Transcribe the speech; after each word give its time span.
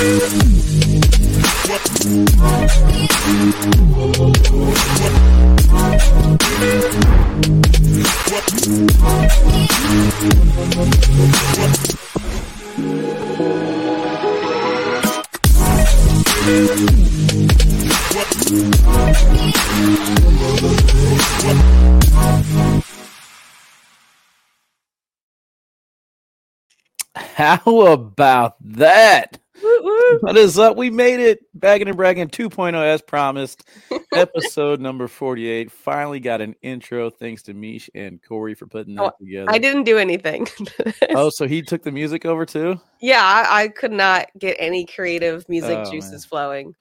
What? 0.00 0.30
How 27.40 27.86
about 27.86 28.56
that? 28.74 29.38
What 30.20 30.36
is 30.36 30.58
up? 30.58 30.76
We 30.76 30.90
made 30.90 31.20
it. 31.20 31.40
Bagging 31.54 31.88
and 31.88 31.96
bragging 31.96 32.28
2.0 32.28 32.74
as 32.74 33.00
promised. 33.00 33.66
Episode 34.14 34.78
number 34.78 35.08
48. 35.08 35.70
Finally 35.70 36.20
got 36.20 36.42
an 36.42 36.54
intro. 36.60 37.08
Thanks 37.08 37.42
to 37.44 37.54
Meesh 37.54 37.88
and 37.94 38.20
Corey 38.22 38.54
for 38.54 38.66
putting 38.66 38.94
that 38.96 39.04
Oh, 39.04 39.12
together. 39.18 39.50
I 39.50 39.56
didn't 39.56 39.84
do 39.84 39.96
anything. 39.96 40.48
Oh, 41.14 41.30
so 41.30 41.48
he 41.48 41.62
took 41.62 41.82
the 41.82 41.90
music 41.90 42.26
over 42.26 42.44
too? 42.44 42.78
yeah, 43.00 43.22
I, 43.24 43.62
I 43.62 43.68
could 43.68 43.92
not 43.92 44.26
get 44.38 44.56
any 44.60 44.84
creative 44.84 45.48
music 45.48 45.78
Oh, 45.78 45.90
juices 45.90 46.10
man. 46.12 46.20
flowing. 46.28 46.74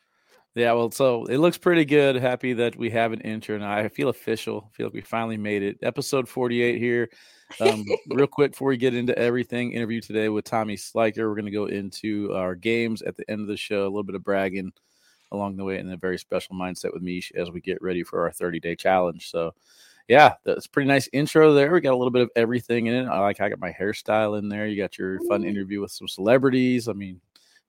Yeah, 0.56 0.74
well, 0.74 0.92
so 0.92 1.24
it 1.26 1.38
looks 1.38 1.58
pretty 1.58 1.86
good. 1.86 2.18
Happy 2.18 2.52
that 2.54 2.76
we 2.76 2.90
have 2.90 3.14
an 3.14 3.22
intro 3.22 3.58
now. 3.58 3.72
I 3.72 3.88
feel 3.88 4.10
official. 4.10 4.70
feel 4.74 4.88
like 4.88 4.94
we 4.94 5.02
finally 5.02 5.38
made 5.38 5.64
it. 5.64 5.78
Episode 5.84 6.28
48 6.28 6.78
here. 6.80 7.10
Um, 7.60 7.86
real 8.08 8.28
quick 8.32 8.52
before 8.52 8.70
we 8.70 8.78
get 8.78 8.94
into 8.94 9.18
everything, 9.18 9.72
interview 9.72 10.02
today 10.02 10.30
with 10.30 10.46
Tommy 10.46 10.76
Sliker. 10.76 11.28
We're 11.28 11.36
going 11.36 11.46
to 11.46 11.52
go 11.52 11.66
into 11.66 12.34
our 12.34 12.56
games 12.56 13.02
at 13.02 13.16
the 13.16 13.30
end 13.30 13.42
of 13.42 13.48
the 13.48 13.58
show, 13.58 13.84
a 13.84 13.90
little 13.90 14.04
bit 14.04 14.16
of 14.16 14.24
bragging 14.24 14.72
along 15.32 15.58
the 15.58 15.64
way, 15.64 15.78
and 15.78 15.92
a 15.92 15.98
very 15.98 16.18
special 16.18 16.56
mindset 16.56 16.94
with 16.94 17.04
Meesh 17.04 17.34
as 17.36 17.52
we 17.52 17.62
get 17.62 17.82
ready 17.82 18.04
for 18.04 18.22
our 18.22 18.32
30 18.32 18.60
day 18.60 18.76
challenge. 18.76 19.30
So, 19.30 19.54
yeah, 20.08 20.36
that's 20.44 20.68
pretty 20.68 20.88
nice 20.88 21.08
intro 21.14 21.54
there. 21.54 21.72
We 21.72 21.82
got 21.82 21.94
a 21.94 21.98
little 21.98 22.12
bit 22.12 22.24
of 22.24 22.30
everything 22.36 22.88
in 22.88 22.94
it. 22.94 23.08
I 23.08 23.20
like, 23.20 23.40
I 23.42 23.50
got 23.50 23.60
my 23.60 23.72
hairstyle 23.72 24.40
in 24.40 24.50
there. 24.50 24.68
You 24.68 24.82
got 24.82 24.98
your 24.98 25.20
fun 25.28 25.44
interview 25.44 25.82
with 25.82 25.92
some 25.92 26.08
celebrities. 26.08 26.88
I 26.88 26.94
mean, 26.94 27.22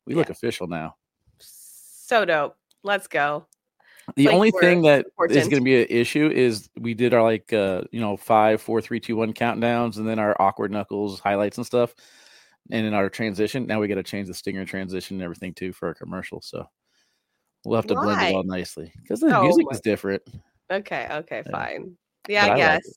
we 0.06 0.14
look 0.14 0.30
official 0.30 0.66
now. 0.66 0.96
So 1.38 2.24
dope. 2.24 2.56
Let's 2.82 3.06
go. 3.06 3.46
The 4.16 4.26
like 4.26 4.34
only 4.34 4.50
thing 4.50 4.82
that 4.82 5.06
is 5.28 5.46
important. 5.46 5.50
going 5.50 5.60
to 5.62 5.64
be 5.64 5.80
an 5.82 5.86
issue 5.90 6.28
is 6.28 6.68
we 6.78 6.94
did 6.94 7.14
our 7.14 7.22
like 7.22 7.52
uh 7.52 7.82
you 7.92 8.00
know 8.00 8.16
five, 8.16 8.60
four, 8.60 8.80
three, 8.80 9.00
two, 9.00 9.16
one 9.16 9.32
countdowns, 9.32 9.96
and 9.96 10.08
then 10.08 10.18
our 10.18 10.36
awkward 10.40 10.70
knuckles 10.70 11.20
highlights 11.20 11.56
and 11.58 11.66
stuff, 11.66 11.94
and 12.70 12.86
in 12.86 12.94
our 12.94 13.08
transition. 13.08 13.66
Now 13.66 13.80
we 13.80 13.88
got 13.88 13.96
to 13.96 14.02
change 14.02 14.28
the 14.28 14.34
stinger 14.34 14.64
transition 14.64 15.16
and 15.16 15.22
everything 15.22 15.54
too 15.54 15.72
for 15.72 15.88
our 15.88 15.94
commercial. 15.94 16.40
So 16.40 16.66
we'll 17.64 17.76
have 17.76 17.86
to 17.86 17.94
blend 17.94 18.22
it 18.22 18.34
all 18.34 18.44
nicely 18.44 18.92
because 19.02 19.20
the 19.20 19.28
Oh 19.34 19.42
music 19.42 19.66
is 19.70 19.80
different. 19.80 20.22
Okay, 20.70 21.08
okay, 21.10 21.42
Yeah. 21.46 21.52
fine. 21.52 21.96
but 22.24 22.32
Yeah, 22.32 22.44
I 22.44 22.48
like 22.48 22.56
guess. 22.58 22.86
it. 22.86 22.96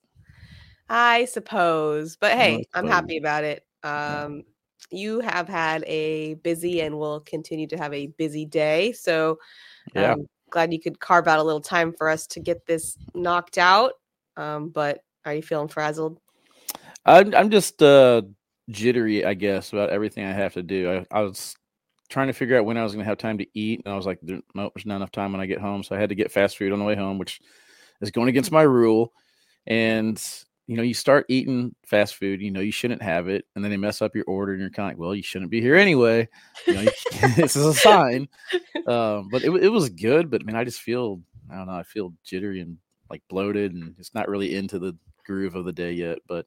I 0.90 1.26
suppose. 1.26 2.16
But 2.18 2.34
I 2.34 2.36
hey, 2.36 2.66
I'm 2.74 2.88
happy 2.88 3.18
about 3.18 3.44
it. 3.44 3.66
Um 3.84 4.44
you 4.92 5.22
have 5.22 5.48
had 5.48 5.84
a 5.88 6.36
busy 6.36 6.82
and 6.82 7.00
will 7.00 7.22
continue 7.22 7.68
to 7.68 7.78
have 7.78 7.94
a 7.94 8.08
busy 8.08 8.46
day. 8.46 8.92
So 8.92 9.40
Yeah, 9.96 10.12
um 10.14 10.28
glad 10.54 10.72
you 10.72 10.80
could 10.80 11.00
carve 11.00 11.28
out 11.28 11.40
a 11.40 11.44
little 11.44 11.62
time 11.62 11.92
for 11.92 12.08
us 12.08 12.28
to 12.28 12.40
get 12.40 12.66
this 12.66 12.96
knocked 13.16 13.58
out. 13.58 13.94
Um, 14.38 14.70
but 14.70 15.00
are 15.26 15.34
you 15.34 15.42
feeling 15.42 15.68
frazzled? 15.68 16.20
I'm 17.06 17.36
I'm 17.36 17.50
just 17.50 17.82
uh 17.82 18.22
jittery, 18.70 19.26
I 19.26 19.34
guess, 19.34 19.74
about 19.74 19.90
everything 19.90 20.26
I 20.26 20.32
have 20.32 20.54
to 20.54 20.64
do. 20.64 21.06
I, 21.12 21.20
I 21.20 21.22
was 21.22 21.56
trying 22.10 22.28
to 22.28 22.34
figure 22.34 22.58
out 22.58 22.66
when 22.66 22.78
I 22.78 22.84
was 22.84 22.94
going 22.94 23.04
to 23.04 23.10
have 23.10 23.18
time 23.18 23.40
to 23.40 23.48
eat, 23.54 23.82
and 23.84 23.94
I 23.94 23.98
was 23.98 24.06
like, 24.06 24.20
"There- 24.22 24.42
there's 24.54 24.86
not 24.86 24.98
enough 24.98 25.12
time 25.12 25.32
when 25.32 25.42
I 25.42 25.48
get 25.48 25.60
home, 25.60 25.84
so 25.84 25.96
I 25.96 26.00
had 26.00 26.10
to 26.10 26.16
get 26.16 26.32
fast 26.32 26.58
food 26.58 26.72
on 26.72 26.80
the 26.80 26.86
way 26.86 26.96
home, 26.96 27.18
which 27.18 27.42
is 28.02 28.12
going 28.12 28.30
against 28.30 28.52
my 28.52 28.62
rule. 28.62 29.12
And 29.66 30.22
you 30.68 30.78
know, 30.78 30.84
you 30.84 30.94
start 30.94 31.26
eating 31.30 31.76
fast 31.86 32.16
food, 32.16 32.42
you 32.42 32.52
know, 32.52 32.62
you 32.62 32.72
shouldn't 32.72 33.02
have 33.02 33.28
it, 33.28 33.46
and 33.56 33.64
then 33.64 33.72
they 33.72 33.78
mess 33.78 34.02
up 34.02 34.16
your 34.16 34.26
order, 34.26 34.54
and 34.54 34.62
you're 34.62 34.70
kind 34.70 34.88
of 34.88 34.92
like, 34.98 35.02
well, 35.02 35.16
you 35.16 35.24
shouldn't 35.24 35.52
be 35.52 35.62
here 35.62 35.76
anyway. 35.76 36.28
You 36.68 36.74
know, 36.74 36.82
you- 36.82 36.92
this 37.36 37.56
is 37.56 37.66
a 37.66 37.74
sign. 37.74 38.28
Um, 38.88 39.30
but 39.32 39.44
it, 39.44 39.52
it 39.64 39.70
was 39.70 39.90
good, 39.90 40.30
but 40.30 40.42
I 40.42 40.46
mean, 40.46 40.56
I 40.56 40.64
just 40.64 40.82
feel 40.82 41.22
I 41.52 41.56
don't 41.58 41.68
know, 41.68 41.74
I 41.74 41.84
feel 41.84 42.14
jittery 42.24 42.62
and 42.62 42.78
like 43.10 43.22
bloated, 43.30 43.74
and 43.74 43.96
it's 44.00 44.14
not 44.14 44.30
really 44.30 44.56
into 44.56 44.80
the 44.80 44.96
groove 45.26 45.56
of 45.56 45.66
the 45.66 45.74
day 45.74 45.92
yet. 45.92 46.20
But 46.28 46.46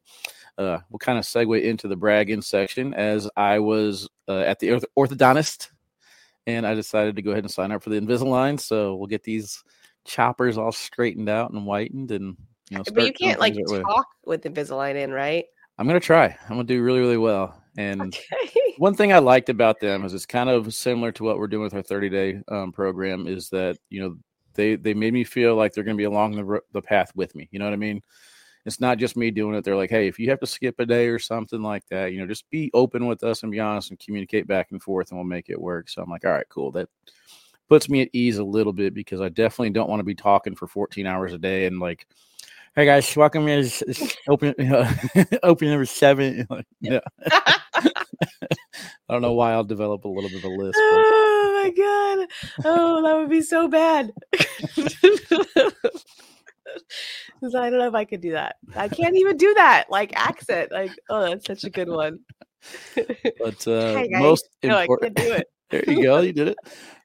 uh, 0.59 0.79
we'll 0.91 0.99
kind 0.99 1.19
of 1.19 1.25
segue 1.25 1.63
into 1.63 1.89
the 1.89 1.97
bragging 1.97 2.43
section 2.43 2.95
as 2.95 3.29
I 3.37 3.59
was 3.59 4.09
uh, 4.29 4.41
at 4.41 4.59
the 4.59 4.73
orth- 4.73 4.85
orthodontist 4.99 5.69
and 6.47 6.67
I 6.67 6.75
decided 6.75 7.17
to 7.17 7.23
go 7.23 7.33
ahead 7.33 7.45
and 7.45 7.51
sign 7.51 7.73
up 7.73 7.83
for 7.83 7.91
the 7.91 8.01
Invisalign. 8.01 8.61
So 8.61 8.95
we'll 8.95 9.09
get 9.09 9.25
these 9.25 9.63
choppers 10.05 10.57
all 10.57 10.73
straightened 10.73 11.29
out 11.29 11.51
and 11.51 11.65
whitened 11.65 12.13
and 12.13 12.37
you 12.71 12.79
know, 12.79 12.85
but 12.95 13.07
you 13.07 13.13
can't 13.13 13.41
like 13.41 13.55
things 13.55 13.73
right 13.73 13.87
way. 13.87 13.95
talk 13.95 14.07
with 14.25 14.45
Invisalign 14.45 14.97
in, 14.97 15.13
right? 15.13 15.45
I'm 15.79 15.87
gonna 15.87 16.01
try. 16.01 16.37
I'm 16.45 16.57
gonna 16.57 16.65
do 16.65 16.83
really, 16.83 17.01
really 17.01 17.19
well. 17.19 17.63
And 17.79 18.15
Okay. 18.15 18.75
one 18.79 18.95
thing 18.95 19.13
I 19.13 19.19
liked 19.19 19.49
about 19.49 19.81
them 19.81 20.05
is 20.05 20.15
it's 20.15 20.27
kind 20.27 20.49
of 20.49 20.73
similar 20.75 21.13
to 21.13 21.25
what 21.25 21.39
we're 21.39 21.47
doing 21.47 21.65
with 21.65 21.75
our 21.75 21.83
30 21.83 22.09
day 22.09 22.41
um, 22.49 22.73
program. 22.73 23.27
Is 23.27 23.49
that 23.51 23.79
you 23.91 24.01
know 24.01 24.17
they 24.55 24.77
they 24.77 24.95
made 24.95 25.13
me 25.13 25.25
feel 25.25 25.55
like 25.55 25.73
they're 25.73 25.85
going 25.85 25.97
to 25.97 26.01
be 26.01 26.05
along 26.05 26.33
the 26.33 26.61
the 26.73 26.83
path 26.83 27.13
with 27.15 27.35
me. 27.35 27.49
You 27.53 27.59
know 27.59 27.67
what 27.67 27.75
I 27.75 27.77
mean? 27.77 28.03
It's 28.65 28.81
not 28.81 28.99
just 28.99 29.17
me 29.17 29.31
doing 29.31 29.55
it. 29.55 29.63
They're 29.65 29.77
like, 29.77 29.91
hey, 29.91 30.09
if 30.09 30.19
you 30.19 30.29
have 30.31 30.41
to 30.41 30.47
skip 30.47 30.81
a 30.81 30.87
day 30.87 31.07
or 31.07 31.21
something 31.21 31.63
like 31.63 31.87
that, 31.91 32.13
you 32.13 32.19
know, 32.19 32.27
just 32.27 32.51
be 32.51 32.69
open 32.75 33.07
with 33.07 33.23
us 33.23 33.45
and 33.45 33.53
be 33.53 33.61
honest 33.61 33.91
and 33.91 33.99
communicate 34.01 34.49
back 34.49 34.73
and 34.73 34.83
forth, 34.83 35.11
and 35.11 35.19
we'll 35.19 35.25
make 35.25 35.51
it 35.51 35.61
work. 35.61 35.89
So 35.89 36.03
I'm 36.03 36.11
like, 36.11 36.25
all 36.25 36.33
right, 36.33 36.49
cool. 36.49 36.73
That 36.73 36.89
puts 37.69 37.89
me 37.89 38.03
at 38.03 38.09
ease 38.13 38.39
a 38.39 38.45
little 38.45 38.73
bit 38.73 38.93
because 38.93 39.21
I 39.21 39.29
definitely 39.29 39.71
don't 39.71 39.89
want 39.89 40.01
to 40.01 40.05
be 40.05 40.17
talking 40.17 40.57
for 40.57 40.67
14 40.67 41.07
hours 41.07 41.33
a 41.33 41.39
day 41.39 41.67
and 41.67 41.79
like. 41.79 42.07
Hey 42.77 42.85
guys, 42.85 43.17
welcome 43.17 43.49
in. 43.49 43.61
It's- 43.61 43.81
it's 43.81 44.17
Open, 44.29 44.55
open 45.43 45.69
number 45.71 45.87
seven. 45.87 46.47
Yeah. 46.83 47.01
I 49.09 49.13
don't 49.15 49.23
know 49.23 49.33
why 49.33 49.53
I'll 49.53 49.65
develop 49.65 50.05
a 50.05 50.09
little 50.09 50.29
bit 50.29 50.41
of 50.41 50.45
a 50.45 50.49
list. 50.49 50.75
But 50.75 50.83
oh 50.83 51.63
my 51.65 51.71
god. 51.71 52.29
Oh, 52.67 53.03
that 53.03 53.17
would 53.17 53.31
be 53.31 53.41
so 53.41 53.67
bad. 53.67 54.13
I 57.43 57.71
don't 57.71 57.79
know 57.79 57.89
if 57.89 57.95
I 57.95 58.05
could 58.05 58.21
do 58.21 58.33
that. 58.33 58.57
I 58.75 58.89
can't 58.89 59.17
even 59.17 59.39
do 59.39 59.55
that. 59.55 59.87
Like 59.89 60.13
accent. 60.15 60.71
Like, 60.71 60.91
oh, 61.09 61.23
that's 61.31 61.47
such 61.47 61.65
a 61.65 61.71
good 61.71 61.89
one. 61.89 62.19
but 62.95 63.67
uh, 63.67 63.95
Hey, 63.95 64.09
most 64.11 64.49
no, 64.63 64.77
I 64.77 64.83
important, 64.83 65.17
can't 65.17 65.29
do 65.29 65.35
it. 65.35 65.47
There 65.71 65.85
you 65.87 66.03
go, 66.03 66.21
you 66.21 66.33
did 66.33 66.49
it. 66.49 66.59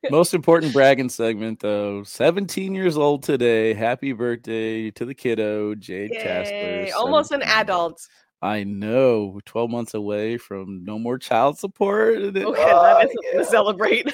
Most 0.10 0.34
important 0.34 0.74
bragging 0.74 1.10
segment 1.10 1.60
though. 1.60 2.04
17 2.04 2.74
years 2.74 2.98
old 2.98 3.24
today. 3.24 3.74
Happy 3.74 4.14
birthday 4.14 4.92
to 4.92 5.06
the 5.06 5.14
kiddo, 5.14 5.76
Jade 5.76 6.12
Castler. 6.12 6.86
Yay, 6.86 6.92
Almost 6.92 7.32
an 7.32 7.44
adult. 7.44 8.08
I 8.42 8.64
know. 8.64 9.40
12 9.46 9.70
months 9.70 9.94
away 9.94 10.38
from 10.38 10.84
no 10.84 10.98
more 10.98 11.20
child 11.20 11.60
support. 11.60 12.18
Okay, 12.18 12.44
oh, 12.44 12.54
that 12.54 13.06
is 13.06 13.16
yeah. 13.24 13.40
to 13.40 13.46
celebrate. 13.46 14.12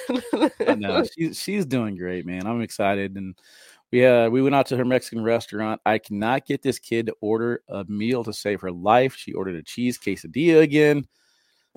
I 0.68 0.76
know 0.76 1.04
she's 1.04 1.40
she's 1.40 1.66
doing 1.66 1.96
great, 1.96 2.26
man. 2.26 2.46
I'm 2.46 2.62
excited, 2.62 3.16
and 3.16 3.36
we 3.92 4.06
uh 4.06 4.30
we 4.30 4.42
went 4.42 4.56
out 4.56 4.66
to 4.68 4.78
her 4.78 4.86
Mexican 4.86 5.24
restaurant. 5.24 5.80
I 5.86 5.98
cannot 5.98 6.46
get 6.46 6.62
this 6.62 6.80
kid 6.80 7.06
to 7.06 7.16
order 7.22 7.62
a 7.70 7.86
meal 7.86 8.24
to 8.26 8.34
save 8.34 8.62
her 8.62 8.72
life. 8.72 9.16
She 9.16 9.32
ordered 9.32 9.56
a 9.56 9.64
cheese 9.64 9.98
quesadilla 9.98 10.62
again. 10.62 11.08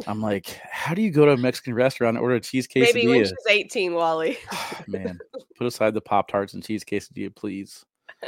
I'm 0.06 0.20
like, 0.20 0.58
how 0.70 0.94
do 0.94 1.02
you 1.02 1.10
go 1.10 1.24
to 1.26 1.32
a 1.32 1.36
Mexican 1.36 1.74
restaurant 1.74 2.16
and 2.16 2.22
order 2.22 2.36
a 2.36 2.40
cheese 2.40 2.68
Maybe 2.74 3.06
when 3.06 3.24
she's 3.24 3.32
18, 3.48 3.94
Wally. 3.94 4.38
Oh, 4.52 4.80
man, 4.86 5.18
put 5.58 5.66
aside 5.66 5.94
the 5.94 6.00
pop 6.00 6.28
tarts 6.28 6.54
and 6.54 6.64
cheese 6.64 6.84
quesadilla, 6.84 7.34
please. 7.34 7.84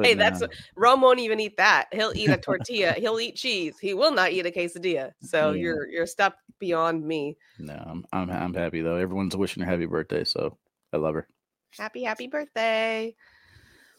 Hey, 0.00 0.14
that's. 0.14 0.42
Rome 0.76 1.00
won't 1.00 1.18
even 1.20 1.38
eat 1.40 1.56
that. 1.58 1.88
He'll 1.92 2.12
eat 2.14 2.30
a 2.30 2.36
tortilla. 2.36 2.92
He'll 2.92 3.20
eat 3.20 3.36
cheese. 3.36 3.78
He 3.78 3.92
will 3.94 4.12
not 4.12 4.32
eat 4.32 4.46
a 4.46 4.50
quesadilla. 4.50 5.12
So 5.20 5.50
Yeah. 5.52 5.60
you're 5.62 5.88
you're 5.88 6.06
step 6.06 6.36
beyond 6.58 7.04
me. 7.04 7.36
no. 7.58 7.74
I'm 7.74 8.04
I'm 8.12 8.30
I'm 8.30 8.54
happy 8.54 8.80
though. 8.82 8.96
Everyone's 8.96 9.36
wishing 9.36 9.62
her 9.62 9.70
happy 9.70 9.86
birthday, 9.86 10.24
so 10.24 10.56
I 10.92 10.96
love 10.98 11.14
her. 11.14 11.28
Happy 11.76 12.02
happy 12.04 12.28
birthday. 12.28 13.14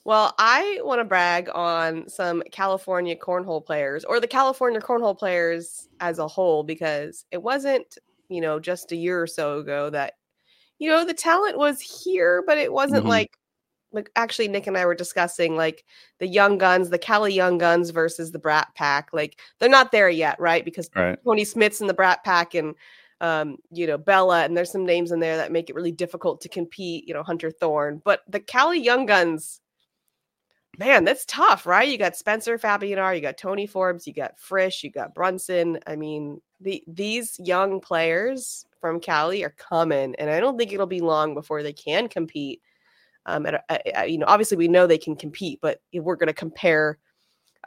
Well, 0.06 0.36
I 0.38 0.80
want 0.84 1.00
to 1.00 1.04
brag 1.06 1.50
on 1.54 2.08
some 2.10 2.44
California 2.52 3.16
cornhole 3.16 3.66
players 3.66 4.06
or 4.06 4.20
the 4.20 4.28
California 4.28 4.80
cornhole 4.80 5.18
players 5.18 5.90
as 6.00 6.20
a 6.20 6.28
whole 6.28 6.64
because 6.64 7.26
it 7.32 7.42
wasn't, 7.42 7.98
you 8.30 8.40
know, 8.40 8.60
just 8.60 8.92
a 8.92 8.96
year 8.96 9.20
or 9.22 9.26
so 9.28 9.60
ago 9.60 9.90
that 9.90 10.14
you 10.80 10.90
know 10.90 11.06
the 11.06 11.14
talent 11.14 11.58
was 11.58 11.82
here, 11.82 12.44
but 12.48 12.58
it 12.58 12.74
wasn't 12.74 13.06
Mhm. 13.06 13.10
like 13.10 13.38
like 13.94 14.12
actually 14.18 14.48
Nick 14.50 14.68
and 14.68 14.78
I 14.78 14.86
were 14.86 14.96
discussing 14.96 15.56
like 15.58 15.86
the 16.20 16.28
young 16.28 16.58
guns, 16.60 16.90
the 16.92 17.00
Cali 17.00 17.34
young 17.34 17.58
guns 17.60 17.92
versus 17.92 18.32
the 18.32 18.40
Brat 18.40 18.70
Pack. 18.76 19.10
Like 19.14 19.42
they're 19.60 19.70
not 19.70 19.92
there 19.94 20.10
yet, 20.10 20.40
right? 20.40 20.66
Because 20.66 20.90
Right. 20.96 21.20
Tony 21.26 21.46
Smith's 21.46 21.82
in 21.82 21.88
the 21.88 21.94
Brat 21.96 22.24
Pack 22.26 22.56
and 22.56 22.76
um, 23.22 23.58
you 23.72 23.88
know, 23.88 23.98
Bella, 23.98 24.44
and 24.46 24.58
there's 24.58 24.72
some 24.72 24.86
names 24.86 25.12
in 25.12 25.20
there 25.22 25.38
that 25.38 25.52
make 25.52 25.70
it 25.70 25.76
really 25.76 25.92
difficult 25.92 26.42
to 26.42 26.50
compete, 26.50 27.08
you 27.08 27.14
know, 27.14 27.24
Hunter 27.24 27.52
Thorne. 27.52 28.02
But 28.06 28.22
the 28.28 28.40
Cali 28.42 28.80
Young 28.80 29.06
Guns 29.06 29.62
man, 30.78 31.04
that's 31.04 31.26
tough, 31.26 31.66
right? 31.66 31.88
You 31.88 31.98
got 31.98 32.16
Spencer 32.16 32.58
Fabianar, 32.58 33.16
you 33.16 33.22
got 33.22 33.38
Tony 33.38 33.68
Forbes, 33.68 34.08
you 34.08 34.14
got 34.14 34.40
Frisch, 34.40 34.84
you 34.84 34.92
got 34.92 35.14
Brunson. 35.14 35.80
I 35.88 35.96
mean, 35.96 36.42
the 36.60 36.84
these 36.88 37.40
young 37.40 37.80
players 37.80 38.66
from 38.80 39.00
Cali 39.00 39.44
are 39.44 39.56
coming, 39.58 40.16
and 40.16 40.30
I 40.30 40.40
don't 40.40 40.58
think 40.58 40.74
it'll 40.74 40.86
be 40.86 41.02
long 41.02 41.34
before 41.34 41.64
they 41.64 41.74
can 41.74 42.08
compete. 42.08 42.62
Um, 43.26 43.46
and 43.46 43.60
uh, 43.70 44.02
you 44.04 44.18
know, 44.18 44.28
obviously 44.28 44.58
we 44.58 44.68
know 44.68 44.86
they 44.88 44.98
can 44.98 45.16
compete, 45.16 45.60
but 45.62 45.82
we're 45.94 46.16
going 46.16 46.28
to 46.28 46.34
compare 46.34 47.00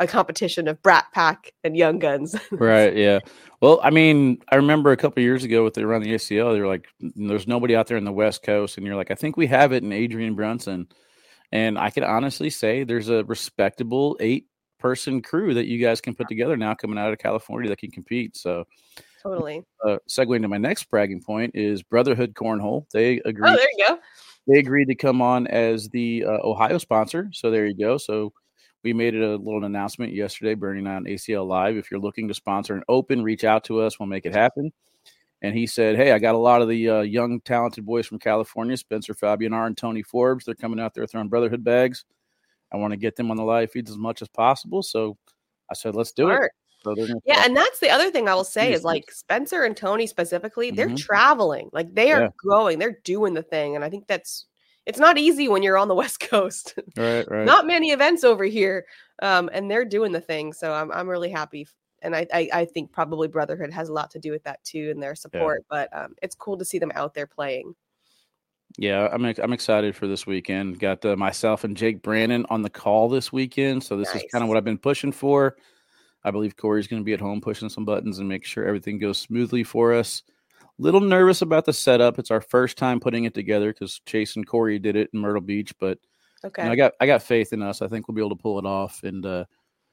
a 0.01 0.07
competition 0.07 0.69
of 0.69 0.81
Brat 0.83 1.07
Pack 1.13 1.53
and 1.65 1.77
Young 1.77 1.99
Guns. 1.99 2.37
right. 2.53 2.97
Yeah. 2.97 3.19
Well, 3.61 3.81
I 3.83 3.91
mean, 3.91 4.39
I 4.51 4.57
remember 4.57 4.93
a 4.93 4.97
couple 4.97 5.21
years 5.23 5.43
ago 5.43 5.65
with 5.65 5.75
the 5.75 5.83
around 5.83 6.03
the 6.03 6.15
ACL, 6.15 6.53
they 6.53 6.61
were 6.61 6.69
like, 6.69 6.87
"There's 7.01 7.49
nobody 7.49 7.75
out 7.75 7.89
there 7.89 7.97
in 7.97 8.05
the 8.05 8.13
West 8.13 8.45
Coast," 8.45 8.77
and 8.77 8.87
you're 8.87 8.95
like, 8.95 9.11
"I 9.11 9.17
think 9.17 9.37
we 9.37 9.49
have 9.49 9.73
it 9.73 9.83
in 9.83 9.93
Adrian 9.93 10.35
Brunson." 10.35 10.87
And 11.53 11.79
I 11.79 11.91
can 11.91 12.05
honestly 12.05 12.51
say 12.51 12.85
there's 12.85 13.09
a 13.09 13.25
respectable 13.25 14.17
eight 14.21 14.47
person 14.79 15.23
crew 15.23 15.55
that 15.55 15.67
you 15.67 15.83
guys 15.83 16.01
can 16.01 16.15
put 16.15 16.29
together 16.29 16.57
now 16.57 16.75
coming 16.75 16.99
out 16.99 17.13
of 17.13 17.19
California 17.19 17.69
that 17.69 17.79
can 17.79 17.91
compete. 17.91 18.37
So 18.37 18.65
totally. 19.23 19.65
Uh, 19.85 19.99
segue 20.09 20.37
into 20.37 20.49
my 20.49 20.59
next 20.59 20.85
bragging 20.85 21.23
point 21.23 21.53
is 21.55 21.83
Brotherhood 21.83 22.35
Cornhole. 22.35 22.87
They 22.93 23.21
agreed. 23.25 23.51
Oh, 23.51 23.57
there 23.57 23.69
you 23.77 23.87
go. 23.89 23.99
They 24.47 24.59
agreed 24.59 24.87
to 24.87 24.95
come 24.95 25.21
on 25.21 25.47
as 25.47 25.89
the 25.89 26.25
uh, 26.25 26.39
Ohio 26.43 26.79
sponsor. 26.79 27.29
So 27.33 27.51
there 27.51 27.67
you 27.67 27.77
go. 27.77 27.99
So 27.99 28.33
we 28.85 28.93
made 28.93 29.15
it 29.15 29.23
a 29.23 29.37
little 29.37 29.65
announcement 29.65 30.15
yesterday, 30.15 30.55
burning 30.55 30.87
on 30.87 31.05
ACL 31.05 31.47
Live. 31.47 31.77
If 31.77 31.91
you're 31.91 32.01
looking 32.01 32.29
to 32.29 32.35
sponsor 32.35 32.75
an 32.75 32.85
open, 32.89 33.23
reach 33.23 33.45
out 33.45 33.65
to 33.65 33.81
us. 33.81 33.99
We'll 33.99 34.07
make 34.07 34.25
it 34.25 34.35
happen. 34.35 34.73
And 35.43 35.57
he 35.57 35.67
said, 35.67 35.97
Hey, 35.97 36.13
I 36.13 36.19
got 36.19 36.35
a 36.35 36.39
lot 36.39 36.63
of 36.63 36.69
the 36.69 36.89
uh, 36.89 37.01
young, 37.01 37.41
talented 37.41 37.87
boys 37.87 38.07
from 38.07 38.19
California, 38.19 38.77
Spencer 38.77 39.15
Fabianar 39.15 39.67
and 39.67 39.77
Tony 39.77 40.03
Forbes. 40.03 40.45
They're 40.45 40.55
coming 40.55 40.81
out 40.81 40.95
there 40.95 41.07
throwing 41.07 41.29
Brotherhood 41.29 41.63
bags. 41.63 42.05
I 42.73 42.77
want 42.77 42.93
to 42.93 42.99
get 42.99 43.17
them 43.17 43.31
on 43.31 43.37
the 43.37 43.45
live 43.45 43.71
feeds 43.71 43.91
as 43.91 43.97
much 43.97 44.21
as 44.21 44.29
possible. 44.29 44.83
So 44.83 45.17
I 45.71 45.75
said, 45.75 45.95
Let's 45.95 46.13
do 46.13 46.25
Smart. 46.25 46.45
it. 46.45 46.53
So 46.85 46.95
yeah, 47.25 47.45
and 47.45 47.57
that's 47.57 47.81
the 47.81 47.91
other 47.91 48.11
thing 48.11 48.29
I 48.29 48.35
will 48.35 48.45
say 48.45 48.73
is 48.73 48.85
like 48.85 49.11
Spencer 49.11 49.65
and 49.65 49.77
Tony 49.77 50.07
specifically, 50.07 50.71
they're 50.71 50.87
mm-hmm. 50.87 50.95
traveling, 50.95 51.71
like 51.73 51.93
they 51.93 52.13
are 52.13 52.23
yeah. 52.23 52.29
going, 52.49 52.79
they're 52.79 53.01
doing 53.05 53.35
the 53.35 53.43
thing, 53.43 53.75
and 53.75 53.85
I 53.85 53.91
think 53.91 54.07
that's 54.07 54.47
it's 54.87 54.99
not 54.99 55.19
easy 55.19 55.49
when 55.49 55.63
you're 55.63 55.77
on 55.77 55.89
the 55.89 55.95
West 55.97 56.21
Coast. 56.21 56.79
Right, 56.97 57.29
right. 57.29 57.45
not 57.45 57.67
many 57.67 57.91
events 57.91 58.23
over 58.23 58.45
here, 58.45 58.87
um, 59.21 59.51
and 59.53 59.71
they're 59.71 59.85
doing 59.85 60.13
the 60.13 60.21
thing. 60.21 60.53
So 60.53 60.73
I'm 60.73 60.93
I'm 60.93 61.09
really 61.09 61.31
happy, 61.31 61.67
and 62.03 62.15
I, 62.15 62.27
I, 62.33 62.49
I 62.53 62.65
think 62.65 62.93
probably 62.93 63.29
Brotherhood 63.29 63.73
has 63.73 63.89
a 63.89 63.93
lot 63.93 64.11
to 64.13 64.19
do 64.19 64.31
with 64.31 64.45
that 64.45 64.63
too, 64.65 64.91
and 64.91 65.03
their 65.03 65.15
support. 65.15 65.65
Yeah. 65.71 65.87
But 65.91 65.97
um, 65.97 66.15
it's 66.23 66.35
cool 66.35 66.57
to 66.59 66.65
see 66.65 66.79
them 66.79 66.93
out 66.95 67.15
there 67.15 67.27
playing. 67.27 67.75
Yeah, 68.77 69.09
I'm 69.11 69.25
I'm 69.25 69.53
excited 69.53 69.97
for 69.97 70.07
this 70.07 70.27
weekend. 70.27 70.79
Got 70.79 71.05
uh, 71.05 71.17
myself 71.17 71.65
and 71.65 71.77
Jake 71.77 72.03
Brandon 72.03 72.45
on 72.51 72.63
the 72.63 72.71
call 72.71 73.09
this 73.09 73.33
weekend, 73.33 73.83
so 73.83 73.97
this 73.97 74.13
nice. 74.15 74.25
is 74.25 74.31
kind 74.31 74.43
of 74.43 74.49
what 74.49 74.57
I've 74.57 74.65
been 74.65 74.79
pushing 74.79 75.13
for. 75.13 75.57
I 76.25 76.31
believe 76.31 76.57
Corey's 76.57 76.87
going 76.87 77.01
to 77.01 77.05
be 77.05 77.15
at 77.15 77.21
home 77.21 77.41
pushing 77.41 77.69
some 77.69 77.85
buttons 77.85 78.19
and 78.19 78.29
make 78.29 78.45
sure 78.45 78.67
everything 78.67 78.99
goes 78.99 79.19
smoothly 79.19 79.65
for 79.65 79.95
us. 79.95 80.23
Little 80.79 81.01
nervous 81.01 81.43
about 81.43 81.65
the 81.65 81.73
setup. 81.73 82.19
It's 82.19 82.31
our 82.31 82.41
first 82.41 82.77
time 82.77 83.01
putting 83.01 83.25
it 83.25 83.35
together 83.35 83.73
because 83.73 84.01
Chase 84.07 84.37
and 84.37 84.47
Corey 84.47 84.79
did 84.79 84.97
it 84.97 85.11
in 85.13 85.21
Myrtle 85.21 85.41
Beach, 85.41 85.73
but 85.81 85.99
okay, 86.45 86.63
you 86.63 86.67
know, 86.67 86.73
I 86.73 86.77
got 86.77 86.93
I 87.01 87.07
got 87.07 87.23
faith 87.23 87.53
in 87.53 87.63
us. 87.63 87.83
I 87.83 87.89
think 87.89 88.07
we'll 88.07 88.15
be 88.15 88.21
able 88.21 88.37
to 88.37 88.43
pull 88.43 88.59
it 88.59 88.67
off. 88.67 89.03
And 89.03 89.25
uh, 89.25 89.45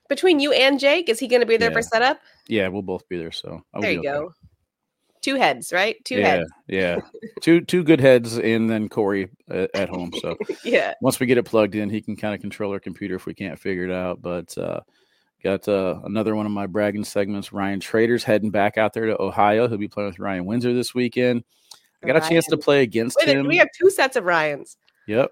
between 0.09 0.39
you 0.39 0.51
and 0.53 0.79
Jake, 0.79 1.09
is 1.09 1.19
he 1.19 1.27
going 1.27 1.41
to 1.41 1.45
be 1.45 1.57
there 1.57 1.69
yeah. 1.69 1.75
for 1.75 1.81
setup? 1.81 2.19
Yeah, 2.47 2.67
we'll 2.67 2.81
both 2.81 3.07
be 3.09 3.17
there. 3.17 3.31
So 3.31 3.61
I'll 3.73 3.81
there 3.81 3.91
you 3.91 4.03
go. 4.03 4.33
Two 5.21 5.35
heads, 5.35 5.73
right? 5.73 5.95
Two 6.05 6.17
yeah, 6.17 6.27
heads. 6.27 6.49
Yeah, 6.67 6.99
two 7.41 7.61
two 7.61 7.83
good 7.83 7.99
heads, 7.99 8.37
and 8.37 8.69
then 8.69 8.89
Corey 8.89 9.29
at, 9.49 9.71
at 9.75 9.89
home. 9.89 10.11
So 10.21 10.37
yeah, 10.63 10.93
once 11.01 11.19
we 11.19 11.25
get 11.25 11.37
it 11.37 11.43
plugged 11.43 11.75
in, 11.75 11.89
he 11.89 12.01
can 12.01 12.15
kind 12.15 12.35
of 12.35 12.41
control 12.41 12.71
our 12.71 12.79
computer 12.79 13.15
if 13.15 13.25
we 13.25 13.33
can't 13.33 13.59
figure 13.59 13.85
it 13.85 13.91
out. 13.91 14.21
But 14.21 14.55
uh, 14.57 14.81
Got 15.45 15.67
uh, 15.67 15.99
another 16.03 16.35
one 16.35 16.47
of 16.47 16.51
my 16.51 16.65
bragging 16.65 17.03
segments. 17.03 17.53
Ryan 17.53 17.79
Trader's 17.79 18.23
heading 18.23 18.49
back 18.49 18.79
out 18.79 18.93
there 18.93 19.05
to 19.05 19.21
Ohio. 19.21 19.67
He'll 19.67 19.77
be 19.77 19.87
playing 19.87 20.09
with 20.09 20.17
Ryan 20.17 20.45
Windsor 20.45 20.73
this 20.73 20.95
weekend. 20.95 21.43
I 22.01 22.07
got 22.07 22.13
Ryan. 22.13 22.23
a 22.23 22.29
chance 22.29 22.47
to 22.47 22.57
play 22.57 22.81
against 22.81 23.17
Wait, 23.19 23.29
him. 23.29 23.45
We 23.45 23.57
have 23.57 23.67
two 23.79 23.91
sets 23.91 24.15
of 24.15 24.23
Ryans. 24.23 24.75
Yep. 25.07 25.31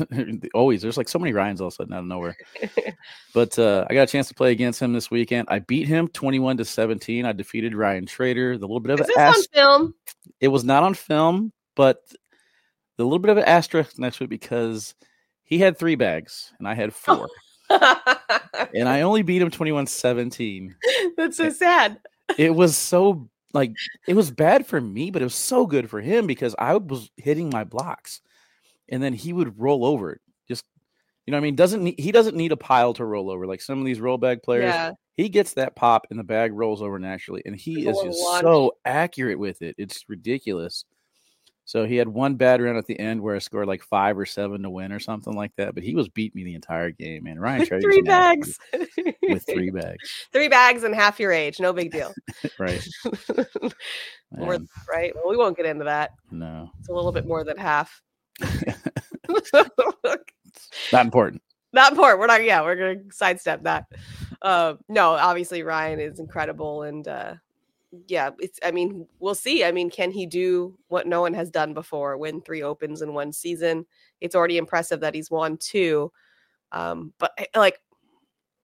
Always. 0.54 0.82
There's 0.82 0.96
like 0.96 1.08
so 1.08 1.18
many 1.18 1.32
Ryans 1.32 1.60
all 1.60 1.68
of 1.68 1.74
a 1.74 1.76
sudden 1.76 1.92
out 1.92 2.00
of 2.00 2.06
nowhere. 2.06 2.36
but 3.34 3.58
uh, 3.58 3.86
I 3.88 3.94
got 3.94 4.08
a 4.08 4.12
chance 4.12 4.28
to 4.28 4.34
play 4.34 4.52
against 4.52 4.80
him 4.80 4.92
this 4.92 5.10
weekend. 5.10 5.48
I 5.50 5.60
beat 5.60 5.86
him 5.86 6.08
21 6.08 6.56
to 6.58 6.64
17. 6.64 7.24
I 7.24 7.32
defeated 7.32 7.74
Ryan 7.74 8.06
Trader. 8.06 8.58
The 8.58 8.66
little 8.66 8.80
bit 8.80 8.92
of 8.92 9.00
Is 9.00 9.08
an 9.08 9.14
ast- 9.18 9.36
on 9.36 9.44
film? 9.52 9.94
It 10.40 10.48
was 10.48 10.64
not 10.64 10.82
on 10.82 10.94
film, 10.94 11.52
but 11.76 11.98
the 12.96 13.04
little 13.04 13.20
bit 13.20 13.30
of 13.30 13.38
an 13.38 13.44
asterisk 13.44 13.98
next 13.98 14.18
to 14.18 14.24
it 14.24 14.30
because 14.30 14.94
he 15.44 15.58
had 15.58 15.78
three 15.78 15.94
bags 15.94 16.52
and 16.58 16.66
I 16.66 16.74
had 16.74 16.92
four. 16.92 17.28
and 17.70 18.88
I 18.88 19.02
only 19.02 19.22
beat 19.22 19.42
him 19.42 19.50
21 19.50 19.86
17. 19.86 20.74
That's 21.16 21.36
so 21.36 21.50
sad. 21.50 22.00
It 22.38 22.54
was 22.54 22.76
so 22.76 23.28
like 23.54 23.72
it 24.08 24.14
was 24.14 24.30
bad 24.30 24.66
for 24.66 24.80
me, 24.80 25.10
but 25.10 25.22
it 25.22 25.26
was 25.26 25.34
so 25.34 25.66
good 25.66 25.88
for 25.88 26.00
him 26.00 26.26
because 26.26 26.54
I 26.58 26.76
was 26.76 27.10
hitting 27.16 27.50
my 27.50 27.64
blocks 27.64 28.20
and 28.88 29.02
then 29.02 29.12
he 29.12 29.32
would 29.32 29.58
roll 29.58 29.84
over. 29.84 30.12
It. 30.12 30.20
Just 30.48 30.64
you 31.26 31.32
know, 31.32 31.38
I 31.38 31.40
mean, 31.40 31.56
doesn't 31.56 31.82
need, 31.82 31.98
he 31.98 32.12
doesn't 32.12 32.36
need 32.36 32.52
a 32.52 32.56
pile 32.56 32.94
to 32.94 33.04
roll 33.04 33.30
over 33.30 33.46
like 33.46 33.60
some 33.60 33.78
of 33.78 33.84
these 33.84 34.00
roll 34.00 34.18
bag 34.18 34.42
players. 34.42 34.64
Yeah. 34.64 34.92
He 35.14 35.28
gets 35.28 35.54
that 35.54 35.76
pop 35.76 36.06
and 36.10 36.18
the 36.18 36.24
bag 36.24 36.52
rolls 36.52 36.80
over 36.80 36.98
naturally, 36.98 37.42
and 37.44 37.54
he 37.54 37.86
is 37.86 37.98
just 38.02 38.18
so 38.40 38.76
accurate 38.84 39.38
with 39.38 39.60
it. 39.60 39.74
It's 39.76 40.04
ridiculous. 40.08 40.84
So 41.64 41.86
he 41.86 41.96
had 41.96 42.08
one 42.08 42.34
bad 42.34 42.60
run 42.60 42.76
at 42.76 42.86
the 42.86 42.98
end 42.98 43.20
where 43.20 43.36
I 43.36 43.38
scored 43.38 43.68
like 43.68 43.82
five 43.82 44.18
or 44.18 44.26
seven 44.26 44.62
to 44.62 44.70
win 44.70 44.92
or 44.92 44.98
something 44.98 45.34
like 45.34 45.52
that. 45.56 45.74
But 45.74 45.84
he 45.84 45.94
was 45.94 46.08
beat 46.08 46.34
me 46.34 46.44
the 46.44 46.54
entire 46.54 46.90
game, 46.90 47.24
man. 47.24 47.38
Ryan 47.38 47.66
Trader 47.66 47.82
three 47.82 48.02
bags 48.02 48.58
with 49.22 49.46
three 49.46 49.70
bags, 49.74 50.26
three 50.32 50.48
bags 50.48 50.82
and 50.82 50.94
half 50.94 51.20
your 51.20 51.30
age, 51.30 51.60
no 51.60 51.72
big 51.72 51.92
deal. 51.92 52.12
right. 52.58 52.84
more, 54.32 54.58
right. 54.90 55.14
Well, 55.14 55.28
we 55.28 55.36
won't 55.36 55.56
get 55.56 55.66
into 55.66 55.84
that. 55.84 56.10
No, 56.30 56.70
it's 56.78 56.88
a 56.88 56.92
little 56.92 57.12
bit 57.12 57.26
more 57.26 57.44
than 57.44 57.56
half. 57.56 58.02
not 60.92 61.04
important. 61.04 61.42
Not 61.72 61.92
important. 61.92 62.20
We're 62.20 62.26
not. 62.26 62.44
Yeah, 62.44 62.62
we're 62.62 62.76
gonna 62.76 63.10
sidestep 63.12 63.62
that. 63.64 63.86
Uh, 64.40 64.74
no, 64.88 65.12
obviously 65.12 65.62
Ryan 65.62 66.00
is 66.00 66.18
incredible, 66.18 66.82
and 66.82 67.06
uh, 67.08 67.34
yeah, 68.08 68.30
it's 68.38 68.58
I 68.62 68.70
mean, 68.70 69.06
we'll 69.20 69.34
see. 69.34 69.64
I 69.64 69.72
mean, 69.72 69.90
can 69.90 70.10
he 70.10 70.26
do 70.26 70.76
what 70.88 71.06
no 71.06 71.20
one 71.20 71.34
has 71.34 71.50
done 71.50 71.74
before, 71.74 72.16
win 72.16 72.40
three 72.40 72.62
opens 72.62 73.02
in 73.02 73.14
one 73.14 73.32
season? 73.32 73.86
It's 74.20 74.34
already 74.34 74.58
impressive 74.58 75.00
that 75.00 75.14
he's 75.14 75.30
won 75.30 75.56
two. 75.58 76.12
Um, 76.72 77.12
but 77.18 77.32
eh, 77.38 77.46
like 77.54 77.78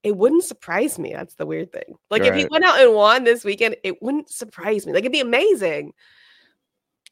it 0.02 0.16
wouldn't 0.16 0.44
surprise 0.44 0.98
me. 0.98 1.12
That's 1.12 1.34
the 1.34 1.46
weird 1.46 1.72
thing. 1.72 1.96
Like 2.10 2.22
right. 2.22 2.32
if 2.32 2.36
he 2.36 2.46
went 2.50 2.64
out 2.64 2.80
and 2.80 2.94
won 2.94 3.24
this 3.24 3.44
weekend, 3.44 3.76
it 3.84 4.02
wouldn't 4.02 4.30
surprise 4.30 4.86
me. 4.86 4.92
Like 4.92 5.02
it'd 5.02 5.12
be 5.12 5.20
amazing. 5.20 5.92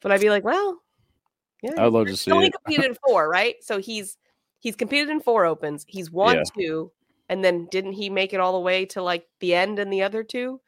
But 0.01 0.11
I'd 0.11 0.21
be 0.21 0.29
like, 0.29 0.43
well, 0.43 0.81
yeah. 1.61 1.73
I'd 1.77 1.91
love 1.91 2.07
to 2.07 2.17
see. 2.17 2.31
Only 2.31 2.51
competed 2.51 2.85
in 2.85 2.97
four, 3.07 3.29
right? 3.29 3.55
So 3.61 3.79
he's 3.79 4.17
he's 4.59 4.75
competed 4.75 5.09
in 5.09 5.19
four 5.19 5.45
opens. 5.45 5.85
He's 5.87 6.11
won 6.11 6.37
yeah. 6.37 6.43
two, 6.57 6.91
and 7.29 7.43
then 7.43 7.67
didn't 7.71 7.93
he 7.93 8.09
make 8.09 8.33
it 8.33 8.39
all 8.39 8.53
the 8.53 8.59
way 8.59 8.85
to 8.87 9.01
like 9.01 9.27
the 9.39 9.53
end 9.55 9.79
in 9.79 9.89
the 9.89 10.03
other 10.03 10.23
two? 10.23 10.59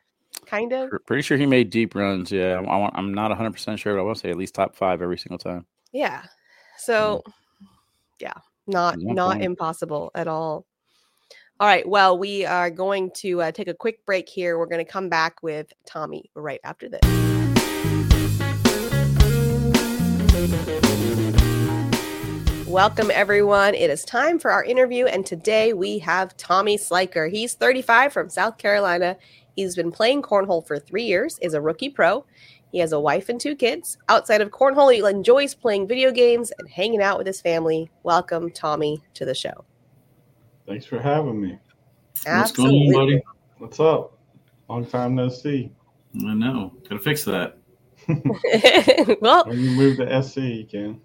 kind 0.45 0.73
of. 0.73 0.89
Pretty 1.05 1.21
sure 1.21 1.37
he 1.37 1.45
made 1.45 1.69
deep 1.69 1.95
runs. 1.95 2.31
Yeah, 2.31 2.61
I, 2.67 2.89
I'm 2.93 3.13
not 3.13 3.29
100 3.29 3.51
percent 3.51 3.79
sure, 3.79 3.95
but 3.95 4.01
I 4.01 4.03
want 4.03 4.17
to 4.17 4.21
say 4.21 4.29
at 4.29 4.37
least 4.37 4.55
top 4.55 4.75
five 4.75 5.01
every 5.01 5.17
single 5.17 5.37
time. 5.37 5.65
Yeah. 5.91 6.23
So, 6.77 7.23
yeah, 8.19 8.33
not 8.67 8.97
not 8.99 9.41
impossible 9.41 10.11
at 10.15 10.27
all. 10.27 10.65
All 11.59 11.67
right. 11.67 11.87
Well, 11.87 12.17
we 12.17 12.45
are 12.45 12.69
going 12.69 13.11
to 13.15 13.41
uh, 13.41 13.51
take 13.51 13.67
a 13.67 13.73
quick 13.73 14.05
break 14.05 14.29
here. 14.29 14.57
We're 14.57 14.65
going 14.65 14.85
to 14.85 14.89
come 14.89 15.09
back 15.09 15.43
with 15.43 15.73
Tommy 15.85 16.31
right 16.33 16.61
after 16.63 16.87
this. 16.87 17.38
Welcome, 22.65 23.12
everyone. 23.12 23.75
It 23.75 23.89
is 23.89 24.05
time 24.05 24.39
for 24.39 24.51
our 24.51 24.63
interview, 24.63 25.05
and 25.05 25.25
today 25.25 25.74
we 25.74 26.00
have 26.00 26.38
Tommy 26.38 26.77
Sliker. 26.77 27.29
He's 27.29 27.55
35 27.55 28.13
from 28.13 28.29
South 28.29 28.58
Carolina. 28.58 29.17
He's 29.58 29.75
been 29.75 29.91
playing 29.91 30.22
cornhole 30.22 30.65
for 30.65 30.79
three 30.79 31.03
years, 31.03 31.39
is 31.41 31.55
a 31.55 31.60
rookie 31.62 31.89
pro. 31.89 32.25
He 32.72 32.79
has 32.79 32.93
a 32.93 33.00
wife 33.01 33.27
and 33.27 33.38
two 33.38 33.53
kids. 33.53 33.98
Outside 34.08 34.39
of 34.39 34.50
cornhole, 34.51 34.93
he 34.93 35.05
enjoys 35.05 35.53
playing 35.53 35.89
video 35.89 36.10
games 36.10 36.53
and 36.58 36.69
hanging 36.69 37.01
out 37.01 37.17
with 37.17 37.27
his 37.27 37.41
family. 37.41 37.91
Welcome, 38.03 38.50
Tommy, 38.51 39.03
to 39.15 39.25
the 39.25 39.36
show. 39.36 39.65
Thanks 40.65 40.86
for 40.86 41.01
having 41.01 41.41
me. 41.41 41.60
Absolutely. 42.25 42.93
What's 42.93 42.93
going 42.93 42.96
on, 42.96 43.08
buddy? 43.08 43.24
What's 43.58 43.79
up? 43.81 44.17
Long 44.69 44.86
time 44.86 45.15
no 45.15 45.27
see. 45.27 45.69
I 46.15 46.34
know. 46.34 46.74
Gotta 46.88 47.01
fix 47.01 47.25
that. 47.25 47.58
well, 49.21 49.45
when 49.45 49.59
you 49.59 49.71
move 49.71 49.97
to 49.97 50.23
SC, 50.23 50.37
you 50.37 50.65
can. 50.65 51.01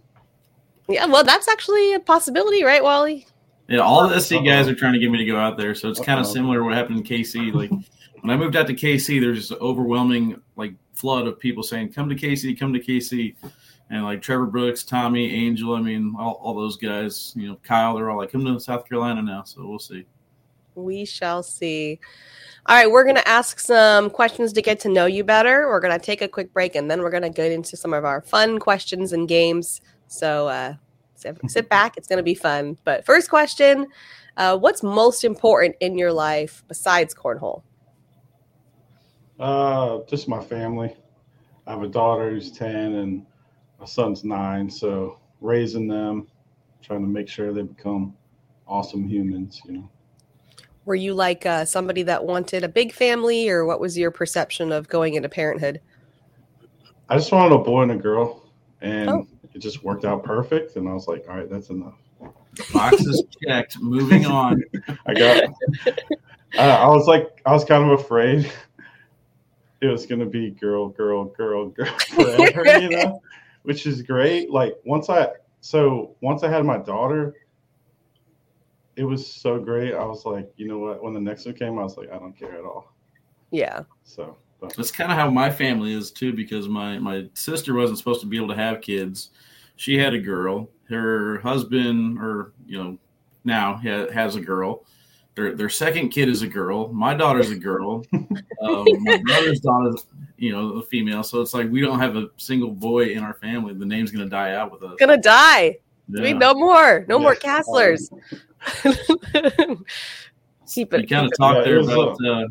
Yeah, 0.89 1.07
well, 1.07 1.25
that's 1.25 1.49
actually 1.49 1.95
a 1.95 2.01
possibility, 2.01 2.65
right, 2.65 2.83
Wally? 2.83 3.27
Yeah, 3.69 3.79
all 3.79 4.07
the 4.09 4.21
SC 4.21 4.45
guys 4.45 4.69
are 4.69 4.75
trying 4.75 4.93
to 4.93 4.99
get 4.99 5.11
me 5.11 5.19
to 5.19 5.25
go 5.25 5.37
out 5.37 5.57
there, 5.57 5.75
so 5.75 5.89
it's 5.89 6.01
kind 6.01 6.21
of 6.21 6.27
similar 6.27 6.59
to 6.59 6.65
what 6.65 6.75
happened 6.75 6.99
in 6.99 7.05
KC. 7.05 7.53
Like 7.53 7.71
when 8.21 8.31
I 8.31 8.37
moved 8.37 8.57
out 8.57 8.67
to 8.67 8.75
KC, 8.75 9.21
there's 9.21 9.49
just 9.49 9.61
overwhelming 9.61 10.41
like 10.57 10.75
flood 10.93 11.27
of 11.27 11.39
people 11.39 11.63
saying, 11.63 11.93
"Come 11.93 12.09
to 12.11 12.15
KC, 12.15 12.59
come 12.59 12.75
to 12.75 12.81
KC," 12.81 13.35
and 13.89 14.05
like 14.05 14.21
Trevor 14.21 14.47
Brooks, 14.47 14.83
Tommy, 14.83 15.33
Angel. 15.33 15.75
I 15.75 15.81
mean, 15.81 16.15
all, 16.19 16.35
all 16.43 16.55
those 16.55 16.77
guys. 16.77 17.33
You 17.37 17.49
know, 17.49 17.57
Kyle. 17.63 17.97
They're 17.97 18.11
all 18.11 18.19
like, 18.19 18.33
"Come 18.33 18.45
to 18.45 18.61
South 18.61 18.87
Carolina 18.87 19.23
now." 19.23 19.45
So 19.45 19.67
we'll 19.67 19.79
see. 19.79 20.05
We 20.75 21.07
shall 21.07 21.43
see. 21.43 22.01
All 22.67 22.75
right, 22.75 22.91
we're 22.91 23.05
going 23.05 23.17
to 23.17 23.29
ask 23.29 23.61
some 23.61 24.09
questions 24.09 24.55
to 24.55 24.63
get 24.63 24.81
to 24.81 24.89
know 24.89 25.05
you 25.05 25.23
better. 25.23 25.69
We're 25.69 25.81
going 25.81 25.99
to 25.99 26.03
take 26.03 26.23
a 26.23 26.29
quick 26.29 26.51
break 26.55 26.75
and 26.75 26.91
then 26.91 27.03
we're 27.03 27.11
going 27.11 27.23
to 27.23 27.29
get 27.29 27.53
into 27.53 27.77
some 27.77 27.93
of 27.93 28.07
our 28.07 28.23
fun 28.23 28.59
questions 28.59 29.13
and 29.13 29.29
games. 29.29 29.83
So 30.07 30.49
uh, 30.49 30.75
sit, 31.15 31.39
sit 31.51 31.69
back, 31.69 31.99
it's 31.99 32.09
going 32.09 32.17
to 32.17 32.23
be 32.23 32.35
fun. 32.35 32.79
But 32.85 33.05
first 33.05 33.29
question 33.29 33.87
uh, 34.39 34.57
What's 34.57 34.83
most 34.83 35.25
important 35.25 35.77
in 35.81 35.99
your 35.99 36.11
life 36.11 36.65
besides 36.67 37.15
cornhole? 37.15 37.63
Uh, 39.39 39.99
just 40.09 40.27
my 40.27 40.43
family. 40.43 40.97
I 41.67 41.73
have 41.73 41.83
a 41.83 41.89
daughter 41.89 42.31
who's 42.31 42.51
10 42.51 42.75
and 42.75 43.27
my 43.79 43.85
son's 43.85 44.25
nine. 44.25 44.71
So 44.71 45.19
raising 45.43 45.87
them, 45.87 46.29
trying 46.81 47.03
to 47.03 47.09
make 47.09 47.29
sure 47.29 47.53
they 47.53 47.61
become 47.61 48.17
awesome 48.67 49.07
humans, 49.07 49.61
you 49.67 49.73
know. 49.73 49.91
Were 50.87 50.95
you 50.95 51.15
like 51.15 51.47
uh, 51.47 51.65
somebody 51.65 52.03
that 52.05 52.25
wanted 52.25 52.63
a 52.65 52.69
big 52.69 52.93
family, 52.93 53.49
or 53.49 53.65
what 53.65 53.81
was 53.81 53.97
your 53.97 54.11
perception 54.11 54.71
of 54.73 54.89
going 54.89 55.15
into 55.15 55.29
parenthood? 55.29 55.81
I 57.09 57.17
just 57.17 57.33
wanted 57.33 57.55
a 57.55 57.59
boy 57.59 57.83
and 57.83 57.93
a 57.93 57.97
girl, 57.97 58.43
and 58.81 59.09
Oh. 59.09 59.27
it 59.55 59.59
just 59.59 59.83
worked 59.83 60.05
out 60.05 60.25
perfect. 60.25 60.77
And 60.77 60.89
I 60.89 60.93
was 60.93 61.09
like, 61.09 61.25
all 61.29 61.37
right, 61.37 61.49
that's 61.49 61.71
enough. 61.71 61.95
Boxes 62.73 63.23
checked. 63.43 63.79
Moving 63.81 64.27
on. 64.27 64.63
I 65.07 65.15
got. 65.15 65.45
uh, 66.57 66.59
I 66.59 66.87
was 66.89 67.07
like, 67.07 67.41
I 67.47 67.53
was 67.53 67.65
kind 67.65 67.91
of 67.91 67.99
afraid 68.01 68.51
it 69.81 69.87
was 69.87 70.07
gonna 70.07 70.27
be 70.27 70.51
girl, 70.51 70.89
girl, 70.89 71.25
girl, 71.25 71.69
girl 71.71 71.93
forever, 72.11 72.79
you 72.79 72.91
know, 72.91 73.21
which 73.63 73.87
is 73.87 74.03
great. 74.03 74.51
Like 74.51 74.75
once 74.85 75.11
I, 75.11 75.29
so 75.61 76.15
once 76.21 76.43
I 76.43 76.49
had 76.51 76.65
my 76.65 76.79
daughter, 76.79 77.35
it 78.97 79.05
was 79.05 79.27
so 79.27 79.59
great. 79.59 79.95
I 79.95 80.05
was 80.05 80.25
like, 80.25 80.51
you 80.57 80.69
know 80.69 80.79
what? 80.79 81.03
When 81.03 81.15
the 81.15 81.21
next 81.21 81.47
one 81.47 81.55
came, 81.55 81.79
I 81.79 81.83
was 81.83 81.97
like, 81.97 82.11
I 82.13 82.19
don't 82.19 82.37
care 82.37 82.55
at 82.55 82.65
all. 82.65 82.93
Yeah. 83.51 83.83
So, 84.03 84.37
but 84.61 84.75
That's 84.77 84.91
kind 84.91 85.11
of 85.11 85.19
how 85.19 85.31
my 85.31 85.51
family 85.51 85.93
is 85.93 86.11
too, 86.11 86.33
because 86.33 86.69
my 86.69 86.99
my 86.99 87.27
sister 87.35 87.75
wasn't 87.75 87.99
supposed 87.99 88.21
to 88.21 88.27
be 88.27 88.37
able 88.37 88.49
to 88.49 88.57
have 88.57 88.81
kids. 88.81 89.31
She 89.77 89.99
had 89.99 90.15
a 90.15 90.19
girl. 90.19 90.69
Her 90.89 91.39
husband, 91.41 92.19
or 92.19 92.53
you 92.67 92.83
know, 92.83 92.99
now 93.45 93.75
ha- 93.77 94.11
has 94.13 94.37
a 94.37 94.41
girl. 94.41 94.85
Their 95.35 95.55
their 95.55 95.69
second 95.69 96.11
kid 96.11 96.29
is 96.29 96.43
a 96.43 96.49
girl. 96.49 96.93
My 96.93 97.15
daughter's 97.15 97.51
a 97.51 97.57
girl. 97.57 98.05
um, 98.13 98.25
my 99.01 99.19
brother's 99.19 99.61
daughter, 99.61 99.97
you 100.37 100.53
know, 100.53 100.79
a 100.79 100.83
female. 100.83 101.23
So 101.23 101.41
it's 101.41 101.55
like 101.55 101.71
we 101.71 101.81
don't 101.81 101.99
have 101.99 102.17
a 102.17 102.29
single 102.37 102.71
boy 102.71 103.07
in 103.07 103.23
our 103.23 103.35
family. 103.35 103.75
The 103.75 103.87
name's 103.87 104.11
gonna 104.11 104.29
die 104.29 104.55
out 104.55 104.71
with 104.71 104.83
us. 104.83 104.97
Gonna 104.99 105.21
die. 105.21 105.79
We 106.09 106.29
Yeah. 106.29 106.39
no 106.39 106.55
more. 106.55 107.05
No 107.09 107.19
more 107.19 107.35
Castlers. 107.35 108.11
Keep 110.67 110.95
it. 110.95 111.01
You 111.03 111.07
kind 111.09 111.27
of 111.27 111.33
keep 111.33 111.39
talked 111.39 111.65
there 111.65 111.81
about. 111.81 112.19
Uh, 112.25 112.47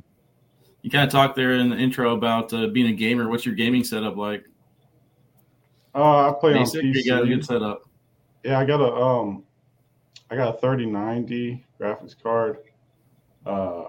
you 0.81 0.89
kind 0.91 1.05
of 1.05 1.11
talked 1.11 1.35
there 1.35 1.53
in 1.53 1.69
the 1.69 1.77
intro 1.77 2.13
about 2.13 2.53
uh, 2.53 2.67
being 2.67 2.87
a 2.87 2.93
gamer. 2.93 3.29
What's 3.29 3.45
your 3.45 3.55
gaming 3.55 3.83
setup 3.83 4.17
like? 4.17 4.43
uh, 5.95 6.29
I 6.29 6.33
play 6.39 6.53
on 6.53 6.59
Basic, 6.59 6.83
you 6.83 7.05
got 7.09 7.23
a 7.23 7.27
good 7.27 7.39
PC. 7.39 7.45
setup. 7.45 7.81
Yeah, 8.43 8.59
I 8.59 8.65
got 8.65 8.81
a 8.81 8.93
um, 8.93 9.43
I 10.29 10.35
got 10.35 10.55
a 10.55 10.57
3090 10.59 11.65
graphics 11.79 12.15
card. 12.21 12.57
Uh, 13.45 13.85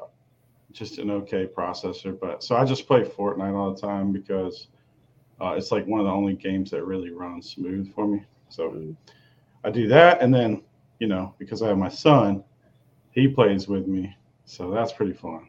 just 0.72 0.98
an 0.98 1.10
okay 1.10 1.46
processor, 1.46 2.18
but 2.18 2.42
so 2.42 2.56
I 2.56 2.64
just 2.64 2.86
play 2.86 3.02
Fortnite 3.02 3.54
all 3.54 3.72
the 3.72 3.80
time 3.80 4.12
because 4.12 4.68
uh, 5.40 5.50
it's 5.56 5.70
like 5.70 5.86
one 5.86 6.00
of 6.00 6.06
the 6.06 6.12
only 6.12 6.34
games 6.34 6.70
that 6.72 6.84
really 6.84 7.10
runs 7.10 7.50
smooth 7.50 7.92
for 7.94 8.06
me. 8.06 8.24
So 8.48 8.70
Mm. 8.70 8.96
I 9.64 9.70
do 9.70 9.88
that, 9.88 10.20
and 10.20 10.32
then 10.32 10.62
you 10.98 11.06
know 11.06 11.34
because 11.38 11.62
I 11.62 11.68
have 11.68 11.78
my 11.78 11.88
son, 11.88 12.44
he 13.12 13.26
plays 13.26 13.66
with 13.66 13.86
me, 13.86 14.14
so 14.44 14.70
that's 14.70 14.92
pretty 14.92 15.14
fun. 15.14 15.48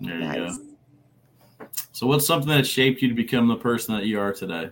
There 0.00 0.18
you 0.18 0.24
Nice. 0.26 0.58
go. 0.58 1.66
So, 1.92 2.06
what's 2.06 2.26
something 2.26 2.48
that 2.50 2.66
shaped 2.66 3.00
you 3.02 3.08
to 3.08 3.14
become 3.14 3.48
the 3.48 3.56
person 3.56 3.94
that 3.94 4.04
you 4.04 4.20
are 4.20 4.32
today? 4.32 4.70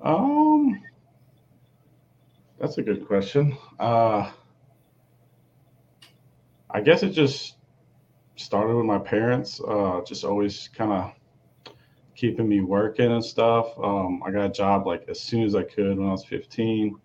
Um, 0.00 0.82
that's 2.58 2.78
a 2.78 2.82
good 2.82 3.06
question. 3.06 3.56
Uh, 3.78 4.30
I 6.70 6.80
guess 6.80 7.02
it 7.02 7.10
just 7.10 7.56
started 8.36 8.74
with 8.74 8.86
my 8.86 8.98
parents, 8.98 9.60
uh, 9.66 10.00
just 10.06 10.24
always 10.24 10.68
kind 10.68 10.92
of 10.92 11.12
keeping 12.22 12.48
me 12.48 12.60
working 12.60 13.10
and 13.10 13.24
stuff. 13.24 13.76
Um, 13.82 14.22
I 14.24 14.30
got 14.30 14.44
a 14.44 14.48
job 14.48 14.86
like 14.86 15.04
as 15.08 15.20
soon 15.20 15.42
as 15.42 15.56
I 15.56 15.64
could 15.64 15.98
when 15.98 16.06
I 16.06 16.12
was 16.12 16.24
15, 16.24 16.96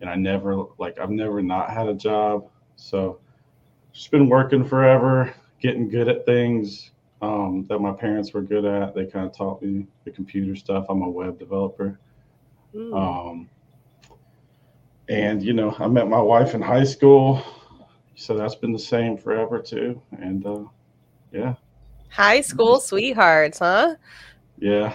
and 0.00 0.08
I 0.08 0.14
never 0.14 0.64
like 0.78 0.98
I've 0.98 1.10
never 1.10 1.42
not 1.42 1.68
had 1.68 1.86
a 1.86 1.92
job. 1.92 2.48
So 2.76 3.20
just 3.92 4.10
been 4.10 4.26
working 4.26 4.64
forever, 4.64 5.34
getting 5.60 5.90
good 5.90 6.08
at 6.08 6.24
things 6.24 6.92
um, 7.20 7.66
that 7.68 7.78
my 7.78 7.92
parents 7.92 8.32
were 8.32 8.40
good 8.40 8.64
at. 8.64 8.94
They 8.94 9.04
kind 9.04 9.26
of 9.26 9.36
taught 9.36 9.60
me 9.60 9.86
the 10.04 10.10
computer 10.10 10.56
stuff. 10.56 10.86
I'm 10.88 11.02
a 11.02 11.10
web 11.10 11.38
developer. 11.38 12.00
Mm. 12.74 12.96
Um, 12.96 13.50
and 15.10 15.42
you 15.42 15.52
know, 15.52 15.76
I 15.78 15.88
met 15.88 16.08
my 16.08 16.22
wife 16.22 16.54
in 16.54 16.62
high 16.62 16.84
school, 16.84 17.44
so 18.14 18.34
that's 18.34 18.54
been 18.54 18.72
the 18.72 18.78
same 18.78 19.18
forever 19.18 19.60
too. 19.60 20.00
And 20.12 20.46
uh, 20.46 20.64
yeah, 21.32 21.56
High 22.14 22.42
school 22.42 22.78
sweethearts, 22.78 23.58
huh? 23.58 23.96
Yeah, 24.58 24.94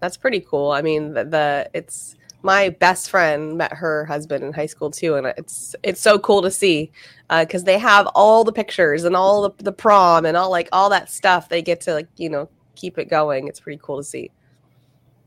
That's 0.00 0.16
pretty 0.16 0.40
cool. 0.40 0.70
I 0.70 0.82
mean, 0.82 1.14
the, 1.14 1.24
the 1.24 1.70
it's 1.72 2.16
my 2.42 2.68
best 2.68 3.08
friend 3.08 3.56
met 3.56 3.72
her 3.72 4.04
husband 4.04 4.44
in 4.44 4.52
high 4.52 4.66
school 4.66 4.90
too, 4.90 5.14
and 5.14 5.26
it's 5.26 5.74
it's 5.82 6.00
so 6.00 6.18
cool 6.18 6.42
to 6.42 6.50
see 6.50 6.92
because 7.30 7.64
they 7.64 7.78
have 7.78 8.06
all 8.14 8.44
the 8.44 8.52
pictures 8.52 9.04
and 9.04 9.16
all 9.16 9.48
the, 9.48 9.64
the 9.64 9.72
prom 9.72 10.26
and 10.26 10.36
all 10.36 10.50
like 10.50 10.68
all 10.70 10.90
that 10.90 11.10
stuff. 11.10 11.48
They 11.48 11.62
get 11.62 11.80
to 11.82 11.94
like 11.94 12.08
you 12.18 12.28
know 12.28 12.50
keep 12.74 12.98
it 12.98 13.08
going. 13.08 13.48
It's 13.48 13.60
pretty 13.60 13.80
cool 13.82 13.96
to 13.96 14.04
see. 14.04 14.30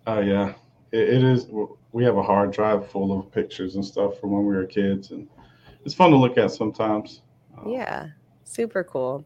uh, 0.05 0.19
yeah. 0.19 0.53
It, 0.91 1.09
it 1.09 1.23
is. 1.23 1.47
We 1.91 2.03
have 2.03 2.17
a 2.17 2.23
hard 2.23 2.51
drive 2.51 2.87
full 2.91 3.17
of 3.17 3.31
pictures 3.31 3.75
and 3.75 3.83
stuff 3.83 4.19
from 4.19 4.31
when 4.31 4.45
we 4.45 4.55
were 4.55 4.65
kids, 4.65 5.09
and 5.09 5.27
it's 5.85 5.95
fun 5.95 6.11
to 6.11 6.17
look 6.17 6.37
at 6.37 6.51
sometimes. 6.51 7.23
Uh, 7.57 7.67
Yeah, 7.67 8.07
super 8.43 8.83
cool. 8.83 9.25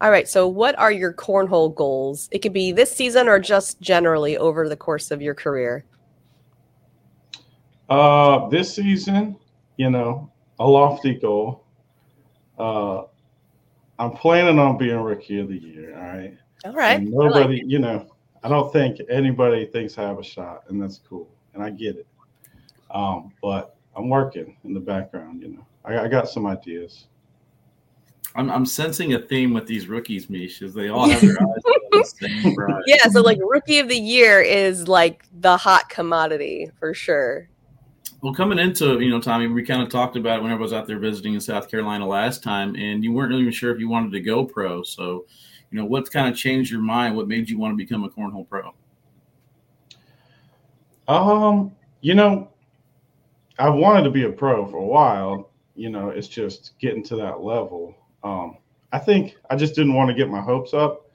All 0.00 0.10
right, 0.10 0.26
so 0.26 0.48
what 0.48 0.78
are 0.78 0.92
your 0.92 1.12
cornhole 1.12 1.74
goals? 1.74 2.28
It 2.32 2.38
could 2.38 2.54
be 2.54 2.72
this 2.72 2.90
season 2.90 3.28
or 3.28 3.38
just 3.38 3.80
generally 3.80 4.38
over 4.38 4.68
the 4.68 4.76
course 4.76 5.10
of 5.10 5.20
your 5.20 5.34
career. 5.34 5.84
Uh, 7.88 8.48
this 8.48 8.74
season, 8.74 9.36
you 9.76 9.90
know, 9.90 10.30
a 10.58 10.66
lofty 10.66 11.14
goal. 11.14 11.64
Uh, 12.58 13.02
I'm 13.98 14.12
planning 14.12 14.58
on 14.58 14.78
being 14.78 14.96
rookie 14.96 15.40
of 15.40 15.48
the 15.48 15.58
year. 15.58 15.96
All 15.96 16.04
right. 16.04 16.36
All 16.64 16.72
right, 16.72 17.00
And 17.00 17.08
I 17.08 17.16
like 17.16 17.34
nobody, 17.34 17.62
you 17.66 17.78
know, 17.78 18.06
I 18.42 18.48
don't 18.48 18.72
think 18.72 19.00
anybody 19.10 19.66
thinks 19.66 19.98
I 19.98 20.02
have 20.02 20.18
a 20.18 20.24
shot, 20.24 20.64
and 20.68 20.80
that's 20.80 20.98
cool, 21.08 21.28
and 21.54 21.62
I 21.62 21.70
get 21.70 21.96
it. 21.96 22.06
Um, 22.90 23.32
but 23.42 23.76
I'm 23.96 24.08
working 24.08 24.56
in 24.64 24.74
the 24.74 24.80
background. 24.80 25.42
You 25.42 25.48
know, 25.48 25.66
I, 25.84 26.04
I 26.04 26.08
got 26.08 26.28
some 26.28 26.46
ideas. 26.46 27.06
I'm, 28.34 28.50
I'm 28.50 28.66
sensing 28.66 29.14
a 29.14 29.18
theme 29.20 29.52
with 29.52 29.66
these 29.66 29.88
rookies, 29.88 30.26
Meesh, 30.26 30.62
is 30.62 30.72
they 30.72 30.88
all 30.88 31.08
have 31.08 31.20
their 31.20 31.30
eyes 31.30 31.38
on 31.40 31.80
the 31.90 32.04
same 32.04 32.54
prize. 32.56 32.82
yeah, 32.86 33.08
so 33.10 33.20
like 33.22 33.38
rookie 33.42 33.78
of 33.78 33.88
the 33.88 33.98
year 33.98 34.40
is 34.40 34.86
like 34.88 35.24
the 35.40 35.56
hot 35.56 35.88
commodity 35.88 36.70
for 36.78 36.94
sure. 36.94 37.48
Well, 38.22 38.34
coming 38.34 38.58
into, 38.58 39.00
you 39.00 39.10
know, 39.10 39.20
Tommy, 39.20 39.46
we 39.46 39.64
kind 39.64 39.82
of 39.82 39.88
talked 39.88 40.16
about 40.16 40.38
it 40.38 40.42
when 40.42 40.52
I 40.52 40.54
was 40.54 40.72
out 40.72 40.86
there 40.86 40.98
visiting 40.98 41.34
in 41.34 41.40
South 41.40 41.70
Carolina 41.70 42.06
last 42.06 42.42
time, 42.42 42.76
and 42.76 43.02
you 43.02 43.12
weren't 43.12 43.32
even 43.32 43.50
sure 43.50 43.72
if 43.72 43.80
you 43.80 43.88
wanted 43.88 44.12
to 44.12 44.20
go 44.20 44.44
pro. 44.44 44.82
So, 44.82 45.24
you 45.70 45.78
know, 45.78 45.86
what's 45.86 46.10
kind 46.10 46.28
of 46.28 46.36
changed 46.36 46.70
your 46.70 46.82
mind? 46.82 47.16
What 47.16 47.28
made 47.28 47.48
you 47.48 47.58
want 47.58 47.72
to 47.72 47.76
become 47.76 48.04
a 48.04 48.10
cornhole 48.10 48.46
pro? 48.48 48.74
Um, 51.08 51.72
you 52.02 52.14
know, 52.14 52.50
I've 53.58 53.74
wanted 53.74 54.04
to 54.04 54.10
be 54.10 54.24
a 54.24 54.30
pro 54.30 54.66
for 54.66 54.76
a 54.76 54.84
while. 54.84 55.50
You 55.74 55.88
know, 55.88 56.10
it's 56.10 56.28
just 56.28 56.72
getting 56.78 57.02
to 57.04 57.16
that 57.16 57.40
level. 57.40 57.96
Um, 58.22 58.58
I 58.92 58.98
think 58.98 59.36
I 59.48 59.56
just 59.56 59.74
didn't 59.74 59.94
want 59.94 60.08
to 60.08 60.14
get 60.14 60.28
my 60.28 60.40
hopes 60.40 60.74
up, 60.74 61.08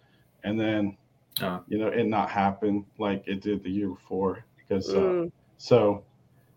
and 0.43 0.59
then, 0.59 0.97
Uh. 1.41 1.59
you 1.67 1.77
know, 1.77 1.87
it 1.87 2.05
not 2.07 2.29
happen 2.29 2.85
like 2.97 3.27
it 3.27 3.41
did 3.41 3.63
the 3.63 3.69
year 3.69 3.89
before. 3.89 4.45
Because 4.57 4.89
uh, 4.89 4.99
Mm, 4.99 5.31
So 5.57 6.03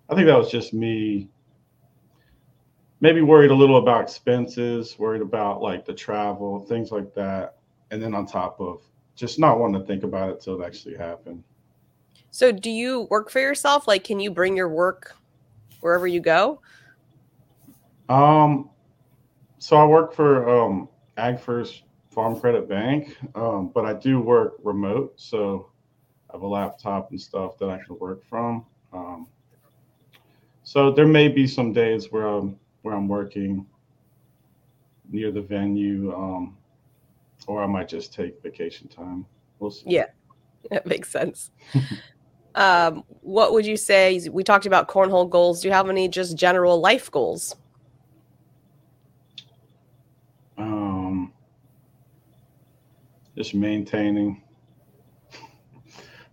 I 0.09 0.14
think 0.14 0.26
that 0.26 0.38
was 0.38 0.50
just 0.50 0.73
me 0.73 1.28
maybe 3.00 3.21
worried 3.21 3.50
a 3.50 3.55
little 3.55 3.76
about 3.76 4.02
expenses, 4.02 4.99
worried 4.99 5.23
about 5.23 5.62
like 5.62 5.85
the 5.85 5.95
travel, 5.95 6.61
things 6.61 6.90
like 6.90 7.14
that. 7.14 7.57
And 7.90 8.02
then 8.02 8.14
on 8.14 8.26
top 8.26 8.61
of 8.61 8.83
just 9.14 9.38
not 9.38 9.59
wanting 9.59 9.81
to 9.81 9.87
think 9.87 10.02
about 10.05 10.31
it 10.31 10.40
till 10.40 10.61
it 10.61 10.67
actually 10.67 10.97
happened. 10.97 11.43
So, 12.31 12.52
do 12.52 12.71
you 12.71 13.07
work 13.11 13.31
for 13.31 13.40
yourself? 13.40 13.88
Like, 13.88 14.05
can 14.05 14.21
you 14.21 14.31
bring 14.31 14.57
your 14.57 14.69
work 14.69 15.17
wherever 15.81 16.07
you 16.07 16.21
go? 16.21 16.61
Um, 18.09 18.71
so 19.59 19.77
I 19.77 19.85
work 19.85 20.12
for 20.12 20.49
um, 20.49 20.88
AgFirst 21.17 21.83
Farm 22.11 22.38
Credit 22.38 22.69
Bank, 22.69 23.17
um, 23.35 23.71
but 23.75 23.85
I 23.85 23.93
do 23.93 24.21
work 24.21 24.55
remote, 24.62 25.15
so 25.17 25.71
I 26.31 26.35
have 26.35 26.43
a 26.43 26.47
laptop 26.47 27.11
and 27.11 27.21
stuff 27.21 27.59
that 27.59 27.69
I 27.69 27.79
can 27.79 27.99
work 27.99 28.25
from. 28.25 28.65
Um, 28.93 29.27
so 30.62 30.91
there 30.91 31.07
may 31.07 31.29
be 31.29 31.47
some 31.47 31.73
days 31.73 32.12
where 32.12 32.27
I'm 32.27 32.59
where 32.83 32.95
I'm 32.95 33.09
working 33.09 33.67
near 35.11 35.33
the 35.33 35.41
venue, 35.41 36.15
um, 36.15 36.57
or 37.47 37.62
I 37.62 37.67
might 37.67 37.88
just 37.88 38.12
take 38.12 38.43
vacation 38.43 38.88
time. 38.88 39.25
We'll 39.59 39.71
see. 39.71 39.85
Yeah, 39.87 40.07
that 40.71 40.87
makes 40.87 41.11
sense. 41.11 41.50
um, 42.55 43.03
what 43.23 43.53
would 43.53 43.67
you 43.67 43.77
say? 43.77 44.21
We 44.31 44.45
talked 44.45 44.67
about 44.67 44.88
cornhole 44.88 45.29
goals. 45.29 45.62
Do 45.62 45.69
you 45.69 45.75
have 45.75 45.88
any 45.88 46.09
just 46.09 46.37
general 46.37 46.81
life 46.81 47.11
goals? 47.11 47.57
Um, 50.59 51.33
just 53.38 53.54
maintaining. 53.54 54.42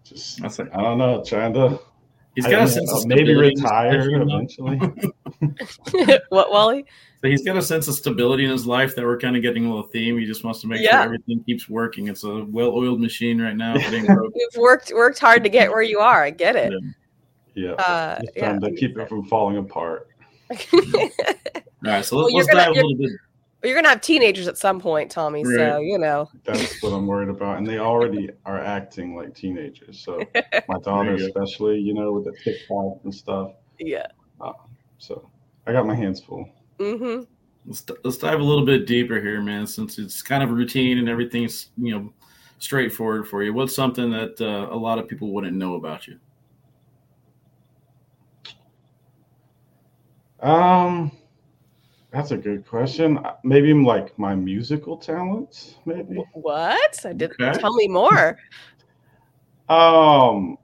Just 0.03 0.41
That's 0.41 0.59
like, 0.59 0.75
I 0.75 0.81
don't 0.81 0.97
know, 0.97 1.23
trying 1.23 1.53
to 1.53 1.79
he's 2.35 2.45
I 2.45 2.51
got 2.51 2.63
a 2.63 2.67
sense 2.67 2.91
know, 2.91 2.97
of 2.99 3.05
maybe 3.07 3.25
stability 3.25 3.47
in 3.47 3.51
his 3.51 3.63
retire 3.63 3.97
life, 3.99 4.09
you 4.09 4.17
know? 4.25 4.35
eventually. 4.35 6.17
what, 6.29 6.51
Wally? 6.51 6.85
So 7.21 7.27
he's 7.29 7.43
got 7.43 7.57
a 7.57 7.61
sense 7.61 7.87
of 7.87 7.95
stability 7.95 8.43
in 8.45 8.51
his 8.51 8.65
life 8.67 8.95
that 8.95 9.03
we're 9.05 9.17
kind 9.19 9.35
of 9.35 9.41
getting 9.41 9.65
a 9.65 9.69
little 9.69 9.87
theme. 9.89 10.17
He 10.17 10.25
just 10.25 10.43
wants 10.43 10.61
to 10.61 10.67
make 10.67 10.81
Yeah. 10.81 10.91
sure 10.97 11.01
everything 11.03 11.43
keeps 11.43 11.69
working. 11.69 12.07
It's 12.07 12.23
a 12.23 12.43
well-oiled 12.45 12.99
machine 12.99 13.39
right 13.41 13.55
now. 13.55 13.75
If 13.75 13.87
it 13.87 13.95
ain't 13.95 14.07
broke, 14.07 14.33
You've 14.35 14.55
worked 14.57 14.91
worked 14.93 15.19
hard 15.19 15.43
to 15.43 15.49
get 15.49 15.69
where 15.71 15.81
you 15.81 15.99
are. 15.99 16.23
I 16.23 16.29
get 16.31 16.55
it. 16.55 16.73
Yeah, 17.55 17.71
Uh, 17.73 18.19
just 18.21 18.33
yeah. 18.35 18.59
to 18.59 18.71
keep 18.75 18.97
it 18.97 19.07
from 19.09 19.25
falling 19.25 19.57
apart. 19.57 20.07
All 20.51 20.57
right, 21.83 22.03
so 22.05 22.17
Well, 22.17 22.25
let's, 22.25 22.33
you're 22.33 22.43
let's 22.43 22.47
gonna- 22.47 22.59
dive 22.65 22.69
a 22.71 22.73
little 22.73 22.95
bit. 22.97 23.11
You're 23.65 23.75
gonna 23.75 23.89
have 23.89 24.01
teenagers 24.01 24.47
at 24.47 24.57
some 24.57 24.79
point, 24.79 25.11
Tommy. 25.11 25.43
So 25.43 25.79
you 25.79 25.97
know. 25.97 26.29
That's 26.43 26.81
what 26.81 26.91
I'm 26.91 27.07
worried 27.07 27.29
about, 27.29 27.57
and 27.57 27.67
they 27.67 27.79
already 27.79 28.29
are 28.45 28.59
acting 28.59 29.15
like 29.15 29.33
teenagers. 29.33 29.99
So 29.99 30.21
my 30.67 30.79
daughter, 30.79 31.15
you 31.15 31.25
especially, 31.25 31.79
you 31.79 31.93
know, 31.93 32.11
with 32.13 32.25
the 32.25 32.33
TikTok 32.43 32.99
and 33.03 33.13
stuff. 33.13 33.51
Yeah. 33.79 34.07
So 34.97 35.29
I 35.67 35.71
got 35.71 35.85
my 35.85 35.95
hands 35.95 36.21
full. 36.21 36.49
Mm-hmm. 36.79 37.23
Let's, 37.65 37.85
let's 38.03 38.17
dive 38.17 38.39
a 38.39 38.43
little 38.43 38.65
bit 38.65 38.85
deeper 38.85 39.19
here, 39.19 39.41
man. 39.41 39.65
Since 39.65 39.97
it's 39.97 40.21
kind 40.21 40.43
of 40.43 40.51
routine 40.51 40.97
and 40.97 41.09
everything's 41.09 41.69
you 41.77 41.91
know 41.91 42.13
straightforward 42.59 43.27
for 43.27 43.43
you, 43.43 43.53
what's 43.53 43.75
something 43.75 44.11
that 44.11 44.39
uh, 44.39 44.73
a 44.73 44.77
lot 44.77 44.99
of 44.99 45.07
people 45.07 45.31
wouldn't 45.31 45.55
know 45.55 45.75
about 45.75 46.07
you? 46.07 46.19
Um, 50.41 51.11
that's 52.15 52.31
a 52.31 52.37
good 52.37 52.65
question. 52.65 53.17
Uh, 53.19 53.35
Maybe 53.43 53.73
like 53.73 54.17
my 54.17 54.33
musical 54.35 54.97
talents, 54.97 55.75
maybe. 55.85 56.23
What? 56.33 57.05
I 57.05 57.13
did. 57.13 57.31
Okay. 57.31 57.51
Tell 57.59 57.73
me 57.75 57.87
more. 57.87 58.37
Um, 59.67 60.57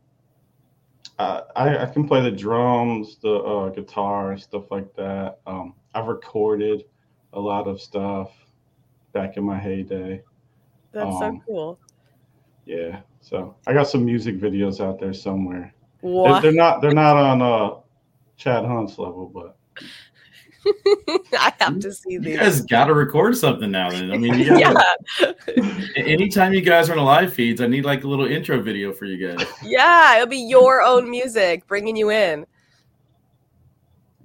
uh, 1.17 1.41
I, 1.55 1.77
I 1.79 1.85
can 1.87 2.07
play 2.07 2.21
the 2.21 2.29
drums, 2.29 3.17
the 3.17 3.33
uh, 3.33 3.69
guitar, 3.69 4.37
stuff 4.37 4.69
like 4.69 4.93
that. 4.95 5.39
Um, 5.47 5.73
I've 5.95 6.05
recorded 6.05 6.83
a 7.33 7.39
lot 7.39 7.67
of 7.67 7.81
stuff 7.81 8.29
back 9.11 9.37
in 9.37 9.43
my 9.43 9.57
heyday. 9.57 10.21
That's 10.91 11.17
so 11.17 11.23
Um, 11.23 11.41
cool. 11.47 11.79
Yeah, 12.65 13.01
so 13.21 13.55
I 13.65 13.73
got 13.73 13.87
some 13.87 14.05
music 14.05 14.39
videos 14.39 14.79
out 14.79 14.99
there 14.99 15.13
somewhere. 15.13 15.73
They're, 16.03 16.11
What? 16.11 16.41
they're 16.43 16.51
not 16.51 16.81
they're 16.81 16.93
not 16.93 17.17
on 17.17 17.41
uh 17.41 17.79
Chad 18.37 18.65
Hunt's 18.65 18.99
level, 18.99 19.25
but 19.33 19.57
I 21.33 21.53
have 21.59 21.79
to 21.79 21.91
see 21.91 22.17
these. 22.17 22.33
You 22.33 22.37
guys 22.37 22.61
got 22.61 22.85
to 22.85 22.93
record 22.93 23.35
something 23.37 23.71
now. 23.71 23.89
Then 23.89 24.11
I 24.11 24.17
mean, 24.17 24.33
you 24.39 24.49
gotta, 24.49 24.85
yeah, 25.19 25.33
anytime 25.97 26.53
you 26.53 26.61
guys 26.61 26.89
are 26.89 26.93
on 26.93 26.97
the 26.97 27.03
live 27.03 27.33
feeds, 27.33 27.61
I 27.61 27.67
need 27.67 27.85
like 27.85 28.03
a 28.03 28.07
little 28.07 28.25
intro 28.25 28.61
video 28.61 28.93
for 28.93 29.05
you 29.05 29.35
guys. 29.35 29.45
yeah. 29.63 30.15
It'll 30.15 30.27
be 30.27 30.37
your 30.37 30.81
own 30.81 31.09
music 31.09 31.65
bringing 31.67 31.95
you 31.95 32.11
in. 32.11 32.45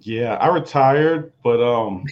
yeah, 0.01 0.35
I 0.35 0.49
retired, 0.49 1.33
but 1.43 1.63
um, 1.63 2.05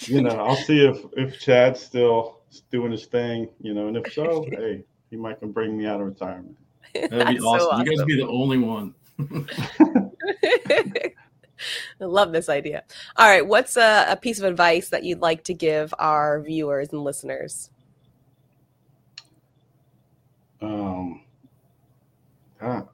you 0.00 0.22
know, 0.22 0.30
I'll 0.30 0.56
see 0.56 0.84
if 0.84 0.98
if 1.16 1.38
Chad's 1.40 1.80
still 1.80 2.40
doing 2.70 2.90
his 2.90 3.06
thing, 3.06 3.48
you 3.60 3.74
know, 3.74 3.86
and 3.88 3.96
if 3.96 4.12
so, 4.12 4.44
hey, 4.50 4.84
he 5.10 5.16
might 5.16 5.38
can 5.38 5.52
bring 5.52 5.76
me 5.78 5.86
out 5.86 6.00
of 6.00 6.06
retirement. 6.06 6.56
That'd 6.94 7.10
be 7.10 7.18
That's 7.18 7.40
so 7.40 7.48
awesome. 7.48 7.86
You 7.86 7.96
guys 7.96 8.04
be 8.04 8.16
the 8.16 8.28
only 8.28 8.58
one. 8.58 8.94
I 12.00 12.04
love 12.04 12.32
this 12.32 12.48
idea. 12.48 12.84
All 13.16 13.28
right, 13.28 13.46
what's 13.46 13.76
a, 13.76 14.06
a 14.08 14.16
piece 14.16 14.38
of 14.38 14.44
advice 14.44 14.88
that 14.88 15.04
you'd 15.04 15.20
like 15.20 15.44
to 15.44 15.54
give 15.54 15.92
our 15.98 16.40
viewers 16.40 16.92
and 16.92 17.04
listeners? 17.04 17.70
Um, 20.62 21.22
ah. 22.60 22.84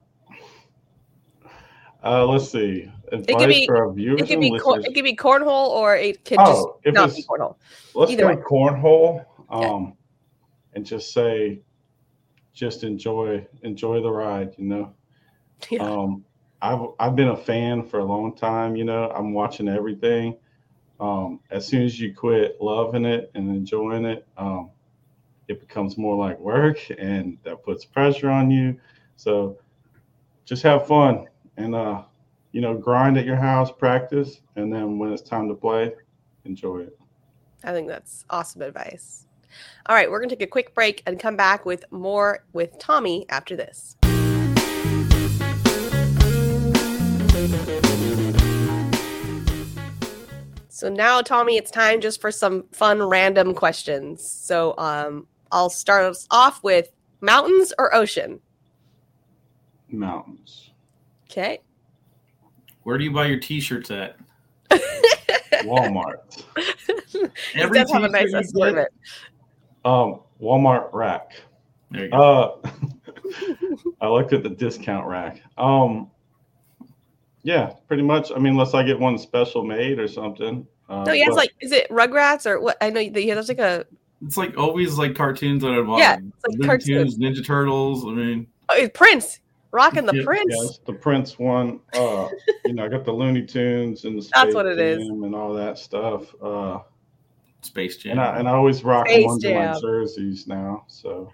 uh, 2.04 2.26
let's 2.26 2.50
see. 2.50 2.90
Advice 3.12 3.46
be- 3.46 3.66
for 3.66 3.76
our 3.76 3.92
viewers 3.92 4.22
It 4.22 4.28
could 4.28 4.40
be 4.40 4.58
cor- 4.58 4.80
it 4.80 4.94
could 4.94 5.04
be 5.04 5.16
cornhole, 5.16 5.68
or 5.68 5.96
it 5.96 6.24
could 6.24 6.38
Oh, 6.40 6.78
just 6.84 6.94
not 6.94 7.14
be 7.14 7.22
cornhole. 7.22 7.56
Let's 7.94 8.12
Either 8.12 8.36
cornhole. 8.36 9.24
Yeah. 9.50 9.58
Um, 9.58 9.96
and 10.74 10.84
just 10.84 11.12
say, 11.12 11.62
just 12.52 12.84
enjoy 12.84 13.46
enjoy 13.62 14.02
the 14.02 14.10
ride. 14.10 14.54
You 14.58 14.64
know. 14.66 14.92
Yeah. 15.70 15.84
Um, 15.84 16.25
I've 16.62 16.80
I've 16.98 17.16
been 17.16 17.28
a 17.28 17.36
fan 17.36 17.84
for 17.84 17.98
a 18.00 18.04
long 18.04 18.34
time. 18.34 18.76
You 18.76 18.84
know, 18.84 19.10
I'm 19.10 19.32
watching 19.32 19.68
everything. 19.68 20.36
Um, 20.98 21.40
as 21.50 21.66
soon 21.66 21.82
as 21.82 22.00
you 22.00 22.14
quit 22.14 22.56
loving 22.60 23.04
it 23.04 23.30
and 23.34 23.50
enjoying 23.50 24.06
it, 24.06 24.26
um, 24.38 24.70
it 25.48 25.60
becomes 25.60 25.98
more 25.98 26.16
like 26.16 26.38
work, 26.38 26.78
and 26.98 27.36
that 27.44 27.62
puts 27.62 27.84
pressure 27.84 28.30
on 28.30 28.50
you. 28.50 28.78
So, 29.16 29.58
just 30.44 30.62
have 30.62 30.86
fun 30.86 31.26
and 31.56 31.74
uh, 31.74 32.02
you 32.52 32.60
know, 32.60 32.74
grind 32.74 33.18
at 33.18 33.26
your 33.26 33.36
house, 33.36 33.70
practice, 33.70 34.40
and 34.56 34.72
then 34.72 34.98
when 34.98 35.12
it's 35.12 35.22
time 35.22 35.48
to 35.48 35.54
play, 35.54 35.92
enjoy 36.44 36.78
it. 36.78 36.98
I 37.62 37.72
think 37.72 37.88
that's 37.88 38.24
awesome 38.30 38.62
advice. 38.62 39.26
All 39.86 39.96
right, 39.96 40.10
we're 40.10 40.18
going 40.18 40.30
to 40.30 40.36
take 40.36 40.46
a 40.46 40.50
quick 40.50 40.74
break 40.74 41.02
and 41.06 41.18
come 41.18 41.36
back 41.36 41.66
with 41.66 41.84
more 41.90 42.44
with 42.52 42.78
Tommy 42.78 43.26
after 43.28 43.56
this. 43.56 43.96
So 50.68 50.90
now, 50.90 51.22
Tommy, 51.22 51.56
it's 51.56 51.70
time 51.70 52.00
just 52.02 52.20
for 52.20 52.30
some 52.30 52.64
fun 52.72 53.02
random 53.02 53.54
questions. 53.54 54.22
So 54.22 54.74
um, 54.76 55.26
I'll 55.50 55.70
start 55.70 56.04
us 56.04 56.26
off 56.30 56.62
with 56.62 56.92
mountains 57.22 57.72
or 57.78 57.94
ocean. 57.94 58.40
Mountains, 59.88 60.70
Okay. 61.30 61.60
Where 62.82 62.98
do 62.98 63.04
you 63.04 63.10
buy 63.10 63.26
your 63.26 63.38
T-shirts 63.40 63.90
at? 63.90 64.16
Walmart, 65.64 66.44
Every 67.54 67.78
does 67.78 67.90
have 67.90 68.02
a 68.04 68.08
t-shirt 68.08 68.30
nice 68.32 68.32
assortment. 68.34 68.88
um, 69.84 70.20
Walmart 70.40 70.92
rack. 70.92 71.32
There 71.90 72.04
you 72.04 72.10
go. 72.10 72.60
Uh, 72.62 72.70
I 74.00 74.08
looked 74.08 74.32
at 74.32 74.42
the 74.42 74.50
discount 74.50 75.06
rack. 75.06 75.40
Um, 75.56 76.10
yeah, 77.46 77.72
pretty 77.86 78.02
much. 78.02 78.32
I 78.34 78.38
mean, 78.38 78.52
unless 78.54 78.74
I 78.74 78.82
get 78.82 78.98
one 78.98 79.16
special 79.18 79.64
made 79.64 79.98
or 80.00 80.08
something. 80.08 80.66
Uh, 80.88 81.04
No, 81.04 81.12
he 81.12 81.20
has 81.20 81.28
but- 81.30 81.36
like, 81.36 81.54
is 81.60 81.70
it 81.72 81.88
Rugrats 81.88 82.44
or 82.46 82.60
what? 82.60 82.76
I 82.80 82.90
know 82.90 83.02
that 83.08 83.20
he 83.20 83.28
has 83.28 83.48
like 83.48 83.58
a 83.60 83.86
It's 84.24 84.36
like 84.36 84.58
always 84.58 84.98
like 84.98 85.14
cartoons 85.14 85.62
that 85.62 85.72
I've 85.72 85.86
watched. 85.86 86.00
Yeah, 86.00 86.14
it's 86.16 86.44
like 86.46 86.52
Looney 86.58 86.66
cartoons. 86.66 87.16
Tunes, 87.16 87.38
Ninja 87.38 87.44
Turtles. 87.46 88.04
I 88.04 88.10
mean, 88.10 88.46
oh, 88.68 88.74
it's 88.76 88.96
Prince 88.98 89.40
rocking 89.72 90.06
the 90.06 90.16
Yeah, 90.16 90.24
Prince. 90.24 90.54
Yes, 90.56 90.78
the 90.86 90.92
Prince 90.94 91.38
one. 91.38 91.80
Uh, 91.92 92.28
you 92.64 92.72
know, 92.74 92.84
I 92.84 92.88
got 92.88 93.04
the 93.04 93.12
Looney 93.12 93.44
Tunes 93.46 94.04
and 94.04 94.16
the 94.18 94.22
Space 94.28 94.32
That's 94.34 94.54
what 94.54 94.66
it 94.66 94.78
is. 94.78 94.98
Jam 95.06 95.22
and 95.24 95.34
all 95.34 95.52
that 95.54 95.78
stuff. 95.78 96.34
Uh, 96.42 96.78
Space 97.62 97.96
Jam. 97.96 98.12
and 98.12 98.20
I 98.20 98.38
and 98.38 98.48
I 98.48 98.52
always 98.52 98.84
rock 98.84 99.08
Space 99.08 99.24
them 99.24 99.30
under 99.32 99.54
my 99.54 99.72
Jam. 99.72 99.80
jerseys 99.80 100.46
now. 100.46 100.84
So 100.88 101.32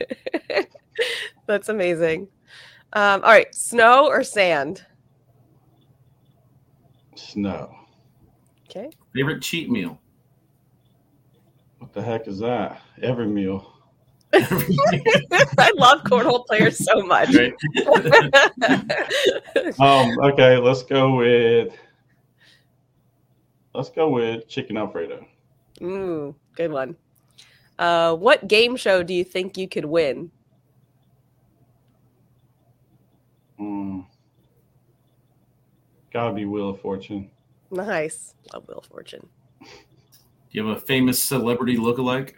That's 1.46 1.68
amazing. 1.68 2.28
Um, 2.94 3.22
all 3.22 3.30
right, 3.30 3.52
snow 3.54 4.06
or 4.06 4.22
sand? 4.24 4.84
Snow. 7.32 7.74
Okay. 8.68 8.90
Favorite 9.14 9.42
cheat 9.42 9.70
meal. 9.70 9.98
What 11.78 11.92
the 11.92 12.02
heck 12.02 12.28
is 12.28 12.38
that? 12.40 12.80
Every 13.02 13.26
meal. 13.26 13.72
I 14.32 15.70
love 15.76 16.02
cornhole 16.04 16.44
players 16.46 16.84
so 16.84 17.02
much. 17.02 17.34
Um. 19.80 20.18
Okay, 20.20 20.58
let's 20.58 20.82
go 20.82 21.16
with. 21.16 21.72
Let's 23.74 23.90
go 23.90 24.10
with 24.10 24.46
chicken 24.48 24.76
Alfredo. 24.76 25.24
Ooh, 25.82 26.34
good 26.56 26.70
one. 26.70 26.96
Uh, 27.78 28.14
what 28.14 28.46
game 28.46 28.76
show 28.76 29.02
do 29.02 29.14
you 29.14 29.24
think 29.24 29.56
you 29.56 29.68
could 29.68 29.84
win? 29.84 30.30
Mm. 33.60 34.06
Gotta 36.14 36.32
be 36.32 36.44
Wheel 36.46 36.70
of 36.70 36.80
Fortune. 36.80 37.28
Nice. 37.70 38.34
Love 38.54 38.66
Wheel 38.68 38.78
of 38.78 38.86
Fortune. 38.86 39.28
Do 39.60 39.66
Do 39.66 39.68
you 40.52 40.66
have 40.66 40.76
a 40.76 40.80
famous 40.80 41.20
celebrity 41.22 41.76
lookalike? 41.76 42.34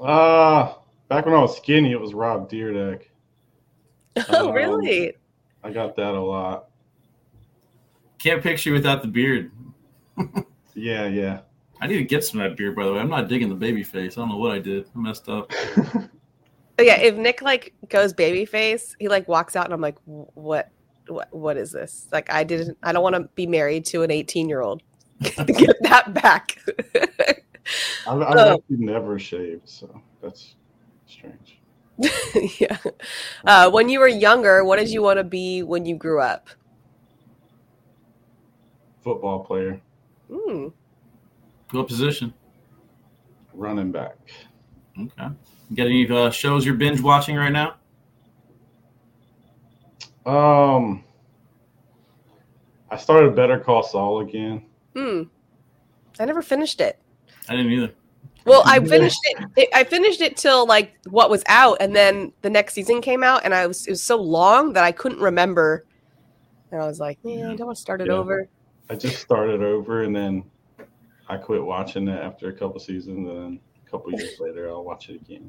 Uh 0.00 0.74
back 1.08 1.26
when 1.26 1.34
I 1.34 1.40
was 1.40 1.56
skinny, 1.56 1.92
it 1.92 2.00
was 2.00 2.14
Rob 2.14 2.48
Dyrdek. 2.50 3.02
Oh, 4.28 4.48
Um, 4.48 4.54
really? 4.54 5.14
I 5.64 5.70
got 5.70 5.96
that 5.96 6.14
a 6.14 6.20
lot. 6.20 6.68
Can't 8.18 8.42
picture 8.42 8.70
you 8.70 8.74
without 8.74 9.02
the 9.02 9.08
beard. 9.08 9.50
Yeah, 10.74 11.06
yeah. 11.06 11.40
I 11.82 11.86
need 11.86 11.98
to 11.98 12.04
get 12.04 12.24
some 12.24 12.40
of 12.40 12.48
that 12.50 12.56
beard, 12.56 12.74
by 12.74 12.86
the 12.86 12.94
way. 12.94 12.98
I'm 12.98 13.10
not 13.10 13.28
digging 13.28 13.50
the 13.50 13.54
baby 13.54 13.82
face. 13.82 14.16
I 14.16 14.22
don't 14.22 14.30
know 14.30 14.38
what 14.38 14.52
I 14.52 14.58
did. 14.58 14.86
I 14.96 14.98
messed 14.98 15.28
up. 15.28 15.52
But 16.78 16.86
yeah, 16.86 16.96
if 16.96 17.14
Nick 17.16 17.42
like 17.42 17.74
goes 17.90 18.14
baby 18.14 18.46
face, 18.46 18.96
he 18.98 19.08
like 19.08 19.28
walks 19.28 19.54
out 19.54 19.66
and 19.66 19.74
I'm 19.74 19.82
like, 19.82 19.98
what, 20.06 20.70
what, 21.08 21.32
what 21.34 21.56
is 21.56 21.72
this? 21.72 22.06
Like, 22.12 22.32
I 22.32 22.44
didn't, 22.44 22.78
I 22.82 22.92
don't 22.92 23.02
want 23.02 23.14
to 23.16 23.28
be 23.34 23.46
married 23.46 23.84
to 23.86 24.02
an 24.02 24.10
18 24.10 24.48
year 24.48 24.60
old. 24.62 24.82
Get 25.20 25.76
that 25.82 26.12
back. 26.14 26.58
I've, 28.06 28.20
I've 28.22 28.36
Oh. 28.36 28.54
actually 28.54 28.84
never 28.84 29.18
shaved, 29.18 29.68
so 29.68 30.02
that's 30.22 30.56
strange. 31.06 31.58
yeah. 32.58 32.76
Uh, 33.44 33.70
when 33.70 33.88
you 33.88 34.00
were 34.00 34.08
younger, 34.08 34.64
what 34.64 34.78
did 34.78 34.88
you 34.90 35.02
want 35.02 35.18
to 35.18 35.24
be 35.24 35.62
when 35.62 35.84
you 35.86 35.94
grew 35.96 36.20
up? 36.20 36.48
Football 39.02 39.40
player, 39.44 39.80
Hmm. 40.30 40.68
What 41.72 41.88
position? 41.88 42.32
running 43.54 43.92
back. 43.92 44.16
Okay. 44.98 45.28
You 45.68 45.76
got 45.76 45.86
any 45.86 46.08
uh, 46.10 46.30
shows 46.30 46.64
you're 46.64 46.74
binge 46.74 47.00
watching 47.02 47.36
right 47.36 47.52
now? 47.52 47.74
Um, 50.26 51.04
I 52.90 52.96
started 52.96 53.34
Better 53.34 53.58
Call 53.58 53.82
Saul 53.82 54.20
again. 54.20 54.64
Hmm. 54.94 55.22
I 56.20 56.24
never 56.24 56.42
finished 56.42 56.80
it. 56.80 56.98
I 57.48 57.56
didn't 57.56 57.72
either. 57.72 57.92
Well, 58.44 58.62
I 58.66 58.80
finished 58.80 59.20
it, 59.24 59.44
it. 59.56 59.68
I 59.72 59.84
finished 59.84 60.20
it 60.20 60.36
till 60.36 60.66
like 60.66 60.94
what 61.08 61.30
was 61.30 61.42
out, 61.46 61.78
and 61.80 61.94
then 61.94 62.32
the 62.42 62.50
next 62.50 62.74
season 62.74 63.00
came 63.00 63.22
out, 63.22 63.42
and 63.44 63.54
I 63.54 63.66
was 63.66 63.86
it 63.86 63.90
was 63.90 64.02
so 64.02 64.16
long 64.20 64.72
that 64.72 64.82
I 64.84 64.92
couldn't 64.92 65.20
remember. 65.20 65.86
And 66.70 66.82
I 66.82 66.86
was 66.86 66.98
like, 66.98 67.22
man, 67.24 67.50
I 67.50 67.54
don't 67.54 67.66
want 67.66 67.76
to 67.76 67.80
start 67.82 68.00
it 68.00 68.08
Yeah. 68.08 68.14
over. 68.14 68.48
I 68.90 68.96
just 68.96 69.20
started 69.20 69.62
over, 69.62 70.02
and 70.02 70.14
then 70.14 70.42
I 71.28 71.36
quit 71.36 71.64
watching 71.64 72.08
it 72.08 72.18
after 72.18 72.48
a 72.48 72.52
couple 72.52 72.80
seasons, 72.80 73.16
and 73.16 73.28
then 73.28 73.60
a 73.86 73.90
couple 73.90 74.12
years 74.12 74.34
later, 74.40 74.68
I'll 74.68 74.84
watch 74.84 75.08
it 75.08 75.20
again. 75.20 75.48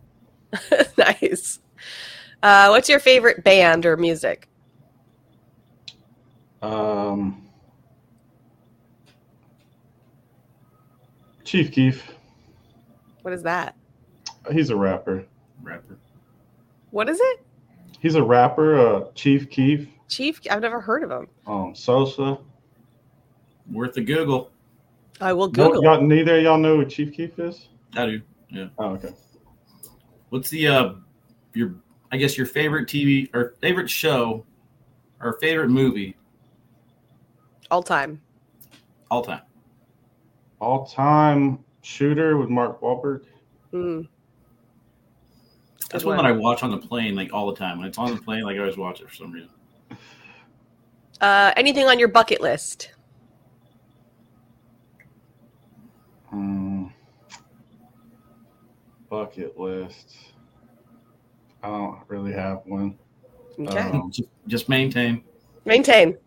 nice. 0.98 1.60
Uh, 2.44 2.68
what's 2.70 2.90
your 2.90 3.00
favorite 3.00 3.44
band 3.44 3.86
or 3.88 3.98
music? 3.98 4.48
Um, 6.64 7.42
Chief 11.44 11.72
Keef, 11.72 12.14
What 13.22 13.34
is 13.34 13.44
that? 13.44 13.76
he's 14.52 14.70
a 14.70 14.76
rapper. 14.76 15.26
Rapper. 15.62 15.98
What 16.92 17.10
is 17.10 17.20
it? 17.20 17.46
He's 18.00 18.16
a 18.16 18.24
rapper. 18.24 18.76
Uh, 18.78 19.12
Chief 19.14 19.50
Keef, 19.50 19.88
Chief? 20.08 20.40
I've 20.50 20.62
never 20.62 20.80
heard 20.80 21.04
of 21.04 21.12
him. 21.12 21.28
um, 21.48 21.76
Sosa. 21.76 22.38
Worth 23.72 23.98
a 23.98 24.02
Google. 24.02 24.50
I 25.22 25.34
will 25.34 25.48
No, 25.52 25.68
Google. 25.70 25.84
y'all, 25.84 26.02
neither 26.02 26.38
of 26.38 26.44
y'all 26.44 26.58
know 26.58 26.78
who 26.78 26.86
Chief 26.86 27.12
Keef 27.14 27.38
is. 27.40 27.68
I 27.96 28.06
do. 28.06 28.22
Yeah. 28.50 28.68
Oh, 28.78 28.92
okay. 28.92 29.12
What's 30.30 30.50
the 30.50 30.68
uh 30.68 30.94
your 31.54 31.76
I 32.12 32.18
guess 32.18 32.38
your 32.38 32.46
favorite 32.48 32.88
TV 32.88 33.30
or 33.34 33.54
favorite 33.62 33.90
show 33.90 34.46
or 35.22 35.34
favorite 35.40 35.70
movie 35.70 36.16
all 37.74 37.82
time. 37.82 38.22
all 39.10 39.24
time? 39.24 39.42
All 40.60 40.86
time 40.86 41.64
shooter 41.82 42.38
with 42.38 42.48
Mark 42.48 42.80
Wahlberg. 42.82 43.26
Hmm. 43.72 44.02
That's 45.90 46.06
one 46.06 46.18
one. 46.18 46.26
that 46.26 46.30
I 46.30 46.38
watch 46.38 46.62
on 46.62 46.70
the 46.70 46.78
plane 46.78 47.16
like 47.16 47.34
all 47.34 47.52
the 47.52 47.58
time. 47.58 47.80
When 47.80 47.88
it's 47.88 47.98
on 47.98 48.16
the 48.16 48.22
plane, 48.22 48.44
like 48.44 48.58
I 48.58 48.60
always 48.60 48.78
watch 48.78 49.02
it 49.02 49.10
for 49.10 49.16
some 49.16 49.32
reason. 49.32 49.50
Uh, 51.20 51.52
anything 51.58 51.88
on 51.88 51.98
your 51.98 52.10
bucket 52.10 52.42
list? 52.42 52.92
Hmm. 56.30 56.86
bucket 59.10 59.60
list. 59.60 60.16
I 61.64 61.70
don't 61.70 62.00
really 62.08 62.34
have 62.34 62.62
one. 62.66 63.00
Okay. 63.60 63.80
Um, 63.80 64.12
Just, 64.12 64.30
just 64.48 64.70
maintain. 64.70 65.24
Maintain. 65.66 66.18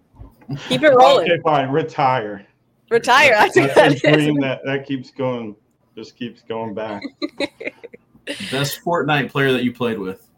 Keep 0.68 0.82
it 0.82 0.90
rolling. 0.90 1.30
Okay, 1.30 1.40
fine. 1.42 1.70
Retire. 1.70 2.46
Retire. 2.90 3.30
That's, 3.30 3.54
That's 3.54 3.74
that's 3.74 4.04
a 4.04 4.12
dream 4.12 4.40
that 4.40 4.60
that 4.64 4.86
keeps 4.86 5.10
going. 5.10 5.56
Just 5.96 6.16
keeps 6.16 6.42
going 6.42 6.74
back. 6.74 7.02
Best 8.50 8.80
Fortnite 8.84 9.30
player 9.30 9.52
that 9.52 9.64
you 9.64 9.72
played 9.72 9.98
with, 9.98 10.28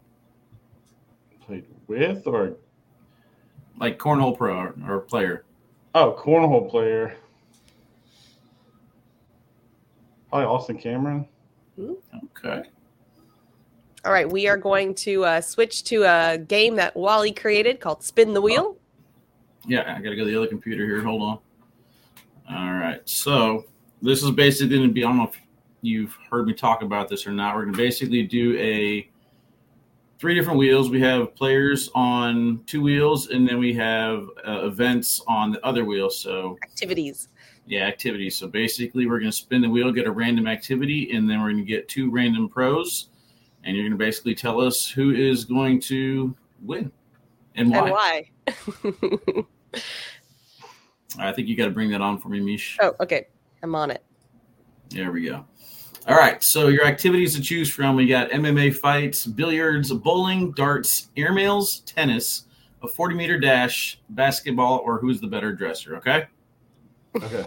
Played 1.41 1.65
with 1.87 2.25
or 2.27 2.57
like 3.79 3.97
cornhole 3.99 4.37
pro 4.37 4.55
or, 4.55 4.75
or 4.87 4.99
player. 5.01 5.45
oh, 5.95 6.15
cornhole 6.19 6.69
player. 6.69 7.15
Probably 10.29 10.45
Austin 10.45 10.77
Cameron. 10.77 11.27
Okay. 11.79 12.63
All 14.05 14.11
right, 14.13 14.29
we 14.29 14.47
are 14.47 14.57
going 14.57 14.95
to 14.95 15.25
uh, 15.25 15.41
switch 15.41 15.83
to 15.85 16.03
a 16.03 16.37
game 16.37 16.75
that 16.77 16.95
Wally 16.95 17.31
created 17.31 17.79
called 17.79 18.03
Spin 18.03 18.33
the 18.33 18.41
Wheel. 18.41 18.77
Yeah, 19.69 19.95
I 19.95 20.01
gotta 20.01 20.15
go 20.15 20.25
to 20.25 20.31
the 20.31 20.37
other 20.37 20.47
computer 20.47 20.83
here. 20.85 21.01
Hold 21.03 21.21
on. 21.21 21.39
All 22.49 22.73
right. 22.73 23.07
So 23.07 23.65
this 24.01 24.23
is 24.23 24.31
basically 24.31 24.77
going 24.77 24.89
to 24.89 24.93
be. 24.93 25.03
I 25.03 25.07
don't 25.07 25.17
know 25.17 25.23
if 25.25 25.37
you've 25.81 26.17
heard 26.29 26.47
me 26.47 26.53
talk 26.53 26.81
about 26.81 27.07
this 27.07 27.27
or 27.27 27.31
not. 27.31 27.55
We're 27.55 27.63
going 27.63 27.73
to 27.73 27.77
basically 27.77 28.23
do 28.23 28.57
a 28.57 29.09
three 30.19 30.33
different 30.33 30.57
wheels. 30.57 30.89
We 30.89 30.99
have 31.01 31.35
players 31.35 31.89
on 31.93 32.63
two 32.65 32.81
wheels, 32.81 33.29
and 33.29 33.47
then 33.47 33.59
we 33.59 33.73
have 33.75 34.27
uh, 34.47 34.65
events 34.65 35.21
on 35.27 35.51
the 35.51 35.63
other 35.65 35.85
wheel. 35.85 36.09
So 36.09 36.57
Activities. 36.63 37.27
yeah, 37.67 37.81
activities. 37.85 38.35
So 38.35 38.47
basically, 38.47 39.05
we're 39.05 39.19
going 39.19 39.31
to 39.31 39.37
spin 39.37 39.61
the 39.61 39.69
wheel, 39.69 39.91
get 39.91 40.07
a 40.07 40.11
random 40.11 40.47
activity, 40.47 41.11
and 41.15 41.29
then 41.29 41.41
we're 41.41 41.51
going 41.51 41.63
to 41.63 41.69
get 41.69 41.87
two 41.87 42.09
random 42.09 42.49
pros, 42.49 43.09
and 43.63 43.75
you're 43.75 43.85
going 43.85 43.97
to 43.97 44.03
basically 44.03 44.33
tell 44.33 44.59
us 44.59 44.87
who 44.87 45.11
is 45.11 45.45
going 45.45 45.79
to 45.81 46.35
win 46.63 46.91
and 47.55 47.69
why. 47.69 48.29
And 48.47 48.55
why? 48.83 49.43
I 51.17 51.31
think 51.31 51.47
you 51.47 51.55
got 51.55 51.65
to 51.65 51.71
bring 51.71 51.89
that 51.91 52.01
on 52.01 52.17
for 52.19 52.29
me, 52.29 52.39
Meesh. 52.39 52.77
oh, 52.81 52.95
okay. 52.99 53.27
I'm 53.63 53.75
on 53.75 53.91
it. 53.91 54.03
There 54.89 55.11
we 55.11 55.25
go. 55.25 55.45
All 56.07 56.15
right. 56.15 56.43
So 56.43 56.67
your 56.69 56.85
activities 56.85 57.35
to 57.35 57.41
choose 57.41 57.71
from: 57.71 57.95
we 57.95 58.07
got 58.07 58.29
MMA 58.31 58.75
fights, 58.75 59.25
billiards, 59.25 59.91
bowling, 59.91 60.51
darts, 60.53 61.09
airmails, 61.17 61.83
tennis, 61.85 62.45
a 62.81 62.87
forty-meter 62.87 63.39
dash, 63.39 63.99
basketball, 64.09 64.81
or 64.85 64.99
who's 64.99 65.19
the 65.19 65.27
better 65.27 65.53
dresser. 65.53 65.97
Okay. 65.97 66.27
Okay. 67.21 67.45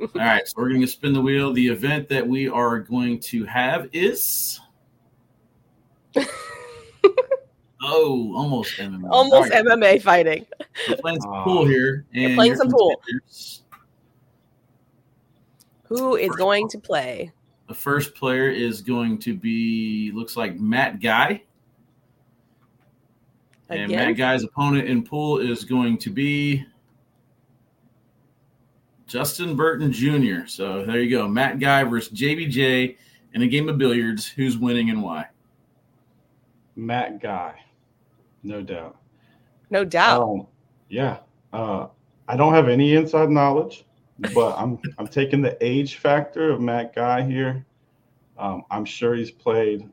All 0.00 0.08
right. 0.14 0.46
So 0.46 0.54
we're 0.56 0.68
going 0.68 0.80
to 0.80 0.86
spin 0.86 1.12
the 1.12 1.20
wheel. 1.20 1.52
The 1.52 1.68
event 1.68 2.08
that 2.08 2.26
we 2.26 2.48
are 2.48 2.80
going 2.80 3.20
to 3.20 3.44
have 3.44 3.88
is. 3.92 4.60
oh, 7.84 8.34
almost 8.36 8.76
MMA. 8.78 9.08
Almost 9.10 9.50
right, 9.50 9.64
MMA 9.64 10.02
fighting. 10.02 10.46
We're 10.88 10.96
playing 10.96 11.20
some 11.20 11.32
Aw. 11.32 11.44
pool 11.44 11.66
here. 11.66 12.06
And 12.14 12.34
playing 12.34 12.56
some 12.56 12.70
pool. 12.70 12.96
contenders- 12.96 13.62
Who 15.84 16.16
is 16.16 16.30
going 16.36 16.68
to 16.68 16.78
play? 16.78 17.32
The 17.68 17.74
first 17.74 18.14
player 18.14 18.48
is 18.50 18.80
going 18.82 19.18
to 19.20 19.34
be 19.34 20.10
looks 20.14 20.36
like 20.36 20.58
Matt 20.58 21.00
Guy. 21.00 21.42
And 23.70 23.90
Matt 23.90 24.16
Guy's 24.16 24.44
opponent 24.44 24.88
in 24.88 25.02
pool 25.04 25.38
is 25.38 25.64
going 25.64 25.96
to 25.98 26.10
be 26.10 26.64
Justin 29.06 29.56
Burton 29.56 29.90
Jr. 29.92 30.46
So 30.46 30.84
there 30.84 31.00
you 31.00 31.10
go. 31.10 31.26
Matt 31.26 31.58
Guy 31.58 31.84
versus 31.84 32.12
JBJ 32.18 32.96
in 33.32 33.42
a 33.42 33.46
game 33.46 33.68
of 33.68 33.78
billiards. 33.78 34.26
Who's 34.26 34.58
winning 34.58 34.90
and 34.90 35.02
why? 35.02 35.26
Matt 36.76 37.20
Guy, 37.22 37.54
no 38.44 38.62
doubt. 38.62 38.96
No 39.70 39.84
doubt. 39.84 40.22
Um, 40.22 40.46
yeah. 40.88 41.18
Uh, 41.52 41.88
I 42.28 42.36
don't 42.36 42.54
have 42.54 42.68
any 42.68 42.94
inside 42.94 43.30
knowledge, 43.30 43.84
but 44.34 44.54
I'm 44.56 44.78
I'm 44.98 45.06
taking 45.08 45.42
the 45.42 45.56
age 45.64 45.96
factor 45.96 46.50
of 46.52 46.60
Matt 46.60 46.94
Guy 46.94 47.22
here. 47.22 47.64
Um, 48.38 48.64
I'm 48.70 48.84
sure 48.84 49.14
he's 49.14 49.30
played 49.30 49.88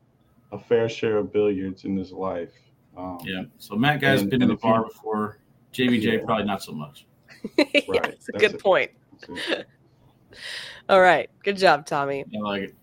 a 0.52 0.58
fair 0.58 0.88
share 0.88 1.16
of 1.18 1.32
billiards 1.32 1.84
in 1.84 1.96
his 1.96 2.12
life. 2.12 2.52
Um, 2.96 3.18
Yeah. 3.24 3.44
So 3.58 3.74
Matt 3.76 4.00
Guy's 4.00 4.20
And- 4.20 4.30
been 4.30 4.42
in 4.42 4.48
the 4.48 4.54
if 4.54 4.62
you- 4.64 4.70
bar 4.70 4.84
before. 4.84 5.38
JBJ 5.72 6.02
Yeah. 6.18 6.24
probably 6.24 6.44
not 6.44 6.62
so 6.62 6.72
much. 6.72 7.06
yeah, 7.56 7.64
right. 7.88 8.18
a 8.34 8.38
good 8.38 8.54
it. 8.54 8.60
point. 8.62 8.90
so- 9.18 9.34
All 10.88 11.00
right. 11.00 11.30
Good 11.44 11.56
job, 11.56 11.86
Tommy. 11.86 12.24
I 12.34 12.38
like 12.40 12.62
it. 12.64 12.74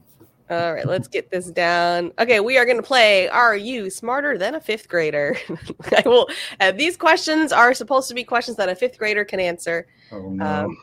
All 0.49 0.73
right, 0.73 0.85
let's 0.87 1.07
get 1.07 1.29
this 1.29 1.51
down. 1.51 2.11
Okay, 2.17 2.39
we 2.39 2.57
are 2.57 2.65
going 2.65 2.77
to 2.77 2.83
play 2.83 3.29
Are 3.29 3.55
You 3.55 3.89
Smarter 3.89 4.37
Than 4.37 4.55
a 4.55 4.59
Fifth 4.59 4.87
Grader? 4.89 5.37
I 5.95 6.01
will. 6.05 6.27
Uh, 6.59 6.71
these 6.71 6.97
questions 6.97 7.51
are 7.51 7.73
supposed 7.73 8.07
to 8.09 8.15
be 8.15 8.23
questions 8.23 8.57
that 8.57 8.67
a 8.67 8.75
fifth 8.75 8.97
grader 8.97 9.23
can 9.23 9.39
answer. 9.39 9.85
Oh 10.11 10.29
no. 10.29 10.45
Um, 10.45 10.77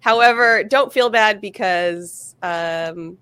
However, 0.00 0.62
don't 0.62 0.92
feel 0.92 1.10
bad 1.10 1.40
because 1.40 2.36
um, 2.42 3.18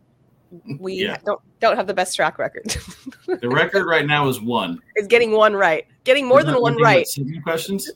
we 0.79 0.93
Yeah. 0.95 1.17
don't 1.25 1.41
don't 1.61 1.75
have 1.77 1.87
the 1.87 1.95
best 1.95 2.15
track 2.15 2.39
record. 2.39 2.77
The 3.41 3.49
record 3.49 3.87
right 3.87 4.07
now 4.07 4.29
is 4.29 4.41
one. 4.41 4.79
it's 4.95 5.09
getting 5.09 5.33
one 5.33 5.55
right, 5.55 5.87
getting 6.05 6.27
more 6.29 6.39
Isn't 6.41 6.53
than 6.53 6.61
one 6.63 6.73
something 6.75 6.85
like 6.85 6.97
right. 6.99 7.07
Seven 7.09 7.43
questions. 7.43 7.91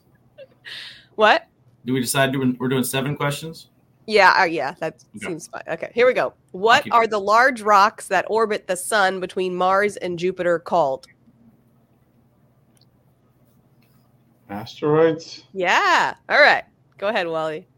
What? 1.14 1.46
Do 1.84 1.92
we 1.92 2.00
decide 2.00 2.32
doing, 2.32 2.56
we're 2.58 2.68
doing 2.68 2.82
seven 2.82 3.14
questions? 3.16 3.68
Yeah, 4.06 4.34
uh, 4.40 4.44
yeah, 4.44 4.74
that 4.80 4.94
Okay. 5.16 5.26
seems 5.26 5.46
fine. 5.48 5.62
Okay, 5.68 5.90
here 5.94 6.06
we 6.06 6.14
go. 6.14 6.34
What 6.52 6.84
are 6.90 7.04
it. 7.04 7.10
the 7.10 7.20
large 7.20 7.60
rocks 7.62 8.08
that 8.08 8.24
orbit 8.28 8.66
the 8.66 8.76
sun 8.76 9.20
between 9.20 9.54
Mars 9.54 9.96
and 9.96 10.18
Jupiter 10.18 10.58
called? 10.58 11.06
Asteroids. 14.48 15.44
Yeah. 15.52 16.14
All 16.28 16.40
right. 16.40 16.64
Go 16.98 17.08
ahead, 17.08 17.28
Wally. 17.28 17.68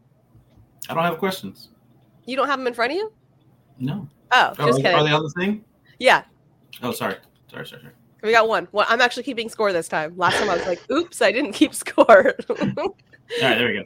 I 0.89 0.93
don't 0.93 1.03
have 1.03 1.17
questions. 1.17 1.69
You 2.25 2.35
don't 2.35 2.47
have 2.47 2.57
them 2.59 2.67
in 2.67 2.73
front 2.73 2.91
of 2.91 2.97
you? 2.97 3.13
No. 3.79 4.07
Oh, 4.31 4.53
Oh, 4.57 4.65
just 4.67 4.79
are 4.79 4.81
kidding. 4.83 5.05
they 5.05 5.11
on 5.11 5.23
the 5.23 5.29
thing? 5.37 5.63
Yeah, 5.99 6.23
Oh, 6.81 6.91
sorry. 6.91 7.15
Sorry, 7.49 7.67
sorry, 7.67 7.81
sorry. 7.83 7.93
we 8.23 8.31
got 8.31 8.47
one. 8.47 8.67
Well, 8.71 8.85
I'm 8.89 8.99
actually 8.99 9.23
keeping 9.23 9.47
score 9.49 9.71
this 9.71 9.87
time. 9.87 10.17
Last 10.17 10.39
time 10.39 10.49
I 10.49 10.55
was 10.55 10.65
like, 10.65 10.81
"Oops, 10.91 11.21
I 11.21 11.31
didn't 11.31 11.53
keep 11.53 11.73
score." 11.75 12.33
All 12.49 12.57
right, 12.57 12.95
there 13.57 13.67
we 13.67 13.73
go. 13.75 13.83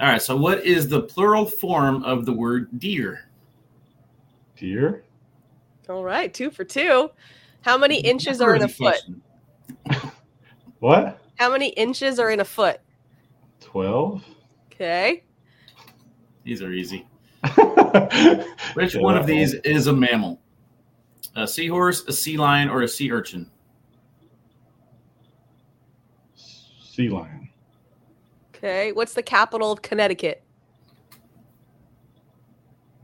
All 0.00 0.06
right, 0.06 0.22
so 0.22 0.36
what 0.36 0.64
is 0.64 0.88
the 0.88 1.02
plural 1.02 1.44
form 1.44 2.04
of 2.04 2.24
the 2.24 2.32
word 2.32 2.78
deer? 2.78 3.28
Deer. 4.56 5.04
All 5.88 6.04
right, 6.04 6.32
two 6.32 6.50
for 6.50 6.64
two. 6.64 7.10
How 7.62 7.76
many 7.76 8.00
inches 8.00 8.40
are 8.40 8.54
in 8.54 8.62
a 8.62 8.68
foot? 8.68 8.96
What? 10.80 11.20
How 11.36 11.50
many 11.50 11.70
inches 11.70 12.18
are 12.18 12.30
in 12.30 12.40
a 12.40 12.44
foot? 12.44 12.80
Twelve. 13.60 14.24
Okay. 14.66 15.24
These 16.44 16.62
are 16.62 16.72
easy. 16.72 17.06
Which 18.74 18.94
one 18.94 19.16
of 19.16 19.26
these 19.26 19.54
is 19.54 19.88
a 19.88 19.92
mammal? 19.92 20.40
A 21.34 21.46
seahorse, 21.46 22.04
a 22.06 22.12
sea 22.12 22.36
lion, 22.36 22.68
or 22.68 22.82
a 22.82 22.88
sea 22.88 23.10
urchin? 23.10 23.50
Sea 26.36 27.08
lion. 27.08 27.47
Okay. 28.58 28.90
What's 28.90 29.14
the 29.14 29.22
capital 29.22 29.70
of 29.70 29.82
Connecticut? 29.82 30.42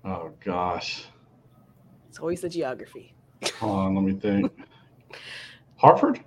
Oh 0.05 0.33
gosh. 0.45 1.07
It's 2.09 2.19
always 2.19 2.41
the 2.41 2.49
geography. 2.49 3.15
Hold 3.61 3.79
on, 3.79 3.95
let 3.95 4.05
me 4.05 4.13
think. 4.15 4.53
Hartford. 5.77 6.23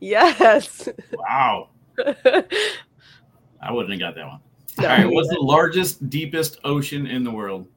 Yes. 0.00 0.88
Wow, 1.14 1.68
I 1.98 3.70
wouldn't 3.70 3.92
have 3.92 4.00
got 4.00 4.14
that 4.14 4.26
one. 4.26 4.40
All 4.78 4.86
right, 4.86 5.04
what's 5.04 5.28
the 5.28 5.38
largest, 5.38 6.08
deepest 6.08 6.58
ocean 6.64 7.06
in 7.06 7.24
the 7.24 7.30
world? 7.30 7.68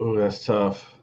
Oh, 0.00 0.16
that's 0.16 0.44
tough. 0.44 0.94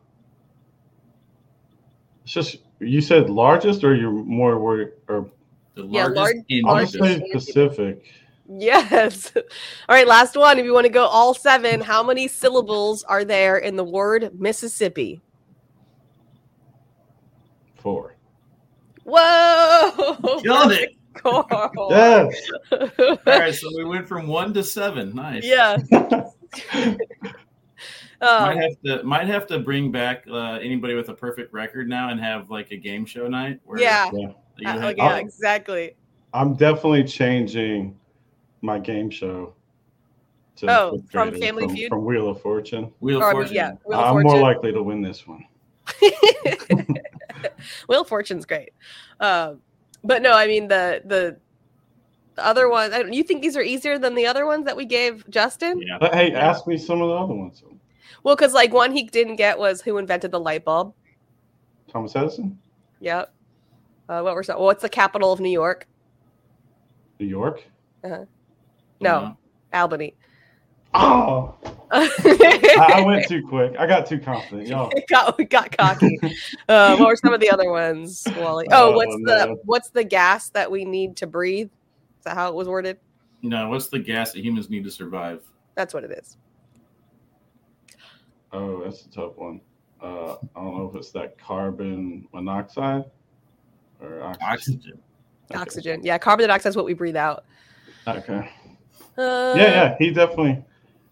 It's 2.23 2.33
just 2.33 2.57
you 2.79 3.01
said 3.01 3.29
largest, 3.29 3.83
or 3.83 3.95
you're 3.95 4.11
more 4.11 4.59
worried, 4.59 4.89
or 5.07 5.29
The 5.75 5.85
Yeah, 5.87 6.03
largest 6.07 6.15
large- 6.17 6.35
in 6.49 6.65
I'll 6.65 6.73
large- 6.73 6.91
just 6.91 7.03
say 7.03 7.29
Pacific. 7.31 8.05
Yes. 8.49 9.31
All 9.89 9.95
right, 9.95 10.07
last 10.07 10.35
one. 10.37 10.57
If 10.57 10.65
you 10.65 10.73
want 10.73 10.85
to 10.85 10.91
go 10.91 11.05
all 11.05 11.33
seven, 11.33 11.81
how 11.81 12.01
many 12.01 12.27
syllables 12.29 13.03
are 13.03 13.25
there 13.25 13.57
in 13.57 13.75
the 13.75 13.83
word 13.83 14.31
Mississippi? 14.39 15.21
Four. 17.75 18.15
Whoa! 19.03 20.39
Killing 20.41 20.77
it. 20.79 20.93
Score. 21.17 21.45
Yes. 21.89 22.35
All 22.71 23.17
right, 23.25 23.53
so 23.53 23.67
we 23.75 23.83
went 23.85 24.07
from 24.07 24.27
one 24.27 24.53
to 24.53 24.63
seven. 24.63 25.13
Nice. 25.15 25.43
yeah. 25.45 25.77
Might 28.21 28.53
Um, 28.53 28.57
have 28.57 28.81
to 28.85 29.03
might 29.03 29.27
have 29.27 29.45
to 29.47 29.59
bring 29.59 29.91
back 29.91 30.25
uh, 30.29 30.53
anybody 30.61 30.95
with 30.95 31.09
a 31.09 31.13
perfect 31.13 31.53
record 31.53 31.87
now 31.87 32.09
and 32.09 32.19
have 32.19 32.49
like 32.49 32.71
a 32.71 32.77
game 32.77 33.05
show 33.05 33.27
night. 33.27 33.59
Where 33.65 33.79
yeah. 33.79 34.09
Yeah. 34.13 34.29
Uh, 34.65 34.71
have- 34.71 34.81
like, 34.83 34.97
yeah, 34.97 35.17
exactly. 35.17 35.95
I'm 36.33 36.55
definitely 36.55 37.03
changing 37.03 37.95
my 38.61 38.79
game 38.79 39.09
show. 39.09 39.53
To 40.57 40.65
Oh, 40.71 41.03
from 41.11 41.31
Family 41.39 41.65
from, 41.67 41.75
Feud? 41.75 41.89
from 41.89 42.05
Wheel 42.05 42.27
of 42.29 42.41
Fortune. 42.41 42.91
Wheel 42.99 43.17
of 43.17 43.23
Or, 43.23 43.25
I 43.25 43.33
mean, 43.33 43.41
Fortune. 43.43 43.55
yeah, 43.55 43.71
Wheel 43.85 43.99
of 43.99 44.05
I'm 44.05 44.11
Fortune. 44.13 44.31
more 44.31 44.41
likely 44.41 44.71
to 44.71 44.81
win 44.81 45.01
this 45.03 45.27
one. 45.27 45.45
Wheel 47.87 48.01
of 48.01 48.07
Fortune's 48.07 48.45
great. 48.45 48.71
Um, 49.19 49.61
but 50.03 50.21
no, 50.21 50.33
I 50.33 50.47
mean 50.47 50.67
the 50.67 51.01
the 51.05 51.37
the 52.35 52.45
other 52.45 52.69
ones. 52.69 52.93
I 52.93 53.01
don't- 53.03 53.13
You 53.13 53.23
think 53.23 53.41
these 53.41 53.57
are 53.57 53.61
easier 53.63 53.97
than 53.97 54.13
the 54.15 54.25
other 54.27 54.45
ones 54.45 54.65
that 54.65 54.75
we 54.77 54.85
gave 54.85 55.27
Justin? 55.29 55.79
Yeah. 55.79 55.97
But 55.99 56.13
hey, 56.13 56.33
ask 56.33 56.67
me 56.67 56.77
some 56.77 57.01
of 57.01 57.09
the 57.09 57.15
other 57.15 57.33
ones. 57.33 57.63
Well, 58.27 58.35
because 58.35 58.53
like 58.53 58.73
one 58.73 58.91
he 58.91 59.03
didn't 59.03 59.37
get 59.37 59.57
was 59.57 59.81
who 59.81 59.97
invented 59.97 60.31
the 60.31 60.39
light 60.41 60.65
bulb. 60.65 60.93
Thomas 61.89 62.13
Edison, 62.13 62.59
Yep. 62.99 63.33
Uh, 64.09 64.19
what 64.19 64.35
were 64.35 64.43
so? 64.43 64.59
What's 64.59 64.81
the 64.81 64.89
capital 64.89 65.31
of 65.31 65.39
New 65.39 65.49
York? 65.49 65.87
New 67.21 67.25
York. 67.25 67.63
No, 68.99 69.37
Albany. 69.71 70.13
Oh, 70.93 71.55
I, 71.89 72.11
I 72.77 73.01
I 73.01 73.05
went 73.05 73.29
too 73.29 73.47
quick. 73.47 73.77
I 73.79 73.87
got 73.87 74.05
too 74.05 74.19
confident. 74.19 74.67
Y'all. 74.67 74.91
got 75.07 75.37
we 75.37 75.45
got 75.45 75.77
cocky. 75.77 76.19
Uh, 76.67 76.97
what 76.97 77.07
were 77.07 77.15
some 77.15 77.33
of 77.33 77.39
the 77.39 77.49
other 77.49 77.71
ones, 77.71 78.27
Wally? 78.35 78.67
Oh, 78.73 78.91
Oh, 78.91 78.95
what's 78.97 79.15
the 79.23 79.57
what's 79.63 79.89
the 79.91 80.03
gas 80.03 80.49
that 80.49 80.69
we 80.69 80.83
need 80.83 81.15
to 81.15 81.27
breathe? 81.27 81.67
Is 82.17 82.25
that 82.25 82.35
how 82.35 82.49
it 82.49 82.55
was 82.55 82.67
worded? 82.67 82.97
No, 83.41 83.69
what's 83.69 83.87
the 83.87 83.99
gas 83.99 84.33
that 84.33 84.43
humans 84.43 84.69
need 84.69 84.83
to 84.83 84.91
survive? 84.91 85.43
That's 85.75 85.93
what 85.93 86.03
it 86.03 86.11
is. 86.11 86.35
Oh, 88.51 88.83
that's 88.83 89.05
a 89.05 89.09
tough 89.09 89.37
one. 89.37 89.61
Uh, 90.01 90.33
I 90.55 90.61
don't 90.61 90.77
know 90.77 90.89
if 90.89 90.95
it's 90.95 91.11
that 91.11 91.37
carbon 91.37 92.27
monoxide 92.33 93.05
or 93.99 94.21
oxygen. 94.23 94.41
Oxygen. 94.43 94.99
Okay. 95.51 95.59
Oxygen. 95.59 96.01
Yeah, 96.03 96.17
carbon 96.17 96.47
dioxide 96.47 96.71
is 96.71 96.75
what 96.75 96.85
we 96.85 96.93
breathe 96.93 97.15
out. 97.15 97.45
Okay. 98.07 98.49
Uh, 99.17 99.53
Yeah, 99.55 99.55
yeah. 99.55 99.95
He 99.97 100.11
definitely 100.11 100.63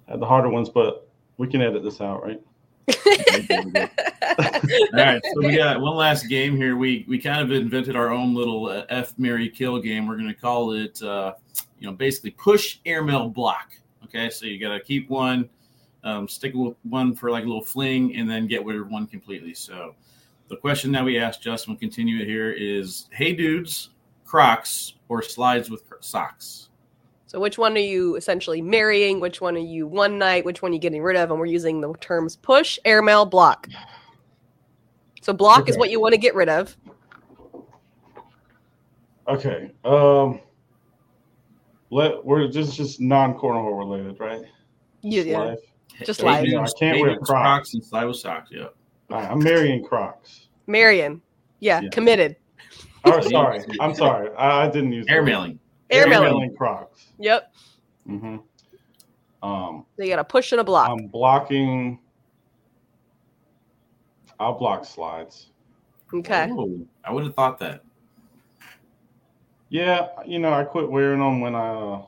had 0.07 0.19
the 0.19 0.25
harder 0.25 0.49
ones, 0.49 0.69
but 0.69 1.07
we 1.37 1.47
can 1.47 1.61
edit 1.61 1.83
this 1.83 2.01
out, 2.01 2.23
right? 2.23 2.41
All 4.37 4.89
right, 4.93 5.21
so 5.23 5.39
we 5.39 5.55
got 5.55 5.81
one 5.81 5.95
last 5.95 6.27
game 6.29 6.55
here. 6.55 6.75
We 6.77 7.03
we 7.07 7.17
kind 7.17 7.41
of 7.41 7.51
invented 7.51 7.95
our 7.95 8.11
own 8.11 8.35
little 8.35 8.67
uh, 8.67 8.85
F 8.89 9.13
Mary 9.17 9.49
Kill 9.49 9.79
game. 9.81 10.07
We're 10.07 10.17
going 10.17 10.27
to 10.27 10.33
call 10.35 10.73
it, 10.73 11.01
uh, 11.01 11.33
you 11.79 11.87
know, 11.87 11.93
basically 11.93 12.31
push 12.31 12.77
airmail 12.85 13.29
block. 13.29 13.71
Okay, 14.03 14.29
so 14.29 14.45
you 14.45 14.59
got 14.59 14.73
to 14.73 14.79
keep 14.79 15.09
one, 15.09 15.49
um, 16.05 16.27
stick 16.27 16.53
with 16.53 16.75
one 16.83 17.13
for 17.13 17.29
like 17.29 17.43
a 17.43 17.47
little 17.47 17.63
fling, 17.63 18.15
and 18.15 18.29
then 18.29 18.47
get 18.47 18.63
rid 18.63 18.79
of 18.79 18.89
one 18.89 19.07
completely. 19.07 19.53
So 19.53 19.95
the 20.47 20.55
question 20.55 20.91
that 20.93 21.03
we 21.03 21.19
asked 21.19 21.41
Justin, 21.41 21.73
we'll 21.73 21.79
continue 21.79 22.21
it 22.21 22.27
here, 22.27 22.51
is: 22.51 23.09
Hey 23.11 23.33
dudes, 23.33 23.89
Crocs 24.23 24.93
or 25.09 25.21
slides 25.21 25.69
with 25.69 25.83
socks? 25.99 26.69
So 27.27 27.39
which 27.39 27.57
one 27.57 27.75
are 27.75 27.79
you 27.79 28.15
essentially 28.15 28.61
marrying? 28.61 29.19
Which 29.19 29.41
one 29.41 29.55
are 29.55 29.59
you 29.59 29.87
one 29.87 30.17
night? 30.17 30.45
Which 30.45 30.61
one 30.61 30.71
are 30.71 30.75
you 30.75 30.79
getting 30.79 31.01
rid 31.01 31.17
of? 31.17 31.31
And 31.31 31.39
we're 31.39 31.47
using 31.47 31.81
the 31.81 31.93
terms 31.95 32.37
push, 32.37 32.79
airmail, 32.85 33.25
block. 33.25 33.67
So 35.21 35.33
block 35.33 35.67
is 35.67 35.77
what 35.77 35.89
you 35.89 35.99
want 35.99 36.13
to 36.13 36.19
get 36.19 36.35
rid 36.35 36.49
of. 36.49 36.77
Okay. 39.27 39.71
Um, 39.83 40.39
let 41.89 42.23
we're 42.23 42.47
just 42.47 42.77
just 42.77 43.01
non 43.01 43.33
cornhole 43.33 43.77
related, 43.77 44.19
right? 44.19 44.43
You, 45.01 45.23
yeah. 45.23 45.39
Life. 45.39 45.59
Just 46.03 46.21
Hey 46.21 46.25
like- 46.27 46.47
Yeah, 46.49 46.59
I 46.61 46.65
can't 46.79 46.95
hey 46.97 47.01
wear 47.01 47.15
dudes, 47.15 47.29
Crocs. 47.29 47.73
and 47.73 47.83
slide 47.83 48.05
with 48.05 48.17
socks. 48.17 48.49
Yeah. 48.51 48.63
All 48.63 48.71
right, 49.21 49.29
I'm 49.31 49.39
marrying 49.39 49.83
Crocs. 49.83 50.47
Marion. 50.67 51.21
Yeah, 51.59 51.81
Yeah. 51.81 51.89
committed. 51.89 52.35
Oh, 53.05 53.21
sorry. 53.21 53.63
I'm 53.79 53.93
sorry. 53.93 54.33
I, 54.35 54.65
I 54.65 54.69
didn't 54.69 54.91
use 54.91 55.05
the 55.05 55.13
word. 55.13 55.25
Airmailing. 55.27 55.59
Airmailing. 55.91 56.31
Airmailing 56.51 56.57
Crocs. 56.57 57.11
Yep. 57.19 57.53
Mm-hmm. 58.09 58.37
Um, 59.47 59.85
So 59.95 60.03
you 60.03 60.09
got 60.09 60.19
a 60.19 60.23
push 60.23 60.51
and 60.51 60.61
a 60.61 60.63
block. 60.63 60.89
I'm 60.89 61.07
blocking. 61.07 61.99
I'll 64.39 64.57
block 64.57 64.85
slides. 64.85 65.51
okay. 66.13 66.49
Oh, 66.51 66.79
I 67.03 67.13
would 67.13 67.23
have 67.23 67.35
thought 67.35 67.59
that. 67.59 67.81
Yeah, 69.69 70.07
you 70.25 70.39
know, 70.39 70.51
I 70.53 70.63
quit 70.63 70.89
wearing 70.89 71.19
them 71.19 71.41
when 71.41 71.55
I 71.55 71.69
uh, 71.69 72.01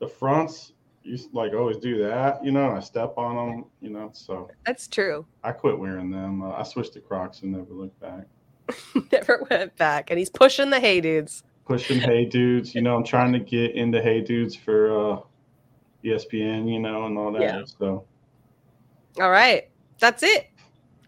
the 0.00 0.06
fronts 0.08 0.72
used 1.06 1.30
to, 1.30 1.36
like 1.36 1.52
always 1.54 1.78
do 1.78 2.02
that, 2.02 2.44
you 2.44 2.50
know, 2.50 2.68
and 2.68 2.76
I 2.76 2.80
step 2.80 3.14
on 3.16 3.36
them, 3.36 3.64
you 3.80 3.90
know, 3.90 4.10
so 4.12 4.50
That's 4.64 4.88
true. 4.88 5.26
I 5.44 5.52
quit 5.52 5.78
wearing 5.78 6.10
them. 6.10 6.42
Uh, 6.42 6.52
I 6.52 6.62
switched 6.62 6.94
to 6.94 7.00
Crocs 7.00 7.42
and 7.42 7.52
never 7.52 7.72
looked 7.72 7.98
back. 8.00 8.26
Never 9.12 9.46
went 9.48 9.76
back. 9.76 10.10
And 10.10 10.18
he's 10.18 10.30
pushing 10.30 10.70
the 10.70 10.80
hey 10.80 11.00
dudes. 11.00 11.44
Pushing 11.66 11.98
Hey 12.00 12.24
Dudes, 12.24 12.74
you 12.74 12.82
know, 12.82 12.96
I'm 12.96 13.04
trying 13.04 13.32
to 13.32 13.40
get 13.40 13.74
into 13.74 14.00
Hey 14.00 14.20
Dudes 14.20 14.54
for 14.54 15.14
uh, 15.14 15.20
ESPN, 16.04 16.72
you 16.72 16.78
know, 16.78 17.06
and 17.06 17.18
all 17.18 17.32
that. 17.32 17.42
Yeah. 17.42 17.62
So 17.78 18.04
All 19.20 19.30
right. 19.30 19.68
That's 19.98 20.22
it. 20.22 20.48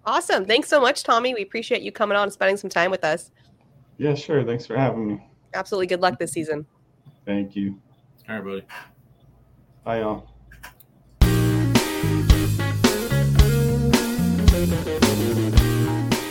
Awesome. 0.04 0.44
Thanks 0.44 0.68
so 0.68 0.80
much, 0.80 1.02
Tommy. 1.04 1.34
We 1.34 1.42
appreciate 1.42 1.82
you 1.82 1.92
coming 1.92 2.16
on 2.16 2.24
and 2.24 2.32
spending 2.32 2.56
some 2.56 2.70
time 2.70 2.90
with 2.90 3.04
us. 3.04 3.30
yeah, 3.98 4.14
sure. 4.14 4.44
Thanks 4.44 4.66
for 4.66 4.76
having 4.76 5.06
me. 5.06 5.28
Absolutely 5.54 5.86
good 5.86 6.00
luck 6.00 6.18
this 6.18 6.32
season. 6.32 6.66
Thank 7.26 7.54
you. 7.54 7.78
All 8.28 8.36
right, 8.36 8.44
buddy. 8.44 8.62
Bye, 9.88 10.00
y'all. 10.00 10.28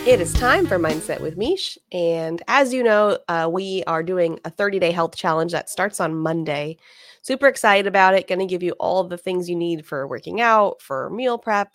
It 0.06 0.22
is 0.22 0.32
time 0.34 0.68
for 0.68 0.78
Mindset 0.78 1.22
with 1.22 1.40
Meesh. 1.40 1.76
And 1.92 2.44
as 2.48 2.72
you 2.72 2.84
know, 2.84 3.18
uh, 3.28 3.50
we 3.52 3.84
are 3.88 4.04
doing 4.04 4.40
a 4.46 4.52
30 4.52 4.78
day 4.78 4.92
health 4.92 5.16
challenge 5.16 5.54
that 5.54 5.72
starts 5.72 6.00
on 6.00 6.14
Monday. 6.14 6.78
Super 7.24 7.48
excited 7.48 7.88
about 7.88 8.14
it. 8.14 8.28
Going 8.28 8.38
to 8.38 8.46
give 8.46 8.62
you 8.62 8.74
all 8.74 9.04
the 9.04 9.18
things 9.18 9.50
you 9.50 9.56
need 9.56 9.88
for 9.88 10.08
working 10.08 10.40
out, 10.40 10.80
for 10.80 11.10
meal 11.10 11.40
prep, 11.40 11.74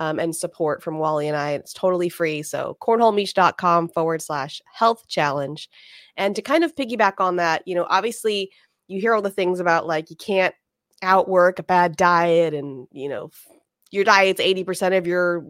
um, 0.00 0.18
and 0.18 0.34
support 0.34 0.82
from 0.82 0.98
Wally 0.98 1.28
and 1.28 1.36
I. 1.36 1.52
It's 1.52 1.72
totally 1.72 2.08
free. 2.08 2.42
So, 2.42 2.76
cornholemeesh.com 2.82 3.90
forward 3.90 4.20
slash 4.20 4.60
health 4.74 5.06
challenge. 5.06 5.70
And 6.16 6.34
to 6.34 6.42
kind 6.42 6.64
of 6.64 6.74
piggyback 6.74 7.20
on 7.20 7.36
that, 7.36 7.62
you 7.66 7.76
know, 7.76 7.86
obviously 7.88 8.50
you 8.88 9.00
hear 9.00 9.14
all 9.14 9.22
the 9.22 9.30
things 9.30 9.60
about 9.60 9.86
like 9.86 10.10
you 10.10 10.16
can't 10.16 10.54
outwork 11.02 11.58
a 11.58 11.62
bad 11.62 11.96
diet 11.96 12.54
and, 12.54 12.86
you 12.92 13.08
know, 13.08 13.30
your 13.90 14.04
diet's 14.04 14.40
80% 14.40 14.96
of 14.96 15.06
your 15.06 15.44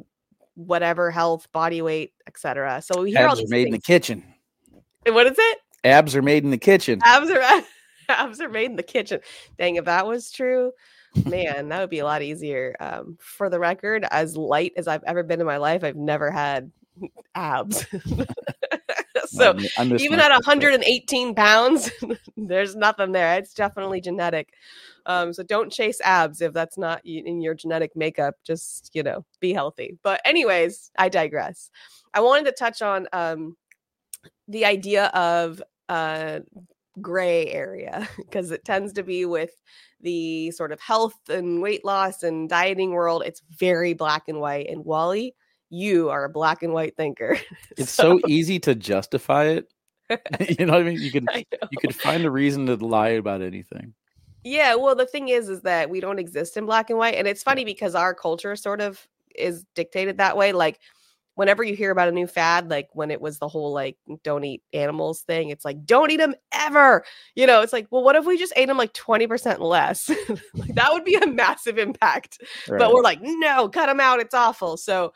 whatever 0.55 1.11
health, 1.11 1.51
body 1.53 1.83
weight, 1.83 2.13
etc. 2.27 2.83
So 2.83 3.03
we 3.03 3.13
hear 3.13 3.27
all 3.27 3.33
Abs 3.33 3.41
are 3.41 3.43
these 3.43 3.51
made 3.51 3.67
in 3.67 3.73
the 3.73 3.79
things. 3.79 3.85
kitchen. 3.85 4.25
What 5.07 5.27
is 5.27 5.37
it? 5.39 5.59
Abs 5.85 6.15
are 6.15 6.23
made 6.23 6.45
in 6.45 6.51
the 6.51 6.59
kitchen. 6.59 7.01
Abs 7.03 7.31
are 7.31 7.63
abs 8.09 8.41
are 8.41 8.49
made 8.49 8.71
in 8.71 8.77
the 8.77 8.83
kitchen. 8.83 9.21
Dang, 9.59 9.77
if 9.77 9.87
that 9.87 10.07
was 10.07 10.31
true, 10.31 10.73
man, 11.25 11.69
that 11.69 11.81
would 11.81 11.91
be 11.91 12.01
a 12.01 12.05
lot 12.05 12.23
easier. 12.23 12.77
Um, 12.81 13.17
for 13.21 13.49
the 13.49 13.59
record, 13.59 14.05
as 14.11 14.37
light 14.37 14.73
as 14.77 14.87
I've 14.89 15.05
ever 15.05 15.23
been 15.23 15.41
in 15.41 15.47
my 15.47 15.57
life, 15.57 15.85
I've 15.85 15.97
never 15.97 16.31
had 16.31 16.71
abs. 17.35 17.87
so 19.37 19.51
I 19.51 19.53
mi- 19.55 19.71
I 19.79 19.85
miss 19.85 20.03
even 20.03 20.21
at 20.21 20.31
118 20.31 21.35
pounds, 21.35 21.91
there's 22.37 22.75
nothing 22.77 23.13
there. 23.13 23.39
It's 23.39 23.55
definitely 23.55 24.01
genetic. 24.01 24.53
Um, 25.07 25.33
so 25.33 25.43
don't 25.43 25.73
chase 25.73 26.01
abs 26.03 26.41
if 26.41 26.53
that's 26.53 26.77
not 26.77 27.01
in 27.05 27.41
your 27.41 27.55
genetic 27.55 27.97
makeup. 27.97 28.35
Just 28.45 28.91
you 28.93 29.03
know, 29.03 29.25
be 29.41 29.53
healthy. 29.53 29.99
But 30.03 30.21
anyways, 30.25 30.91
I 30.99 31.09
digress. 31.09 31.71
I 32.13 32.21
wanted 32.21 32.47
to 32.47 32.53
touch 32.53 32.83
on 32.83 33.07
um, 33.13 33.57
the 34.49 34.65
idea 34.65 35.07
of 35.07 35.63
uh, 35.89 36.41
gray 37.01 37.47
area 37.47 38.09
because 38.17 38.51
it 38.51 38.65
tends 38.65 38.93
to 38.95 39.03
be 39.03 39.25
with 39.25 39.53
the 40.01 40.51
sort 40.53 40.73
of 40.73 40.81
health 40.81 41.29
and 41.29 41.61
weight 41.61 41.85
loss 41.85 42.23
and 42.23 42.49
dieting 42.49 42.91
world. 42.91 43.23
It's 43.25 43.43
very 43.51 43.95
black 43.95 44.25
and 44.29 44.41
white. 44.41 44.69
And 44.69 44.85
Wally, 44.85 45.35
you 45.71 46.11
are 46.11 46.25
a 46.25 46.29
black 46.29 46.63
and 46.63 46.73
white 46.73 46.97
thinker. 46.97 47.39
It's 47.77 47.93
so 47.93 48.21
easy 48.27 48.59
to 48.61 48.75
justify 48.75 49.45
it. 49.45 49.73
you 50.59 50.67
know 50.67 50.73
what 50.75 50.83
I 50.83 50.85
mean? 50.85 51.01
You 51.01 51.13
can 51.13 51.27
you 51.35 51.79
could 51.81 51.95
find 51.95 52.25
a 52.25 52.31
reason 52.31 52.67
to 52.67 52.77
lie 52.77 53.11
about 53.11 53.43
anything. 53.43 53.95
Yeah, 54.43 54.75
well, 54.75 54.95
the 54.95 55.07
thing 55.07 55.29
is, 55.29 55.49
is 55.49 55.63
that 55.63 55.91
we 55.91 56.01
don't 56.01 56.19
exist 56.19 56.57
in 56.57 56.67
black 56.67 56.91
and 56.91 56.99
white, 56.99 57.15
and 57.15 57.29
it's 57.29 57.43
funny 57.43 57.65
because 57.65 57.95
our 57.95 58.15
culture 58.15 58.57
sort 58.57 58.81
of 58.81 59.07
is 59.37 59.65
dictated 59.75 60.19
that 60.19 60.37
way. 60.37 60.53
Like, 60.53 60.81
whenever 61.35 61.63
you 61.63 61.77
hear 61.77 61.91
about 61.91 62.09
a 62.09 62.13
new 62.13 62.27
fad, 62.27 62.71
like 62.71 62.89
when 62.93 63.11
it 63.11 63.21
was 63.21 63.39
the 63.39 63.49
whole 63.49 63.73
like 63.73 63.97
"don't 64.25 64.45
eat 64.45 64.63
animals" 64.73 65.21
thing, 65.21 65.51
it's 65.51 65.65
like 65.65 65.85
"don't 65.85 66.11
eat 66.11 66.17
them 66.17 66.35
ever." 66.53 67.05
You 67.35 67.47
know, 67.47 67.61
it's 67.61 67.73
like, 67.73 67.87
well, 67.91 68.03
what 68.03 68.17
if 68.17 68.25
we 68.27 68.39
just 68.39 68.53
ate 68.57 68.67
them 68.67 68.79
like 68.79 68.95
twenty 68.95 69.27
percent 69.27 69.61
less? 69.61 70.09
like, 70.55 70.75
that 70.75 70.93
would 70.93 71.05
be 71.05 71.15
a 71.17 71.27
massive 71.27 71.79
impact. 71.79 72.41
But 72.67 72.93
we're 72.93 73.03
like, 73.03 73.21
no, 73.23 73.69
cut 73.69 73.87
them 73.87 74.01
out. 74.01 74.21
It's 74.21 74.35
awful. 74.35 74.77
So, 74.77 75.13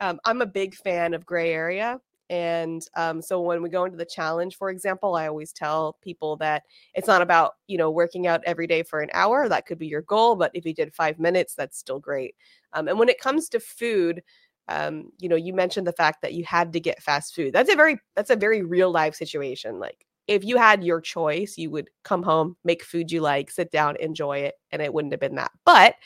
um, 0.00 0.20
I'm 0.24 0.42
a 0.42 0.46
big 0.46 0.74
fan 0.74 1.14
of 1.14 1.26
gray 1.26 1.52
area. 1.52 2.00
And 2.30 2.82
um, 2.96 3.20
so 3.20 3.42
when 3.42 3.62
we 3.62 3.68
go 3.68 3.84
into 3.84 3.98
the 3.98 4.06
challenge, 4.06 4.56
for 4.56 4.70
example, 4.70 5.16
I 5.16 5.28
always 5.28 5.52
tell 5.52 5.98
people 6.00 6.36
that 6.38 6.62
it's 6.94 7.06
not 7.06 7.20
about 7.20 7.52
you 7.66 7.76
know 7.76 7.90
working 7.90 8.26
out 8.26 8.42
every 8.46 8.66
day 8.66 8.82
for 8.82 9.00
an 9.00 9.10
hour 9.12 9.48
that 9.48 9.66
could 9.66 9.78
be 9.78 9.86
your 9.86 10.02
goal 10.02 10.34
but 10.36 10.50
if 10.54 10.64
you 10.64 10.72
did 10.74 10.94
five 10.94 11.18
minutes 11.18 11.54
that's 11.54 11.78
still 11.78 11.98
great 11.98 12.34
um, 12.72 12.88
and 12.88 12.98
when 12.98 13.08
it 13.08 13.20
comes 13.20 13.48
to 13.50 13.60
food 13.60 14.22
um, 14.68 15.10
you 15.18 15.28
know 15.28 15.36
you 15.36 15.52
mentioned 15.52 15.86
the 15.86 15.92
fact 15.92 16.22
that 16.22 16.32
you 16.34 16.44
had 16.44 16.72
to 16.72 16.80
get 16.80 17.02
fast 17.02 17.34
food 17.34 17.52
that's 17.52 17.72
a 17.72 17.76
very 17.76 17.98
that's 18.14 18.30
a 18.30 18.36
very 18.36 18.62
real 18.62 18.90
life 18.90 19.14
situation 19.14 19.78
like 19.78 20.06
if 20.28 20.44
you 20.44 20.56
had 20.56 20.84
your 20.84 21.00
choice 21.00 21.58
you 21.58 21.70
would 21.70 21.90
come 22.04 22.22
home 22.22 22.56
make 22.64 22.82
food 22.82 23.10
you 23.10 23.20
like 23.20 23.50
sit 23.50 23.70
down 23.70 23.96
enjoy 23.96 24.38
it 24.38 24.54
and 24.70 24.80
it 24.80 24.92
wouldn't 24.94 25.12
have 25.12 25.20
been 25.20 25.34
that 25.34 25.50
but 25.64 25.96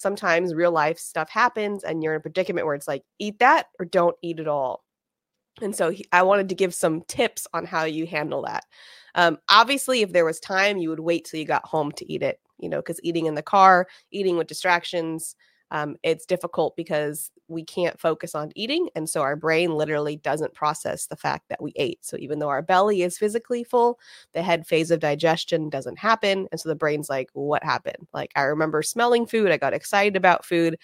sometimes 0.00 0.54
real 0.54 0.72
life 0.72 0.98
stuff 0.98 1.28
happens 1.28 1.84
and 1.84 2.02
you're 2.02 2.14
in 2.14 2.18
a 2.18 2.22
predicament 2.22 2.66
where 2.66 2.74
it's 2.74 2.88
like 2.88 3.02
eat 3.18 3.38
that 3.38 3.66
or 3.78 3.84
don't 3.84 4.16
eat 4.22 4.40
at 4.40 4.48
all 4.48 4.82
and 5.60 5.74
so 5.74 5.90
he, 5.90 6.04
I 6.12 6.22
wanted 6.22 6.48
to 6.48 6.54
give 6.54 6.74
some 6.74 7.02
tips 7.02 7.46
on 7.52 7.66
how 7.66 7.84
you 7.84 8.06
handle 8.06 8.42
that. 8.42 8.64
Um, 9.14 9.38
obviously, 9.48 10.02
if 10.02 10.12
there 10.12 10.24
was 10.24 10.40
time, 10.40 10.78
you 10.78 10.88
would 10.90 11.00
wait 11.00 11.24
till 11.24 11.40
you 11.40 11.46
got 11.46 11.66
home 11.66 11.92
to 11.92 12.12
eat 12.12 12.22
it, 12.22 12.40
you 12.58 12.68
know, 12.68 12.78
because 12.78 13.00
eating 13.02 13.26
in 13.26 13.34
the 13.34 13.42
car, 13.42 13.86
eating 14.10 14.36
with 14.36 14.46
distractions, 14.46 15.34
um, 15.70 15.96
it's 16.02 16.26
difficult 16.26 16.76
because 16.76 17.30
we 17.48 17.64
can't 17.64 18.00
focus 18.00 18.34
on 18.34 18.52
eating. 18.54 18.88
And 18.94 19.08
so 19.08 19.22
our 19.22 19.36
brain 19.36 19.74
literally 19.74 20.16
doesn't 20.16 20.54
process 20.54 21.06
the 21.06 21.16
fact 21.16 21.48
that 21.48 21.62
we 21.62 21.72
ate. 21.76 22.04
So 22.04 22.16
even 22.18 22.38
though 22.38 22.48
our 22.48 22.62
belly 22.62 23.02
is 23.02 23.18
physically 23.18 23.64
full, 23.64 23.98
the 24.32 24.42
head 24.42 24.66
phase 24.66 24.90
of 24.90 25.00
digestion 25.00 25.68
doesn't 25.70 25.98
happen. 25.98 26.48
And 26.50 26.60
so 26.60 26.68
the 26.68 26.74
brain's 26.74 27.08
like, 27.08 27.28
what 27.34 27.62
happened? 27.62 28.08
Like, 28.12 28.32
I 28.36 28.42
remember 28.42 28.82
smelling 28.82 29.26
food, 29.26 29.50
I 29.50 29.56
got 29.56 29.74
excited 29.74 30.16
about 30.16 30.44
food. 30.44 30.76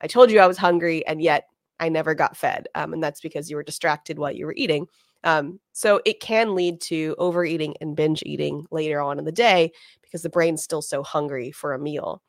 I 0.00 0.06
told 0.06 0.30
you 0.30 0.38
I 0.38 0.46
was 0.46 0.58
hungry, 0.58 1.04
and 1.06 1.20
yet 1.20 1.48
I 1.80 1.88
never 1.88 2.14
got 2.14 2.36
fed. 2.36 2.68
Um, 2.74 2.92
and 2.92 3.02
that's 3.02 3.20
because 3.20 3.50
you 3.50 3.56
were 3.56 3.62
distracted 3.64 4.18
while 4.18 4.32
you 4.32 4.46
were 4.46 4.54
eating. 4.56 4.86
Um, 5.24 5.58
so 5.72 6.00
it 6.04 6.20
can 6.20 6.54
lead 6.54 6.80
to 6.82 7.16
overeating 7.18 7.74
and 7.80 7.96
binge 7.96 8.22
eating 8.24 8.66
later 8.70 9.00
on 9.00 9.18
in 9.18 9.24
the 9.24 9.32
day 9.32 9.72
because 10.02 10.22
the 10.22 10.28
brain's 10.30 10.62
still 10.62 10.82
so 10.82 11.02
hungry 11.02 11.50
for 11.50 11.74
a 11.74 11.78
meal. 11.78 12.22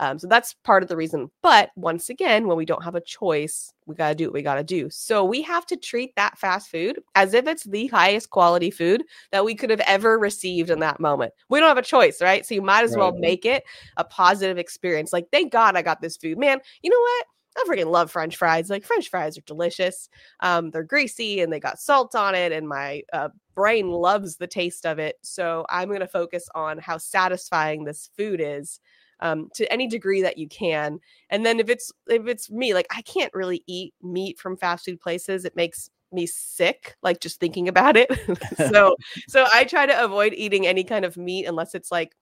Um, 0.00 0.18
so 0.18 0.26
that's 0.26 0.54
part 0.64 0.82
of 0.82 0.88
the 0.88 0.96
reason. 0.96 1.30
But 1.42 1.70
once 1.76 2.08
again, 2.08 2.46
when 2.46 2.56
we 2.56 2.64
don't 2.64 2.84
have 2.84 2.94
a 2.94 3.00
choice, 3.00 3.72
we 3.86 3.94
got 3.94 4.10
to 4.10 4.14
do 4.14 4.26
what 4.26 4.34
we 4.34 4.42
got 4.42 4.54
to 4.54 4.64
do. 4.64 4.88
So 4.90 5.24
we 5.24 5.42
have 5.42 5.66
to 5.66 5.76
treat 5.76 6.14
that 6.16 6.38
fast 6.38 6.70
food 6.70 7.00
as 7.14 7.34
if 7.34 7.46
it's 7.46 7.64
the 7.64 7.88
highest 7.88 8.30
quality 8.30 8.70
food 8.70 9.02
that 9.32 9.44
we 9.44 9.54
could 9.54 9.70
have 9.70 9.80
ever 9.80 10.18
received 10.18 10.70
in 10.70 10.80
that 10.80 11.00
moment. 11.00 11.32
We 11.48 11.58
don't 11.58 11.68
have 11.68 11.78
a 11.78 11.82
choice, 11.82 12.22
right? 12.22 12.46
So 12.46 12.54
you 12.54 12.62
might 12.62 12.84
as 12.84 12.96
well 12.96 13.12
make 13.16 13.44
it 13.44 13.64
a 13.96 14.04
positive 14.04 14.58
experience. 14.58 15.12
Like, 15.12 15.26
thank 15.32 15.52
God 15.52 15.76
I 15.76 15.82
got 15.82 16.00
this 16.00 16.16
food. 16.16 16.38
Man, 16.38 16.58
you 16.82 16.90
know 16.90 17.00
what? 17.00 17.26
I 17.56 17.64
freaking 17.68 17.90
love 17.90 18.10
French 18.10 18.36
fries. 18.36 18.70
Like 18.70 18.84
French 18.84 19.08
fries 19.08 19.36
are 19.36 19.42
delicious. 19.42 20.08
Um, 20.40 20.70
they're 20.70 20.84
greasy 20.84 21.40
and 21.40 21.52
they 21.52 21.58
got 21.58 21.80
salt 21.80 22.14
on 22.14 22.36
it, 22.36 22.52
and 22.52 22.68
my 22.68 23.02
uh, 23.12 23.30
brain 23.54 23.90
loves 23.90 24.36
the 24.36 24.46
taste 24.46 24.86
of 24.86 25.00
it. 25.00 25.16
So 25.22 25.66
I'm 25.68 25.88
going 25.88 26.00
to 26.00 26.06
focus 26.06 26.48
on 26.54 26.78
how 26.78 26.98
satisfying 26.98 27.82
this 27.82 28.10
food 28.16 28.40
is 28.40 28.80
um, 29.20 29.50
to 29.54 29.70
any 29.72 29.86
degree 29.86 30.22
that 30.22 30.38
you 30.38 30.48
can. 30.48 31.00
And 31.30 31.44
then 31.44 31.60
if 31.60 31.68
it's 31.68 31.92
if 32.08 32.26
it's 32.26 32.50
me, 32.50 32.74
like 32.74 32.86
I 32.94 33.02
can't 33.02 33.32
really 33.34 33.62
eat 33.66 33.94
meat 34.02 34.38
from 34.38 34.56
fast 34.56 34.84
food 34.84 35.00
places. 35.00 35.44
It 35.44 35.56
makes 35.56 35.90
me 36.10 36.26
sick 36.26 36.96
like 37.02 37.20
just 37.20 37.38
thinking 37.40 37.68
about 37.68 37.96
it. 37.96 38.10
so 38.70 38.96
so 39.28 39.46
I 39.52 39.64
try 39.64 39.86
to 39.86 40.04
avoid 40.04 40.34
eating 40.34 40.66
any 40.66 40.84
kind 40.84 41.04
of 41.04 41.16
meat 41.16 41.46
unless 41.46 41.74
it's 41.74 41.90
like 41.92 42.14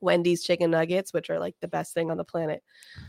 Wendy's 0.00 0.42
chicken 0.44 0.70
nuggets, 0.70 1.12
which 1.12 1.30
are 1.30 1.38
like 1.38 1.54
the 1.60 1.68
best 1.68 1.94
thing 1.94 2.10
on 2.10 2.16
the 2.16 2.24
planet. 2.24 2.62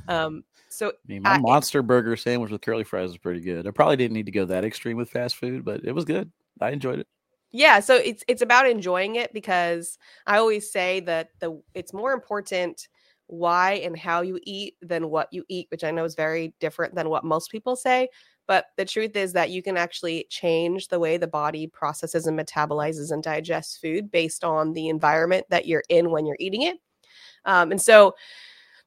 Um, 0.07 0.43
so 0.69 0.89
I 0.89 0.91
mean, 1.07 1.23
my 1.23 1.33
I- 1.35 1.39
monster 1.39 1.81
burger 1.81 2.15
sandwich 2.15 2.51
with 2.51 2.61
curly 2.61 2.83
fries 2.83 3.09
is 3.11 3.17
pretty 3.17 3.41
good. 3.41 3.67
I 3.67 3.71
probably 3.71 3.97
didn't 3.97 4.13
need 4.13 4.25
to 4.27 4.31
go 4.31 4.45
that 4.45 4.63
extreme 4.63 4.97
with 4.97 5.09
fast 5.09 5.35
food, 5.35 5.65
but 5.65 5.83
it 5.83 5.91
was 5.93 6.05
good. 6.05 6.31
I 6.61 6.71
enjoyed 6.71 6.99
it. 6.99 7.07
yeah 7.51 7.79
so 7.79 7.95
it's 7.95 8.23
it's 8.27 8.41
about 8.41 8.67
enjoying 8.67 9.15
it 9.15 9.31
because 9.31 9.97
i 10.25 10.37
always 10.37 10.69
say 10.69 10.99
that 10.99 11.29
the 11.39 11.61
it's 11.73 11.93
more 11.93 12.11
important 12.11 12.89
why 13.27 13.73
and 13.73 13.97
how 13.97 14.21
you 14.21 14.39
eat 14.43 14.75
than 14.81 15.09
what 15.09 15.27
you 15.31 15.43
eat 15.49 15.67
which 15.69 15.83
i 15.83 15.91
know 15.91 16.05
is 16.05 16.15
very 16.15 16.53
different 16.59 16.95
than 16.95 17.09
what 17.09 17.23
most 17.23 17.51
people 17.51 17.75
say 17.75 18.07
but 18.47 18.67
the 18.77 18.85
truth 18.85 19.15
is 19.15 19.33
that 19.33 19.49
you 19.49 19.61
can 19.61 19.75
actually 19.75 20.25
change 20.29 20.87
the 20.87 20.99
way 20.99 21.17
the 21.17 21.27
body 21.27 21.67
processes 21.67 22.27
and 22.27 22.39
metabolizes 22.39 23.11
and 23.11 23.21
digests 23.21 23.77
food 23.77 24.09
based 24.09 24.43
on 24.43 24.73
the 24.73 24.87
environment 24.87 25.45
that 25.49 25.67
you're 25.67 25.83
in 25.89 26.11
when 26.11 26.25
you're 26.25 26.37
eating 26.39 26.61
it. 26.63 26.77
Um, 27.43 27.71
and 27.71 27.81
so 27.81 28.15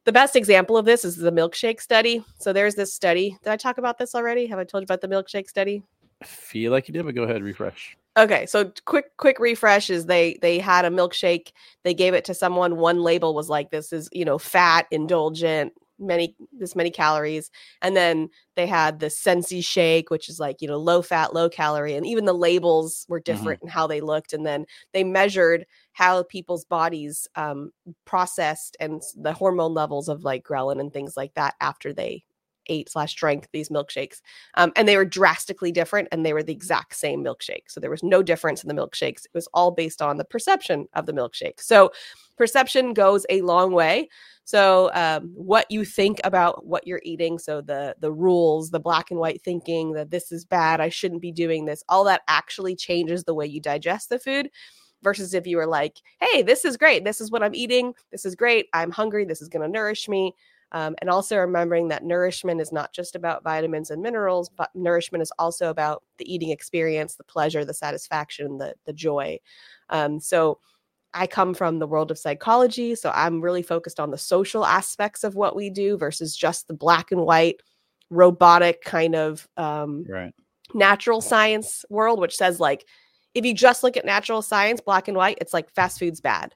the 0.05 0.12
best 0.12 0.35
example 0.35 0.79
of 0.79 0.87
this 0.87 1.05
is 1.05 1.16
the 1.16 1.31
milkshake 1.31 1.81
study. 1.81 2.24
So 2.38 2.55
there's 2.55 2.74
this 2.74 2.94
study. 2.94 3.37
Did 3.44 3.53
i 3.53 3.57
talk 3.57 3.76
about 3.76 3.98
this 3.98 4.14
already? 4.14 4.46
Have 4.46 4.59
i 4.59 4.64
told 4.64 4.83
you 4.83 4.87
about 4.87 5.03
the 5.03 5.09
milkshake 5.09 5.48
study? 5.48 5.83
I 6.22 6.26
feel 6.26 6.72
like 6.72 6.88
you 6.88 6.94
did, 6.94 7.05
but 7.05 7.14
go 7.14 7.24
ahead, 7.24 7.42
refresh. 7.42 7.96
Okay, 8.16 8.44
so 8.46 8.73
quick 8.87 9.16
quick 9.18 9.38
refresh 9.38 9.88
is 9.88 10.07
they 10.07 10.37
they 10.42 10.59
had 10.59 10.85
a 10.85 10.90
milkshake, 10.90 11.53
they 11.85 11.94
gave 11.94 12.12
it 12.12 12.25
to 12.25 12.35
someone, 12.35 12.77
one 12.77 13.03
label 13.03 13.35
was 13.35 13.48
like 13.48 13.71
this 13.71 13.92
is, 13.92 14.08
you 14.13 14.25
know, 14.25 14.37
fat, 14.37 14.87
indulgent, 14.90 15.73
many 16.00 16.35
this 16.52 16.75
many 16.75 16.90
calories, 16.90 17.50
and 17.83 17.96
then 17.96 18.29
they 18.56 18.67
had 18.67 18.98
the 18.98 19.11
Sensi 19.11 19.61
shake 19.61 20.11
which 20.11 20.29
is 20.29 20.40
like, 20.40 20.61
you 20.61 20.67
know, 20.67 20.77
low 20.77 21.02
fat, 21.02 21.35
low 21.35 21.48
calorie, 21.48 21.94
and 21.94 22.04
even 22.04 22.25
the 22.25 22.33
labels 22.33 23.06
were 23.08 23.21
different 23.21 23.63
in 23.63 23.69
how 23.69 23.87
they 23.87 24.00
looked 24.00 24.33
and 24.33 24.44
then 24.44 24.67
they 24.92 25.04
measured 25.04 25.65
how 25.92 26.25
people's 26.25 26.65
bodies 26.65 27.29
um 27.37 27.71
processed 28.06 28.77
and 28.81 29.02
the 29.17 29.33
hormone 29.33 29.73
levels 29.75 30.08
of 30.08 30.25
like 30.25 30.42
ghrelin 30.42 30.81
and 30.81 30.92
things 30.92 31.17
like 31.17 31.33
that 31.35 31.54
after 31.61 31.92
they 31.92 32.25
ate 32.71 32.90
slash 32.90 33.14
drank 33.14 33.48
these 33.52 33.68
milkshakes, 33.68 34.23
um, 34.54 34.73
and 34.77 34.88
they 34.88 34.96
were 34.96 35.04
drastically 35.04 35.71
different, 35.73 36.08
and 36.10 36.25
they 36.25 36.33
were 36.33 36.42
the 36.42 36.52
exact 36.52 36.94
same 36.96 37.23
milkshake. 37.23 37.68
So 37.68 37.81
there 37.81 37.90
was 37.90 38.02
no 38.02 38.23
difference 38.23 38.62
in 38.64 38.68
the 38.68 38.81
milkshakes. 38.81 39.27
It 39.27 39.35
was 39.35 39.48
all 39.52 39.71
based 39.71 40.00
on 40.00 40.16
the 40.16 40.25
perception 40.25 40.87
of 40.94 41.04
the 41.04 41.12
milkshake. 41.12 41.60
So 41.60 41.90
perception 42.38 42.94
goes 42.94 43.27
a 43.29 43.42
long 43.42 43.73
way. 43.73 44.08
So 44.44 44.90
um, 44.94 45.31
what 45.35 45.71
you 45.71 45.85
think 45.85 46.21
about 46.25 46.64
what 46.64 46.87
you're 46.87 47.02
eating, 47.04 47.38
so 47.38 47.60
the 47.60 47.94
the 48.00 48.10
rules, 48.10 48.71
the 48.71 48.81
black 48.81 49.10
and 49.10 49.21
white 49.21 49.42
thinking 49.42 49.92
that 49.92 50.10
this 50.10 50.33
is 50.33 50.44
bad, 50.44 50.81
I 50.81 50.88
shouldn't 50.88 51.21
be 51.21 51.33
doing 51.33 51.66
this, 51.66 51.85
all 51.88 52.04
that 52.04 52.23
actually 52.27 52.75
changes 52.75 53.25
the 53.25 53.35
way 53.35 53.46
you 53.46 53.60
digest 53.60 54.08
the 54.08 54.18
food 54.18 54.50
versus 55.02 55.35
if 55.35 55.46
you 55.46 55.56
were 55.56 55.66
like, 55.66 56.00
hey, 56.21 56.42
this 56.42 56.64
is 56.64 56.77
great. 56.77 57.04
This 57.04 57.21
is 57.21 57.31
what 57.31 57.42
I'm 57.42 57.54
eating. 57.54 57.94
This 58.10 58.25
is 58.25 58.35
great. 58.35 58.66
I'm 58.73 58.90
hungry. 58.90 59.25
This 59.25 59.42
is 59.42 59.48
going 59.48 59.62
to 59.62 59.68
nourish 59.68 60.08
me. 60.08 60.35
Um, 60.73 60.94
and 61.00 61.10
also 61.10 61.37
remembering 61.37 61.88
that 61.88 62.04
nourishment 62.04 62.60
is 62.60 62.71
not 62.73 62.92
just 62.92 63.16
about 63.16 63.42
vitamins 63.42 63.90
and 63.90 64.02
minerals, 64.02 64.48
but 64.48 64.71
nourishment 64.75 65.23
is 65.23 65.33
also 65.38 65.71
about 65.71 66.02
the 66.18 66.33
eating 66.33 66.50
experience, 66.50 67.16
the 67.16 67.25
pleasure, 67.25 67.64
the 67.64 67.75
satisfaction, 67.75 68.58
the 68.58 68.75
the 68.87 68.92
joy. 68.92 69.38
Um, 69.88 70.21
so 70.21 70.60
I 71.12 71.27
come 71.27 71.54
from 71.54 71.79
the 71.81 71.88
world 71.88 72.10
of 72.12 72.18
psychology, 72.18 72.94
so 72.94 73.10
I'm 73.14 73.40
really 73.40 73.62
focused 73.62 73.98
on 73.98 74.10
the 74.12 74.18
social 74.18 74.64
aspects 74.64 75.25
of 75.25 75.35
what 75.35 75.56
we 75.56 75.71
do 75.71 75.96
versus 75.98 76.37
just 76.37 76.68
the 76.68 76.75
black 76.75 77.10
and 77.10 77.23
white, 77.23 77.60
robotic 78.10 78.83
kind 78.83 79.16
of 79.16 79.48
um, 79.56 80.04
Right. 80.08 80.33
natural 80.75 81.21
science 81.21 81.85
world, 81.90 82.21
which 82.21 82.37
says 82.37 82.60
like 82.60 82.87
if 83.35 83.44
you 83.44 83.54
just 83.54 83.83
look 83.83 83.96
at 83.96 84.04
natural 84.04 84.42
science, 84.42 84.81
black 84.81 85.08
and 85.08 85.16
white, 85.16 85.38
it's 85.40 85.52
like 85.54 85.71
fast 85.75 85.98
food's 85.98 86.21
bad. 86.21 86.54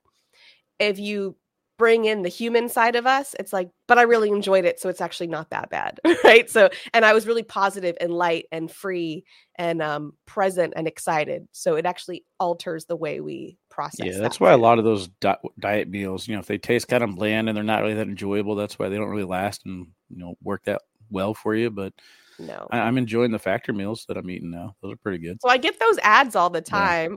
If 0.79 0.99
you 0.99 1.37
bring 1.77 2.05
in 2.05 2.23
the 2.23 2.29
human 2.29 2.69
side 2.69 2.97
of 2.97 3.07
us, 3.07 3.35
it's 3.39 3.53
like, 3.53 3.69
but 3.89 3.99
I 3.99 4.03
really 4.03 4.31
enjoyed 4.31 4.65
it, 4.65 4.81
so 4.81 4.89
it's 4.89 5.01
actually 5.01 5.27
not 5.27 5.51
that 5.51 5.71
bad, 5.71 5.99
right? 6.25 6.49
So, 6.49 6.69
and 6.93 7.05
I 7.05 7.13
was 7.13 7.27
really 7.27 7.43
positive 7.43 7.97
and 8.01 8.13
light 8.13 8.47
and 8.53 8.71
free 8.71 9.25
and 9.57 9.83
um, 9.83 10.13
present 10.27 10.75
and 10.77 10.87
excited. 10.87 11.49
So 11.53 11.77
it 11.77 11.87
actually 11.87 12.25
alters 12.39 12.85
the 12.87 12.97
way 12.97 13.21
we 13.21 13.59
process. 13.71 14.07
Yeah, 14.07 14.19
that's 14.19 14.39
that 14.39 14.45
why 14.45 14.53
a 14.53 14.59
lot 14.59 14.79
of 14.79 14.85
those 14.85 15.09
di- 15.21 15.37
diet 15.59 15.89
meals, 15.89 16.29
you 16.29 16.35
know, 16.35 16.41
if 16.41 16.47
they 16.47 16.59
taste 16.59 16.89
kind 16.89 17.03
of 17.03 17.15
bland 17.17 17.49
and 17.49 17.57
they're 17.57 17.65
not 17.65 17.83
really 17.83 17.95
that 17.95 18.09
enjoyable, 18.09 18.55
that's 18.55 18.79
why 18.79 18.89
they 18.89 18.97
don't 18.97 19.11
really 19.11 19.25
last 19.25 19.63
and 19.65 19.89
you 20.09 20.19
know 20.19 20.35
work 20.43 20.65
that 20.65 20.83
well 21.11 21.35
for 21.35 21.55
you. 21.55 21.71
But 21.71 21.93
no. 22.39 22.67
I, 22.71 22.81
I'm 22.81 22.99
enjoying 22.99 23.33
the 23.33 23.39
factor 23.39 23.73
meals 23.73 24.05
that 24.09 24.17
I'm 24.17 24.31
eating 24.31 24.51
now; 24.51 24.77
those 24.83 24.93
are 24.93 24.99
pretty 24.99 25.19
good. 25.19 25.39
So 25.43 25.49
I 25.49 25.59
get 25.59 25.79
those 25.81 25.99
ads 26.03 26.37
all 26.37 26.51
the 26.51 26.63
Yeah. 27.11 27.17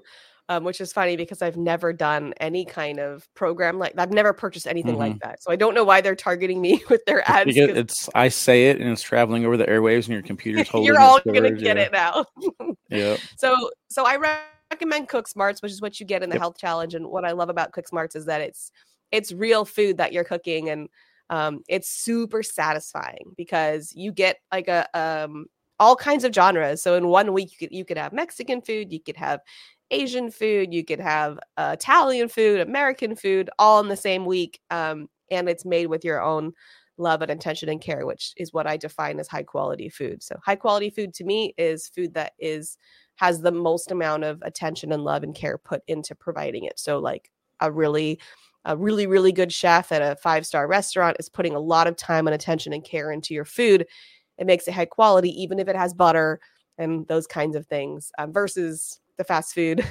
Um, 0.49 0.63
which 0.63 0.79
is 0.79 0.93
funny 0.93 1.17
because 1.17 1.41
I've 1.41 1.57
never 1.57 1.91
done 1.91 2.33
any 2.39 2.63
kind 2.65 2.99
of 2.99 3.27
program 3.33 3.77
like 3.79 3.93
I've 3.97 4.11
never 4.11 4.33
purchased 4.33 4.67
anything 4.67 4.97
like 4.97 5.19
that. 5.19 5.43
So 5.43 5.51
I 5.51 5.55
don't 5.55 5.73
know 5.73 5.83
why 5.83 6.01
they're 6.01 6.15
targeting 6.15 6.61
me 6.61 6.81
with 6.89 7.03
their 7.05 7.29
ads. 7.29 7.53
Because 7.53 7.67
'cause 7.69 7.77
it's 7.77 8.09
I 8.15 8.29
say 8.29 8.69
it 8.69 8.79
and 8.79 8.89
it's 8.89 9.01
traveling 9.01 9.45
over 9.45 9.57
the 9.57 9.65
airwaves 9.65 10.05
and 10.05 10.09
your 10.09 10.21
computer's 10.21 10.67
holding. 10.69 10.85
You're 10.85 11.01
all 11.01 11.19
gonna 11.25 11.51
get 11.51 11.77
yeah. 11.77 11.83
it 11.83 11.91
now. 11.91 12.25
Yeah, 12.89 13.17
So 13.37 13.69
so 13.89 14.05
I 14.05 14.37
recommend 14.71 15.09
Cook 15.09 15.27
Smarts, 15.27 15.61
which 15.61 15.73
is 15.73 15.81
what 15.81 15.99
you 15.99 16.05
get 16.05 16.23
in 16.23 16.29
the 16.29 16.35
Yep. 16.35 16.41
health 16.41 16.57
challenge. 16.57 16.95
And 16.95 17.07
what 17.07 17.25
I 17.25 17.31
love 17.31 17.49
about 17.49 17.73
Cook 17.73 17.87
Smarts 17.87 18.15
is 18.15 18.25
that 18.25 18.39
it's 18.39 18.71
it's 19.11 19.33
real 19.33 19.65
food 19.65 19.97
that 19.97 20.13
you're 20.13 20.23
cooking 20.23 20.69
and 20.69 20.87
um, 21.29 21.63
it's 21.67 21.89
super 21.89 22.41
satisfying 22.43 23.33
because 23.35 23.91
you 23.93 24.13
get 24.13 24.37
like 24.53 24.69
a 24.69 24.87
um, 24.97 25.47
all 25.79 25.95
kinds 25.95 26.23
of 26.23 26.33
genres. 26.33 26.81
So 26.81 26.95
in 26.95 27.07
one 27.09 27.33
week 27.33 27.51
you 27.51 27.67
could 27.67 27.75
you 27.75 27.83
could 27.85 27.97
have 27.97 28.13
Mexican 28.13 28.61
food, 28.61 28.91
you 28.91 29.01
could 29.01 29.17
have 29.17 29.41
Asian 29.91 30.31
food, 30.31 30.73
you 30.73 30.83
could 30.83 30.99
have 30.99 31.39
uh, 31.57 31.71
Italian 31.73 32.29
food, 32.29 32.59
American 32.59 33.15
food, 33.15 33.49
all 33.57 33.79
in 33.79 33.88
the 33.88 33.95
same 33.95 34.25
week, 34.25 34.59
um, 34.69 35.07
and 35.31 35.47
it's 35.47 35.65
made 35.65 35.88
with 35.88 36.03
your 36.03 36.21
own 36.21 36.53
love 36.97 37.21
and 37.21 37.31
attention 37.31 37.69
and 37.69 37.81
care, 37.81 38.05
which 38.05 38.33
is 38.38 38.53
what 38.53 38.67
I 38.67 38.77
define 38.77 39.19
as 39.19 39.27
high 39.27 39.43
quality 39.43 39.89
food. 39.89 40.23
So 40.23 40.35
high 40.43 40.55
quality 40.55 40.89
food 40.89 41.13
to 41.15 41.23
me 41.23 41.53
is 41.57 41.89
food 41.89 42.13
that 42.15 42.33
is 42.39 42.77
has 43.15 43.41
the 43.41 43.51
most 43.51 43.91
amount 43.91 44.23
of 44.23 44.41
attention 44.43 44.91
and 44.91 45.03
love 45.03 45.23
and 45.23 45.33
care 45.33 45.57
put 45.57 45.81
into 45.88 46.15
providing 46.15 46.65
it. 46.65 46.79
So 46.79 46.99
like 46.99 47.31
a 47.59 47.71
really 47.71 48.19
a 48.65 48.75
really 48.75 49.07
really 49.07 49.31
good 49.31 49.53
chef 49.53 49.91
at 49.91 50.01
a 50.01 50.15
five 50.17 50.45
star 50.45 50.67
restaurant 50.67 51.17
is 51.19 51.29
putting 51.29 51.55
a 51.55 51.59
lot 51.59 51.88
of 51.88 51.95
time 51.95 52.27
and 52.27 52.33
attention 52.33 52.73
and 52.73 52.83
care 52.83 53.11
into 53.11 53.33
your 53.33 53.45
food. 53.45 53.85
It 54.38 54.45
makes 54.47 54.67
it 54.67 54.73
high 54.73 54.85
quality, 54.85 55.29
even 55.41 55.59
if 55.59 55.67
it 55.67 55.75
has 55.75 55.93
butter 55.93 56.39
and 56.77 57.07
those 57.07 57.25
kinds 57.27 57.55
of 57.55 57.65
things, 57.67 58.11
um, 58.19 58.31
versus 58.31 58.99
the 59.18 59.24
fast 59.24 59.53
food 59.53 59.86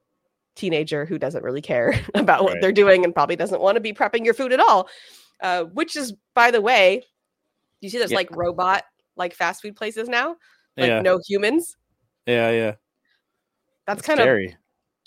teenager 0.54 1.04
who 1.06 1.18
doesn't 1.18 1.42
really 1.44 1.62
care 1.62 1.94
about 2.14 2.42
what 2.44 2.54
Right. 2.54 2.60
they're 2.60 2.72
doing 2.72 3.04
and 3.04 3.14
probably 3.14 3.36
doesn't 3.36 3.60
want 3.60 3.76
to 3.76 3.80
be 3.80 3.92
prepping 3.92 4.24
your 4.24 4.34
food 4.34 4.52
at 4.52 4.60
all. 4.60 4.88
Uh, 5.40 5.64
which 5.64 5.96
is, 5.96 6.14
by 6.34 6.50
the 6.50 6.60
way, 6.60 7.02
you 7.80 7.88
see 7.90 7.98
there's 7.98 8.10
Yeah. 8.12 8.18
like 8.18 8.34
robot 8.36 8.84
like 9.16 9.34
fast 9.34 9.60
food 9.62 9.76
places 9.76 10.08
now, 10.08 10.36
like 10.76 10.88
yeah, 10.88 11.00
no 11.02 11.20
humans. 11.26 11.76
yeah, 12.26 12.50
yeah. 12.50 12.74
That's 13.86 13.98
It's 13.98 14.06
kind 14.06 14.20
of 14.20 14.38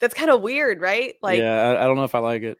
that's 0.02 0.14
kind 0.14 0.30
of 0.30 0.42
weird, 0.42 0.82
right? 0.82 1.16
Like 1.22 1.40
yeah, 1.40 1.70
I, 1.70 1.84
I 1.84 1.88
don't 1.88 1.96
know 1.96 2.04
if 2.04 2.14
I 2.16 2.20
like 2.20 2.44
it. 2.44 2.58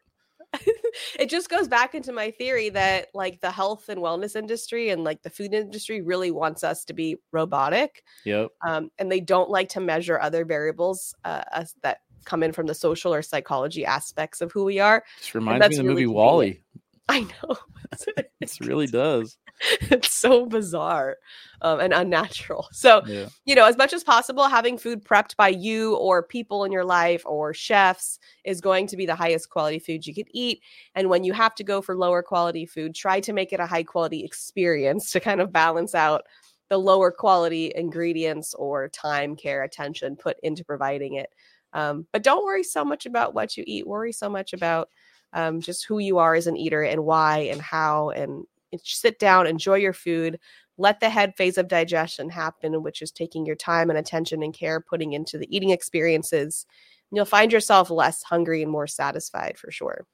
it 1.18 1.28
just 1.28 1.48
goes 1.48 1.68
back 1.68 1.94
into 1.94 2.12
my 2.12 2.30
theory 2.30 2.68
that 2.70 3.08
like 3.14 3.40
the 3.40 3.50
health 3.50 3.88
and 3.88 4.00
wellness 4.00 4.36
industry 4.36 4.90
and 4.90 5.04
like 5.04 5.22
the 5.22 5.30
food 5.30 5.52
industry 5.54 6.00
WALL-E 6.02 6.30
wants 6.30 6.64
us 6.64 6.84
to 6.84 6.92
be 6.94 7.16
robotic 7.32 8.02
Yep. 8.24 8.48
um, 8.66 8.90
and 8.98 9.10
they 9.10 9.20
don't 9.20 9.50
like 9.50 9.68
to 9.70 9.80
measure 9.80 10.18
other 10.20 10.44
variables 10.44 11.14
uh, 11.24 11.42
us 11.52 11.74
that 11.82 12.00
come 12.24 12.42
in 12.42 12.52
from 12.52 12.66
the 12.66 12.74
social 12.74 13.14
or 13.14 13.22
psychology 13.22 13.84
aspects 13.84 14.40
of 14.40 14.50
who 14.52 14.64
we 14.64 14.78
are 14.80 15.04
Just 15.18 15.34
reminds 15.34 15.56
me 15.56 15.60
that's 15.60 15.78
of 15.78 15.84
the 15.84 15.88
really 15.88 16.06
movie. 16.06 16.14
Wally. 16.14 16.62
i 17.08 17.20
know 17.20 17.56
It 18.40 18.50
really 18.60 18.86
does. 18.86 19.38
it's 19.90 20.12
so 20.12 20.46
bizarre 20.46 21.16
um, 21.62 21.80
and 21.80 21.92
unnatural 21.94 22.68
so 22.72 23.02
Yeah. 23.06 23.28
you 23.44 23.54
know, 23.54 23.64
as 23.64 23.76
much 23.76 23.92
as 23.92 24.04
possible, 24.04 24.48
having 24.48 24.76
food 24.78 25.04
prepped 25.04 25.36
by 25.36 25.48
you 25.48 25.96
or 25.96 26.22
people 26.22 26.64
in 26.64 26.72
your 26.72 26.84
life 26.84 27.22
or 27.24 27.54
chefs 27.54 28.18
is 28.44 28.60
going 28.60 28.86
to 28.88 28.96
be 28.96 29.06
the 29.06 29.14
highest 29.14 29.48
quality 29.50 29.78
food 29.78 30.06
you 30.06 30.14
could 30.14 30.28
eat. 30.32 30.60
And 30.94 31.08
when 31.08 31.24
you 31.24 31.32
have 31.32 31.54
to 31.56 31.64
go 31.64 31.80
for 31.80 31.96
lower 31.96 32.22
quality 32.22 32.66
food, 32.66 32.94
try 32.94 33.20
to 33.20 33.32
make 33.32 33.52
it 33.52 33.60
a 33.60 33.66
high 33.66 33.82
quality 33.84 34.24
experience 34.24 35.10
to 35.12 35.20
kind 35.20 35.40
of 35.40 35.52
balance 35.52 35.94
out 35.94 36.24
the 36.68 36.78
lower 36.78 37.10
quality 37.12 37.72
ingredients 37.74 38.52
or 38.54 38.88
time, 38.88 39.36
care, 39.36 39.62
attention 39.62 40.16
put 40.16 40.36
into 40.42 40.64
providing 40.64 41.14
it. 41.14 41.30
Um, 41.72 42.06
but 42.12 42.22
don't 42.22 42.44
worry 42.44 42.64
so 42.64 42.84
much 42.84 43.06
about 43.06 43.34
what 43.34 43.56
you 43.56 43.64
eat. 43.66 43.86
Worry 43.86 44.12
so 44.12 44.28
much 44.28 44.52
about 44.52 44.88
um, 45.32 45.60
just 45.60 45.84
who 45.86 45.98
you 45.98 46.18
are 46.18 46.34
as 46.34 46.46
an 46.46 46.56
eater 46.56 46.82
and 46.82 47.04
why 47.04 47.38
and 47.52 47.60
how. 47.60 48.10
And 48.10 48.44
sit 48.84 49.18
down, 49.18 49.46
enjoy 49.46 49.76
your 49.76 49.92
food, 49.92 50.38
let 50.78 51.00
the 51.00 51.08
head 51.08 51.34
phase 51.36 51.58
of 51.58 51.68
digestion 51.68 52.28
happen, 52.28 52.82
which 52.82 53.00
is 53.02 53.10
taking 53.10 53.46
your 53.46 53.56
time 53.56 53.88
and 53.90 53.98
attention 53.98 54.42
and 54.42 54.52
care 54.52 54.80
putting 54.80 55.12
into 55.14 55.38
the 55.38 55.54
eating 55.54 55.70
experiences. 55.70 56.66
And 57.10 57.16
you'll 57.16 57.24
find 57.24 57.52
yourself 57.52 57.90
less 57.90 58.22
hungry 58.22 58.62
and 58.62 58.70
more 58.70 58.86
satisfied 58.86 59.56
for 59.58 59.70
sure. 59.70 60.04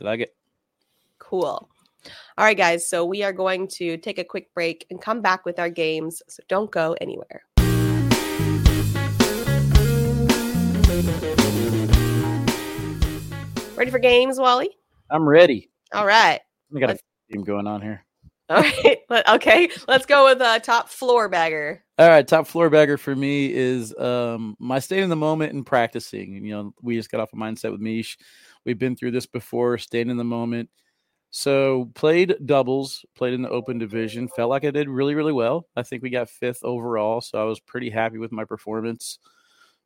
I 0.00 0.04
like 0.04 0.20
it. 0.20 0.34
Cool. 1.18 1.68
All 2.36 2.44
right, 2.44 2.56
guys. 2.56 2.86
So 2.86 3.04
we 3.04 3.22
are 3.22 3.32
going 3.32 3.66
to 3.68 3.96
take 3.96 4.18
a 4.18 4.24
quick 4.24 4.52
break 4.54 4.86
and 4.90 5.00
come 5.00 5.22
back 5.22 5.44
with 5.44 5.58
our 5.58 5.70
games. 5.70 6.22
So 6.28 6.42
don't 6.48 6.70
go 6.70 6.94
anywhere. 7.00 7.42
Ready 13.76 13.90
for 13.90 13.98
games, 13.98 14.38
Wally? 14.38 14.70
I'm 15.10 15.28
ready. 15.28 15.70
All 15.92 16.06
right. 16.06 16.40
We 16.70 16.80
got 16.80 16.90
Let's- 16.90 17.02
going 17.42 17.66
on 17.66 17.82
here. 17.82 18.04
All 18.50 18.60
right. 18.60 19.28
Okay. 19.28 19.70
Let's 19.88 20.04
go 20.04 20.26
with 20.26 20.40
uh, 20.40 20.58
top 20.58 20.90
floor 20.90 21.30
bagger. 21.30 21.82
All 21.98 22.08
right, 22.08 22.26
top 22.26 22.46
floor 22.46 22.68
bagger 22.68 22.98
for 22.98 23.16
me 23.16 23.50
is 23.52 23.96
um 23.98 24.54
my 24.58 24.80
staying 24.80 25.04
in 25.04 25.08
the 25.08 25.16
moment 25.16 25.54
and 25.54 25.64
practicing. 25.64 26.36
And, 26.36 26.46
You 26.46 26.52
know, 26.52 26.74
we 26.82 26.96
just 26.96 27.10
got 27.10 27.20
off 27.20 27.32
a 27.32 27.36
mindset 27.36 27.72
with 27.72 27.80
Meesh. 27.80 28.18
We've 28.66 28.78
been 28.78 28.96
through 28.96 29.12
this 29.12 29.26
before, 29.26 29.78
staying 29.78 30.10
in 30.10 30.18
the 30.18 30.24
moment. 30.24 30.68
So 31.30 31.90
played 31.94 32.36
doubles, 32.44 33.04
played 33.16 33.32
in 33.32 33.42
the 33.42 33.48
open 33.48 33.78
division. 33.78 34.28
Felt 34.28 34.50
like 34.50 34.64
I 34.64 34.70
did 34.70 34.88
really, 34.88 35.14
really 35.14 35.32
well. 35.32 35.66
I 35.74 35.82
think 35.82 36.02
we 36.02 36.10
got 36.10 36.28
fifth 36.28 36.62
overall, 36.62 37.20
so 37.22 37.40
I 37.40 37.44
was 37.44 37.60
pretty 37.60 37.90
happy 37.90 38.18
with 38.18 38.30
my 38.30 38.44
performance. 38.44 39.18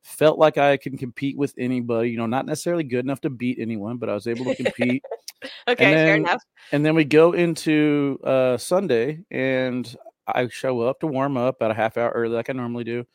Felt 0.03 0.39
like 0.39 0.59
I 0.59 0.77
can 0.79 0.99
compete 0.99 1.39
with 1.39 1.55
anybody. 1.59 2.11
You 2.11 2.19
know, 2.19 2.27
not 2.27 2.45
necessarily 2.45 2.85
good 2.85 3.05
enough 3.05 3.21
to 3.23 3.31
beat 3.31 3.59
anyone, 3.61 3.99
but 3.99 4.09
I 4.09 4.15
was 4.15 4.27
able 4.27 4.47
to 4.47 4.57
compete. 4.57 5.05
Okay. 5.69 5.85
fair 5.85 6.07
then- 6.07 6.21
enough. 6.21 6.43
And 6.73 6.85
then 6.85 6.95
we 6.95 7.05
go 7.05 7.33
into 7.33 8.19
uh, 8.25 8.57
Sunday, 8.59 9.25
and 9.31 9.97
I 10.27 10.49
show 10.49 10.81
up 10.83 11.01
to 11.01 11.07
warm 11.07 11.37
up 11.37 11.57
about 11.57 11.71
a 11.71 11.75
half 11.75 11.97
hour 11.97 12.11
early, 12.11 12.35
like 12.35 12.51
I 12.51 12.53
normally 12.53 12.85
do. 12.85 13.07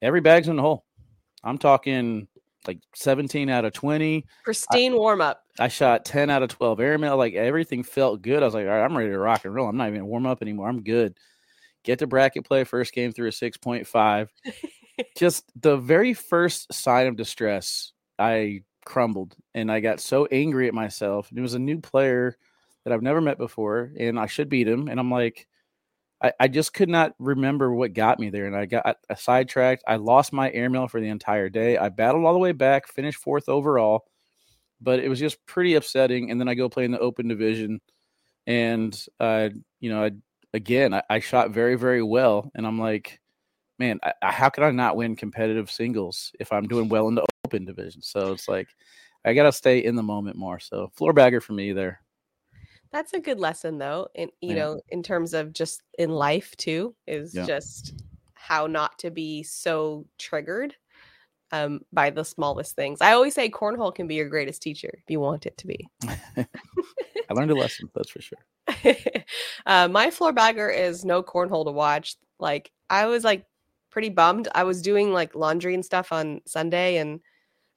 Every 0.00 0.20
bag's 0.20 0.48
in 0.48 0.56
the 0.56 0.62
hole. 0.62 0.84
I'm 1.44 1.58
talking 1.58 2.28
like 2.66 2.78
17 2.94 3.48
out 3.50 3.64
of 3.64 3.72
20. 3.72 4.24
Pristine 4.44 4.94
warm 4.94 5.20
up. 5.20 5.42
I 5.58 5.68
shot 5.68 6.04
10 6.04 6.30
out 6.30 6.42
of 6.42 6.50
12 6.50 6.80
airmail. 6.80 7.16
Like 7.16 7.34
everything 7.34 7.82
felt 7.82 8.22
good. 8.22 8.42
I 8.42 8.46
was 8.46 8.54
like, 8.54 8.66
all 8.66 8.72
right, 8.72 8.84
I'm 8.84 8.96
ready 8.96 9.10
to 9.10 9.18
rock 9.18 9.44
and 9.44 9.54
roll. 9.54 9.68
I'm 9.68 9.76
not 9.76 9.88
even 9.88 10.06
warm 10.06 10.26
up 10.26 10.42
anymore. 10.42 10.68
I'm 10.68 10.82
good. 10.82 11.16
Get 11.84 12.00
to 12.00 12.06
bracket 12.06 12.44
play. 12.44 12.64
First 12.64 12.92
game 12.92 13.12
through 13.12 13.28
a 13.28 13.32
6.5. 13.32 14.28
Just 15.16 15.44
the 15.60 15.76
very 15.76 16.12
first 16.14 16.72
sign 16.72 17.06
of 17.06 17.16
distress, 17.16 17.92
I 18.18 18.62
crumbled 18.88 19.36
and 19.54 19.70
I 19.70 19.80
got 19.80 20.00
so 20.00 20.26
angry 20.26 20.66
at 20.66 20.74
myself. 20.74 21.28
And 21.28 21.38
it 21.38 21.42
was 21.42 21.54
a 21.54 21.58
new 21.58 21.78
player 21.78 22.36
that 22.84 22.92
I've 22.92 23.02
never 23.02 23.20
met 23.20 23.36
before, 23.36 23.92
and 23.98 24.18
I 24.18 24.26
should 24.26 24.48
beat 24.48 24.66
him. 24.66 24.88
And 24.88 24.98
I'm 24.98 25.10
like, 25.10 25.46
I, 26.22 26.32
I 26.40 26.48
just 26.48 26.72
could 26.72 26.88
not 26.88 27.14
remember 27.18 27.72
what 27.72 27.92
got 27.92 28.18
me 28.18 28.30
there, 28.30 28.46
and 28.46 28.56
I 28.56 28.64
got 28.64 28.96
I 29.08 29.14
sidetracked. 29.14 29.84
I 29.86 29.96
lost 29.96 30.32
my 30.32 30.50
airmail 30.50 30.88
for 30.88 31.00
the 31.00 31.08
entire 31.08 31.48
day. 31.48 31.76
I 31.76 31.90
battled 31.90 32.24
all 32.24 32.32
the 32.32 32.38
way 32.38 32.52
back, 32.52 32.88
finished 32.88 33.20
fourth 33.20 33.48
overall, 33.48 34.06
but 34.80 35.00
it 35.00 35.08
was 35.08 35.20
just 35.20 35.44
pretty 35.46 35.74
upsetting. 35.74 36.30
And 36.30 36.40
then 36.40 36.48
I 36.48 36.54
go 36.54 36.68
play 36.68 36.84
in 36.84 36.90
the 36.90 36.98
open 36.98 37.28
division, 37.28 37.80
and 38.46 38.98
uh, 39.20 39.50
you 39.80 39.90
know, 39.90 40.04
I, 40.04 40.10
again, 40.54 40.94
I, 40.94 41.02
I 41.10 41.20
shot 41.20 41.50
very 41.50 41.76
very 41.76 42.02
well, 42.02 42.50
and 42.54 42.66
I'm 42.66 42.80
like, 42.80 43.20
man, 43.78 43.98
I, 44.02 44.12
how 44.32 44.48
can 44.48 44.64
I 44.64 44.70
not 44.70 44.96
win 44.96 45.16
competitive 45.16 45.70
singles 45.70 46.32
if 46.40 46.52
I'm 46.52 46.66
doing 46.66 46.88
well 46.88 47.08
in 47.08 47.14
the 47.14 47.26
open 47.46 47.64
division? 47.64 48.02
So 48.02 48.32
it's 48.32 48.48
like 48.48 48.68
I 49.24 49.34
got 49.34 49.44
to 49.44 49.52
stay 49.52 49.84
in 49.84 49.96
the 49.96 50.02
moment 50.02 50.36
more. 50.36 50.58
So 50.58 50.90
floor 50.94 51.12
bagger 51.12 51.40
for 51.40 51.52
me 51.52 51.72
there. 51.72 52.00
That's 52.90 53.12
a 53.12 53.20
good 53.20 53.38
lesson 53.38 53.78
though. 53.78 54.08
And 54.14 54.30
you 54.40 54.50
Yeah. 54.50 54.62
know, 54.64 54.80
in 54.88 55.02
terms 55.02 55.34
of 55.34 55.52
just 55.52 55.82
in 55.98 56.10
life 56.10 56.56
too, 56.56 56.94
is 57.06 57.32
Yeah. 57.32 57.46
just 57.46 57.94
how 58.34 58.66
not 58.66 58.98
to 59.00 59.10
be 59.10 59.42
so 59.42 60.06
triggered 60.18 60.74
um 61.52 61.80
by 61.92 62.10
the 62.10 62.24
smallest 62.24 62.76
things. 62.76 63.00
I 63.00 63.12
always 63.12 63.34
say 63.34 63.50
cornhole 63.50 63.94
can 63.94 64.06
be 64.06 64.14
your 64.14 64.28
greatest 64.28 64.62
teacher 64.62 64.90
if 64.94 65.10
you 65.10 65.20
want 65.20 65.46
it 65.46 65.56
to 65.58 65.66
be. 65.66 65.88
I 66.06 67.34
learned 67.34 67.50
a 67.50 67.56
lesson, 67.56 67.90
that's 67.94 68.10
for 68.10 68.22
sure. 68.22 68.38
uh, 69.66 69.88
my 69.88 70.10
floor 70.10 70.32
bagger 70.32 70.70
is 70.70 71.04
no 71.04 71.22
cornhole 71.22 71.64
to 71.66 71.72
watch. 71.72 72.16
Like 72.38 72.70
I 72.88 73.06
was 73.06 73.24
like 73.24 73.44
pretty 73.90 74.08
bummed. 74.10 74.48
I 74.54 74.64
was 74.64 74.82
doing 74.82 75.12
like 75.12 75.34
laundry 75.34 75.74
and 75.74 75.84
stuff 75.84 76.12
on 76.12 76.40
Sunday, 76.46 76.96
and 76.98 77.20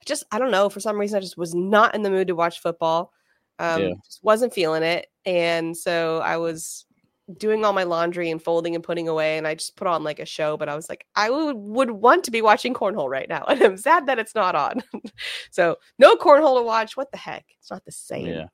just 0.06 0.24
I 0.30 0.38
don't 0.38 0.50
know 0.50 0.68
for 0.68 0.80
some 0.80 0.98
reason 0.98 1.16
I 1.18 1.20
just 1.20 1.38
was 1.38 1.54
not 1.54 1.94
in 1.94 2.02
the 2.02 2.10
mood 2.10 2.28
to 2.28 2.34
watch 2.34 2.60
football. 2.60 3.12
Um, 3.58 3.82
Yeah. 3.82 3.92
just 4.04 4.22
wasn't 4.22 4.54
feeling 4.54 4.82
it, 4.82 5.06
and 5.24 5.76
so 5.76 6.18
I 6.18 6.36
was 6.38 6.86
doing 7.38 7.64
all 7.64 7.72
my 7.72 7.84
laundry 7.84 8.30
and 8.30 8.42
folding 8.42 8.74
and 8.74 8.82
putting 8.82 9.08
away, 9.08 9.38
and 9.38 9.46
I 9.46 9.54
just 9.54 9.76
put 9.76 9.86
on 9.86 10.02
like 10.02 10.18
a 10.18 10.26
show. 10.26 10.56
But 10.56 10.68
I 10.68 10.74
was 10.74 10.88
like, 10.88 11.06
I 11.14 11.30
would 11.30 11.56
would 11.56 11.90
want 11.90 12.24
to 12.24 12.30
be 12.30 12.42
watching 12.42 12.74
cornhole 12.74 13.08
right 13.08 13.28
now, 13.28 13.44
and 13.48 13.62
I'm 13.62 13.76
sad 13.76 14.06
that 14.06 14.18
it's 14.18 14.34
not 14.34 14.54
on. 14.54 14.82
so 15.50 15.76
no 15.98 16.16
cornhole 16.16 16.58
to 16.58 16.64
watch. 16.64 16.96
What 16.96 17.10
the 17.12 17.18
heck? 17.18 17.44
It's 17.60 17.70
not 17.70 17.84
the 17.84 17.92
same. 17.92 18.26
Yeah. 18.26 18.46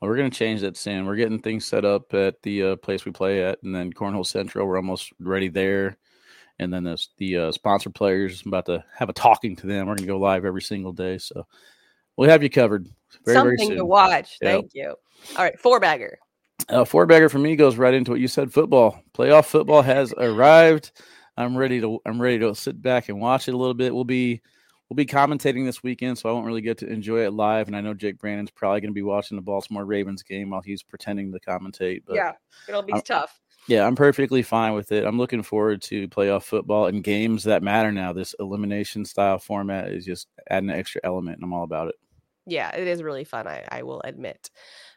Well, 0.00 0.10
we're 0.10 0.16
gonna 0.16 0.30
change 0.30 0.60
that 0.60 0.76
soon. 0.76 1.06
We're 1.06 1.16
getting 1.16 1.38
things 1.38 1.64
set 1.64 1.84
up 1.84 2.12
at 2.12 2.42
the 2.42 2.62
uh, 2.62 2.76
place 2.76 3.04
we 3.04 3.12
play 3.12 3.42
at, 3.42 3.62
and 3.62 3.74
then 3.74 3.92
Cornhole 3.92 4.26
Central. 4.26 4.66
We're 4.66 4.76
almost 4.76 5.12
ready 5.18 5.48
there, 5.48 5.96
and 6.58 6.72
then 6.72 6.84
this, 6.84 7.10
the 7.18 7.36
uh, 7.36 7.52
sponsor 7.52 7.90
players. 7.90 8.42
I'm 8.42 8.48
about 8.48 8.66
to 8.66 8.84
have 8.96 9.08
a 9.08 9.12
talking 9.12 9.56
to 9.56 9.66
them. 9.66 9.86
We're 9.86 9.96
gonna 9.96 10.06
go 10.06 10.18
live 10.18 10.44
every 10.44 10.62
single 10.62 10.92
day, 10.92 11.18
so 11.18 11.46
we'll 12.16 12.30
have 12.30 12.42
you 12.42 12.50
covered. 12.50 12.88
Very 13.24 13.40
very 13.40 13.58
Something 13.58 13.76
to 13.78 13.84
watch. 13.84 14.38
Yep. 14.40 14.52
Thank 14.52 14.74
you. 14.74 14.94
All 15.36 15.44
right, 15.44 15.58
four 15.58 15.80
bagger. 15.80 16.18
Uh, 16.68 16.84
four 16.84 17.06
bagger 17.06 17.28
for 17.28 17.38
me 17.38 17.54
goes 17.56 17.76
right 17.76 17.94
into 17.94 18.10
what 18.10 18.20
you 18.20 18.28
said. 18.28 18.52
Football, 18.52 19.00
playoff 19.14 19.46
football 19.46 19.82
has 19.82 20.12
arrived. 20.14 20.92
I'm 21.36 21.56
ready 21.56 21.80
to. 21.80 22.00
I'm 22.06 22.20
ready 22.20 22.38
to 22.40 22.54
sit 22.54 22.80
back 22.80 23.08
and 23.08 23.20
watch 23.20 23.48
it 23.48 23.54
a 23.54 23.56
little 23.56 23.74
bit. 23.74 23.94
We'll 23.94 24.04
be 24.04 24.40
we'll 24.88 24.96
be 24.96 25.06
commentating 25.06 25.64
this 25.64 25.82
weekend, 25.82 26.18
so 26.18 26.28
I 26.28 26.32
won't 26.32 26.46
really 26.46 26.60
get 26.60 26.78
to 26.78 26.88
enjoy 26.88 27.24
it 27.24 27.32
live. 27.32 27.66
And 27.66 27.76
I 27.76 27.80
know 27.80 27.94
Jake 27.94 28.18
Brandon's 28.18 28.50
probably 28.50 28.80
going 28.80 28.90
to 28.90 28.94
be 28.94 29.02
watching 29.02 29.36
the 29.36 29.42
Baltimore 29.42 29.84
Ravens 29.84 30.22
game 30.22 30.50
while 30.50 30.62
he's 30.62 30.82
pretending 30.82 31.32
to 31.32 31.40
commentate. 31.40 32.02
But 32.06 32.16
yeah, 32.16 32.32
it'll 32.68 32.82
be 32.82 32.94
I'm- 32.94 33.02
tough. 33.02 33.40
Yeah, 33.66 33.86
I'm 33.86 33.96
perfectly 33.96 34.42
fine 34.42 34.74
with 34.74 34.92
it. 34.92 35.04
I'm 35.04 35.18
looking 35.18 35.42
forward 35.42 35.82
to 35.82 36.08
playoff 36.08 36.44
football 36.44 36.86
and 36.86 37.02
games 37.02 37.44
that 37.44 37.62
matter 37.62 37.90
now. 37.92 38.12
This 38.12 38.34
elimination 38.38 39.04
style 39.04 39.38
format 39.38 39.88
is 39.90 40.04
just 40.04 40.28
adding 40.50 40.70
an 40.70 40.76
extra 40.76 41.00
element, 41.04 41.36
and 41.38 41.44
I'm 41.44 41.52
all 41.52 41.64
about 41.64 41.88
it. 41.88 41.96
Yeah, 42.48 42.70
it 42.76 42.86
is 42.86 43.02
really 43.02 43.24
fun. 43.24 43.48
I, 43.48 43.64
I 43.68 43.82
will 43.82 44.00
admit. 44.02 44.50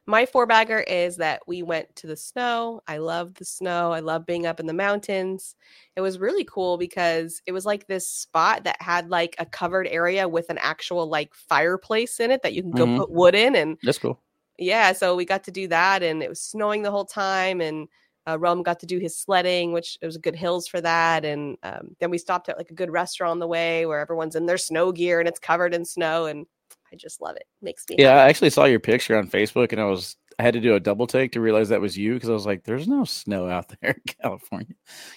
My 0.05 0.27
four 0.27 0.45
bagger 0.45 0.79
is 0.81 1.17
that 1.17 1.41
we 1.47 1.63
went 1.63 1.95
to 1.97 2.07
the 2.07 2.15
snow. 2.15 2.81
I 2.87 2.97
love 2.97 3.33
the 3.35 3.45
snow. 3.45 3.91
I 3.91 4.01
love 4.01 4.25
being 4.27 4.45
up 4.45 4.59
in 4.59 4.67
the 4.67 4.73
mountains. 4.73 5.55
It 5.95 6.01
was 6.01 6.19
really 6.19 6.43
cool 6.43 6.77
because 6.77 7.41
it 7.47 7.51
was 7.51 7.65
like 7.65 7.87
this 7.87 8.07
spot 8.07 8.65
that 8.65 8.79
had 8.81 9.09
like 9.09 9.35
a 9.39 9.47
covered 9.47 9.87
area 9.87 10.27
with 10.29 10.49
an 10.51 10.59
actual 10.59 11.07
like 11.07 11.33
fireplace 11.33 12.19
in 12.19 12.29
it 12.29 12.43
that 12.43 12.53
you 12.53 12.61
can 12.61 12.73
go 12.73 12.85
Mhm. 12.85 12.95
put 12.95 13.11
wood 13.11 13.33
in. 13.33 13.55
And 13.55 13.77
That's 13.83 13.99
cool. 13.99 14.19
yeah, 14.57 14.91
so 14.93 15.15
we 15.15 15.25
got 15.25 15.43
to 15.45 15.51
do 15.51 15.67
that, 15.69 16.03
and 16.03 16.21
it 16.21 16.29
was 16.29 16.41
snowing 16.41 16.81
the 16.83 16.91
whole 16.91 17.05
time, 17.05 17.61
and 17.61 17.87
uh, 18.29 18.37
Rum 18.37 18.63
got 18.63 18.79
to 18.81 18.85
do 18.85 18.99
his 18.99 19.17
sledding, 19.17 19.71
which 19.73 19.97
it 20.01 20.05
was 20.05 20.17
good 20.17 20.35
hills 20.35 20.67
for 20.67 20.81
that, 20.81 21.25
and 21.25 21.57
um, 21.63 21.95
then 21.99 22.09
we 22.09 22.17
stopped 22.17 22.49
at 22.49 22.57
like 22.57 22.71
a 22.71 22.75
good 22.75 22.91
restaurant 22.91 23.31
on 23.31 23.39
the 23.39 23.47
way 23.47 23.85
where 23.85 23.99
everyone's 23.99 24.35
in 24.35 24.45
their 24.45 24.57
snow 24.57 24.91
gear 24.91 25.19
and 25.19 25.27
it's 25.27 25.39
covered 25.39 25.73
in 25.73 25.85
snow, 25.85 26.25
and 26.25 26.45
I 26.91 26.95
just 26.95 27.21
love 27.21 27.35
it. 27.35 27.45
Makes 27.61 27.85
me 27.89 27.95
Yeah, 27.97 28.09
happy. 28.09 28.19
I 28.21 28.29
actually 28.29 28.49
saw 28.49 28.65
your 28.65 28.79
picture 28.79 29.17
on 29.17 29.27
Facebook, 29.27 29.71
and 29.71 29.81
I 29.81 29.85
was 29.85 30.15
I 30.39 30.43
had 30.43 30.53
to 30.53 30.61
do 30.61 30.75
a 30.75 30.79
double 30.79 31.05
take 31.05 31.33
to 31.33 31.41
realize 31.41 31.67
that 31.69 31.81
was 31.81 31.97
you 31.97 32.13
because 32.13 32.29
I 32.29 32.33
was 32.33 32.45
like, 32.45 32.63
"There's 32.63 32.87
no 32.87 33.03
snow 33.03 33.47
out 33.49 33.73
there 33.81 33.91
in 33.91 34.01
California." 34.21 34.75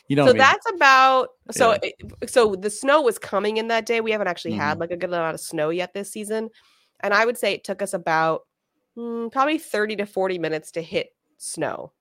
You 0.08 0.16
know, 0.16 0.26
so 0.26 0.32
me. 0.32 0.38
that's 0.38 0.66
about 0.74 1.28
so 1.50 1.76
Yeah. 1.82 1.90
so 2.26 2.54
the 2.56 2.70
snow 2.70 3.02
was 3.02 3.18
coming 3.18 3.56
in 3.58 3.68
that 3.68 3.86
day. 3.86 4.00
We 4.00 4.10
haven't 4.10 4.28
actually 4.28 4.54
had 4.54 4.76
Mhm. 4.76 4.80
like 4.80 4.90
a 4.90 4.96
good 4.96 5.10
amount 5.10 5.34
of 5.34 5.40
snow 5.40 5.70
yet 5.70 5.94
this 5.94 6.10
season, 6.10 6.50
and 7.00 7.14
I 7.14 7.24
would 7.24 7.38
say 7.38 7.52
it 7.52 7.64
took 7.64 7.82
us 7.82 7.94
about 7.94 8.42
mm, 8.98 9.30
probably 9.30 9.58
thirty 9.58 9.96
to 9.96 10.06
forty 10.06 10.38
minutes 10.38 10.72
to 10.72 10.82
hit 10.82 11.10
snow. 11.38 11.92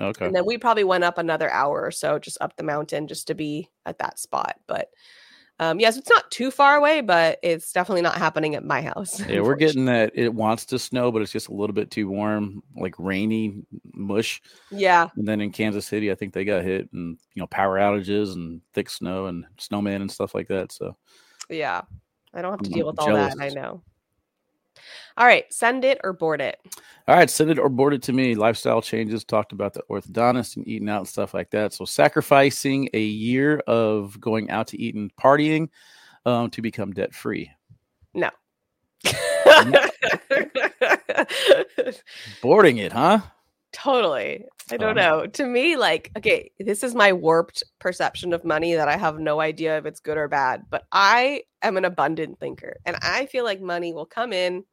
Okay. 0.00 0.26
And 0.26 0.34
then 0.34 0.46
we 0.46 0.58
probably 0.58 0.84
went 0.84 1.04
up 1.04 1.18
another 1.18 1.50
hour 1.50 1.82
or 1.82 1.90
so 1.90 2.18
just 2.18 2.38
up 2.40 2.56
the 2.56 2.62
mountain 2.62 3.06
just 3.06 3.26
to 3.28 3.34
be 3.34 3.68
at 3.86 3.98
that 3.98 4.18
spot. 4.18 4.56
But 4.66 4.90
um, 5.60 5.78
yes, 5.78 5.96
it's 5.96 6.10
not 6.10 6.30
too 6.32 6.50
far 6.50 6.74
away, 6.76 7.00
but 7.00 7.38
it's 7.42 7.72
definitely 7.72 8.02
not 8.02 8.16
happening 8.16 8.56
at 8.56 8.64
my 8.64 8.82
house. 8.82 9.20
Yeah, 9.28 9.40
we're 9.40 9.54
getting 9.54 9.84
that. 9.84 10.10
It 10.14 10.34
wants 10.34 10.64
to 10.66 10.78
snow, 10.78 11.12
but 11.12 11.22
it's 11.22 11.30
just 11.30 11.48
a 11.48 11.54
little 11.54 11.74
bit 11.74 11.90
too 11.90 12.08
warm, 12.08 12.62
like 12.76 12.94
rainy 12.98 13.62
mush. 13.92 14.42
Yeah. 14.70 15.08
And 15.16 15.26
then 15.26 15.40
in 15.40 15.52
Kansas 15.52 15.86
City, 15.86 16.10
I 16.10 16.16
think 16.16 16.32
they 16.32 16.44
got 16.44 16.64
hit 16.64 16.92
and 16.92 17.18
you 17.34 17.40
know 17.40 17.46
power 17.46 17.78
outages 17.78 18.34
and 18.34 18.60
thick 18.72 18.90
snow 18.90 19.26
and 19.26 19.44
snowman 19.58 20.00
and 20.00 20.10
stuff 20.10 20.34
like 20.34 20.48
that. 20.48 20.72
So 20.72 20.96
Yeah. 21.48 21.82
I 22.32 22.42
don't 22.42 22.50
have 22.50 22.62
to 22.62 22.70
I'm 22.70 22.72
deal 22.72 22.86
with 22.86 22.98
all 22.98 23.14
that. 23.14 23.36
I 23.40 23.48
know. 23.50 23.82
All 25.16 25.26
right. 25.26 25.44
Send 25.52 25.84
it 25.84 26.00
or 26.02 26.12
board 26.12 26.40
it. 26.40 26.58
All 27.06 27.14
right, 27.14 27.28
send 27.28 27.50
it 27.50 27.58
or 27.58 27.68
board 27.68 27.92
it 27.92 28.02
to 28.04 28.12
me. 28.14 28.34
Lifestyle 28.34 28.80
changes, 28.80 29.24
talked 29.24 29.52
about 29.52 29.74
the 29.74 29.82
orthodontist 29.90 30.56
and 30.56 30.66
eating 30.66 30.88
out 30.88 31.00
and 31.00 31.08
stuff 31.08 31.34
like 31.34 31.50
that. 31.50 31.74
So, 31.74 31.84
sacrificing 31.84 32.88
a 32.94 33.00
year 33.00 33.58
of 33.66 34.18
going 34.20 34.48
out 34.50 34.68
to 34.68 34.80
eat 34.80 34.94
and 34.94 35.14
partying 35.16 35.68
um, 36.24 36.48
to 36.50 36.62
become 36.62 36.92
debt 36.92 37.14
free. 37.14 37.50
No. 38.14 38.30
Boarding 42.42 42.78
it, 42.78 42.92
huh? 42.92 43.20
totally. 43.72 44.44
I 44.70 44.76
don't 44.76 44.90
Um, 44.90 44.96
know. 44.96 45.26
To 45.26 45.44
me, 45.46 45.76
like, 45.76 46.10
okay, 46.16 46.50
this 46.60 46.82
is 46.84 46.94
my 46.94 47.12
warped 47.12 47.62
perception 47.80 48.32
of 48.32 48.44
money 48.44 48.74
that 48.74 48.88
I 48.88 48.96
have 48.96 49.18
no 49.18 49.40
idea 49.40 49.76
if 49.78 49.84
it's 49.84 50.00
good 50.00 50.16
or 50.16 50.28
bad, 50.28 50.62
but 50.70 50.84
I 50.92 51.42
am 51.60 51.76
an 51.76 51.84
abundant 51.84 52.38
thinker 52.38 52.76
and 52.86 52.96
I 53.02 53.26
feel 53.26 53.44
like 53.44 53.60
money 53.60 53.92
will 53.92 54.06
come 54.06 54.32
in 54.32 54.64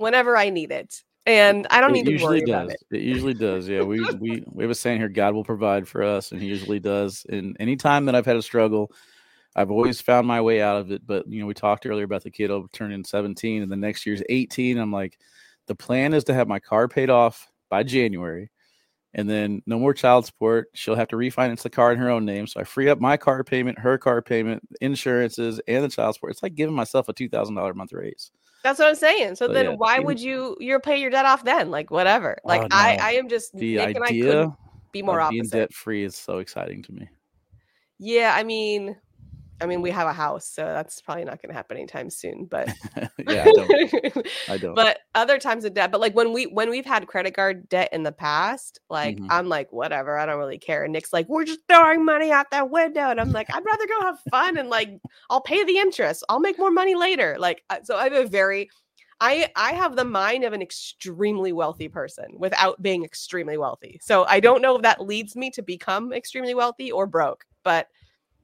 whenever 0.00 0.36
I 0.36 0.50
need 0.50 0.72
it. 0.72 1.02
And 1.26 1.66
I 1.70 1.80
don't 1.80 1.90
it 1.90 2.04
need 2.04 2.18
to 2.18 2.24
worry 2.24 2.40
does. 2.40 2.48
about 2.48 2.70
it. 2.70 2.80
It 2.90 3.02
usually 3.02 3.34
does. 3.34 3.68
Yeah, 3.68 3.82
we 3.82 4.00
we 4.18 4.42
we 4.50 4.64
have 4.64 4.70
a 4.70 4.74
saying 4.74 4.98
here: 4.98 5.08
God 5.08 5.34
will 5.34 5.44
provide 5.44 5.86
for 5.86 6.02
us, 6.02 6.32
and 6.32 6.40
He 6.40 6.48
usually 6.48 6.80
does. 6.80 7.26
And 7.28 7.56
any 7.60 7.76
time 7.76 8.06
that 8.06 8.14
I've 8.14 8.26
had 8.26 8.36
a 8.36 8.42
struggle, 8.42 8.90
I've 9.54 9.70
always 9.70 10.00
found 10.00 10.26
my 10.26 10.40
way 10.40 10.62
out 10.62 10.78
of 10.78 10.90
it. 10.90 11.06
But 11.06 11.28
you 11.28 11.40
know, 11.40 11.46
we 11.46 11.54
talked 11.54 11.84
earlier 11.84 12.04
about 12.04 12.24
the 12.24 12.30
kid 12.30 12.50
turning 12.72 13.04
seventeen, 13.04 13.62
and 13.62 13.70
the 13.70 13.76
next 13.76 14.06
year's 14.06 14.22
eighteen. 14.30 14.78
I'm 14.78 14.90
like, 14.90 15.18
the 15.66 15.74
plan 15.74 16.14
is 16.14 16.24
to 16.24 16.34
have 16.34 16.48
my 16.48 16.58
car 16.58 16.88
paid 16.88 17.10
off 17.10 17.46
by 17.68 17.82
January, 17.82 18.50
and 19.12 19.28
then 19.28 19.62
no 19.66 19.78
more 19.78 19.92
child 19.92 20.24
support. 20.24 20.68
She'll 20.72 20.96
have 20.96 21.08
to 21.08 21.16
refinance 21.16 21.60
the 21.60 21.70
car 21.70 21.92
in 21.92 21.98
her 21.98 22.08
own 22.08 22.24
name, 22.24 22.46
so 22.46 22.60
I 22.60 22.64
free 22.64 22.88
up 22.88 22.98
my 22.98 23.18
car 23.18 23.44
payment, 23.44 23.78
her 23.78 23.98
car 23.98 24.22
payment, 24.22 24.66
insurances, 24.80 25.60
and 25.68 25.84
the 25.84 25.88
child 25.90 26.14
support. 26.14 26.32
It's 26.32 26.42
like 26.42 26.54
giving 26.54 26.74
myself 26.74 27.10
a 27.10 27.12
two 27.12 27.28
thousand 27.28 27.56
dollar 27.56 27.72
a 27.72 27.74
month 27.74 27.92
raise. 27.92 28.30
That's 28.62 28.78
what 28.78 28.88
I'm 28.88 28.94
saying. 28.94 29.36
So 29.36 29.46
So, 29.46 29.52
then 29.52 29.64
yeah, 29.66 29.74
why 29.76 29.94
even- 29.94 30.06
would 30.06 30.20
you 30.20 30.56
you're 30.60 30.80
pay 30.80 31.00
your 31.00 31.10
debt 31.10 31.24
off 31.24 31.44
then? 31.44 31.70
Like 31.70 31.90
whatever. 31.90 32.36
Oh, 32.44 32.48
like 32.48 32.62
Oh, 32.62 32.68
I 32.70 32.96
no. 32.96 33.02
I 33.04 33.10
am 33.12 33.28
just 33.28 33.56
The 33.56 33.76
Nick 33.76 33.96
and 33.96 34.04
I 34.04 34.08
idea 34.08 34.56
be 34.92 35.02
more 35.02 35.26
being 35.30 35.44
debt 35.44 35.72
free 35.72 36.04
is 36.04 36.16
so 36.16 36.38
exciting 36.38 36.82
to 36.82 36.92
me. 36.92 37.08
Yeah, 37.98 38.34
I 38.34 38.42
mean 38.42 38.96
I 39.60 39.66
mean 39.66 39.82
we 39.82 39.90
have 39.90 40.06
a 40.08 40.12
house, 40.12 40.46
so 40.46 40.64
that's 40.64 41.00
probably 41.00 41.24
not 41.24 41.42
going 41.42 41.50
to 41.50 41.54
happen 41.54 41.76
anytime 41.76 42.08
soon, 42.10 42.46
but 42.46 42.68
yeah, 43.28 43.44
I 43.44 43.52
don't. 43.52 44.26
I 44.48 44.56
don't. 44.56 44.74
but 44.74 44.98
other 45.14 45.38
times 45.38 45.64
of 45.64 45.74
debt 45.74 45.90
but 45.92 46.00
like 46.00 46.14
when 46.14 46.32
we 46.32 46.44
when 46.44 46.70
we've 46.70 46.86
had 46.86 47.06
credit 47.06 47.34
card 47.34 47.68
debt 47.68 47.88
in 47.92 48.02
the 48.04 48.12
past 48.12 48.78
like 48.88 49.16
Mhm. 49.16 49.26
i'm 49.30 49.48
like 49.48 49.72
whatever 49.72 50.16
i 50.16 50.24
don't 50.24 50.38
really 50.38 50.58
care 50.58 50.84
and 50.84 50.92
nick's 50.92 51.12
like 51.12 51.28
we're 51.28 51.44
just 51.44 51.60
throwing 51.68 52.04
money 52.04 52.30
out 52.30 52.50
that 52.52 52.70
window 52.70 53.10
and 53.10 53.20
i'm 53.20 53.32
like 53.32 53.52
i'd 53.52 53.64
rather 53.64 53.86
go 53.86 54.00
have 54.02 54.18
fun 54.30 54.56
and 54.56 54.68
like 54.70 54.98
i'll 55.28 55.40
pay 55.40 55.64
the 55.64 55.78
interest 55.78 56.24
i'll 56.28 56.40
make 56.40 56.58
more 56.58 56.70
money 56.70 56.94
later 56.94 57.36
like 57.38 57.62
so 57.82 57.96
i 57.96 58.04
have 58.04 58.12
a 58.12 58.26
very 58.26 58.70
i 59.20 59.48
i 59.56 59.72
have 59.72 59.96
the 59.96 60.04
mind 60.04 60.44
of 60.44 60.52
an 60.52 60.62
extremely 60.62 61.52
wealthy 61.52 61.88
person 61.88 62.26
without 62.38 62.80
being 62.80 63.04
extremely 63.04 63.58
wealthy 63.58 63.98
so 64.02 64.24
i 64.26 64.38
don't 64.40 64.62
know 64.62 64.76
if 64.76 64.82
that 64.82 65.00
leads 65.04 65.34
me 65.36 65.50
to 65.50 65.62
become 65.62 66.12
extremely 66.12 66.54
wealthy 66.54 66.90
or 66.92 67.06
broke 67.06 67.44
but 67.64 67.88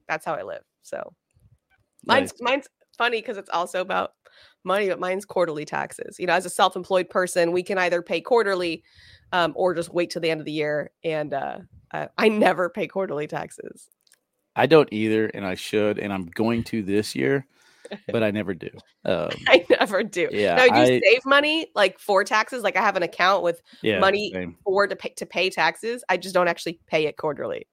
that's 0.07 0.25
how 0.25 0.33
i 0.33 0.43
live 0.43 0.63
so 0.87 1.13
mine's 2.05 2.31
Nice. 2.33 2.41
mine's 2.41 2.67
funny 2.97 3.21
because 3.21 3.37
it's 3.37 3.49
also 3.49 3.81
about 3.81 4.11
money, 4.63 4.89
but 4.89 4.99
mine's 4.99 5.25
quarterly 5.25 5.65
taxes. 5.65 6.17
You 6.19 6.27
know, 6.27 6.33
as 6.33 6.45
a 6.45 6.49
self-employed 6.49 7.09
person, 7.09 7.51
we 7.51 7.63
can 7.63 7.77
either 7.77 8.01
pay 8.01 8.21
quarterly 8.21 8.83
um, 9.31 9.53
or 9.55 9.73
just 9.73 9.93
wait 9.93 10.09
till 10.09 10.21
the 10.21 10.29
end 10.31 10.41
of 10.41 10.45
the 10.45 10.51
year. 10.51 10.91
And 11.03 11.33
uh, 11.33 11.59
I, 11.93 12.09
I 12.17 12.29
never 12.29 12.69
pay 12.69 12.87
quarterly 12.87 13.27
taxes. 13.27 13.87
I 14.55 14.65
don't 14.65 14.89
either, 14.91 15.27
and 15.27 15.45
I 15.45 15.53
should, 15.55 15.99
and 15.99 16.11
I'm 16.11 16.25
going 16.25 16.63
to 16.65 16.81
this 16.81 17.15
year, 17.15 17.45
but 18.11 18.23
I 18.23 18.31
never 18.31 18.53
do. 18.55 18.69
Um, 19.05 19.29
I 19.47 19.63
never 19.69 20.03
do. 20.03 20.27
yeah, 20.31 20.55
Now, 20.55 20.67
do 20.67 20.91
you 20.91 20.97
I- 20.97 21.01
save 21.03 21.25
money 21.25 21.67
like 21.75 21.99
for 21.99 22.23
taxes? 22.23 22.63
Like 22.63 22.75
I 22.75 22.81
have 22.81 22.95
an 22.95 23.03
account 23.03 23.43
with 23.43 23.61
yeah, 23.83 23.99
money 23.99 24.31
same. 24.33 24.57
for 24.63 24.87
to 24.87 24.95
pay 24.95 25.09
to 25.17 25.25
pay 25.25 25.49
taxes. 25.51 26.03
I 26.09 26.17
just 26.17 26.33
don't 26.33 26.47
actually 26.47 26.79
pay 26.87 27.05
it 27.05 27.17
quarterly. 27.17 27.67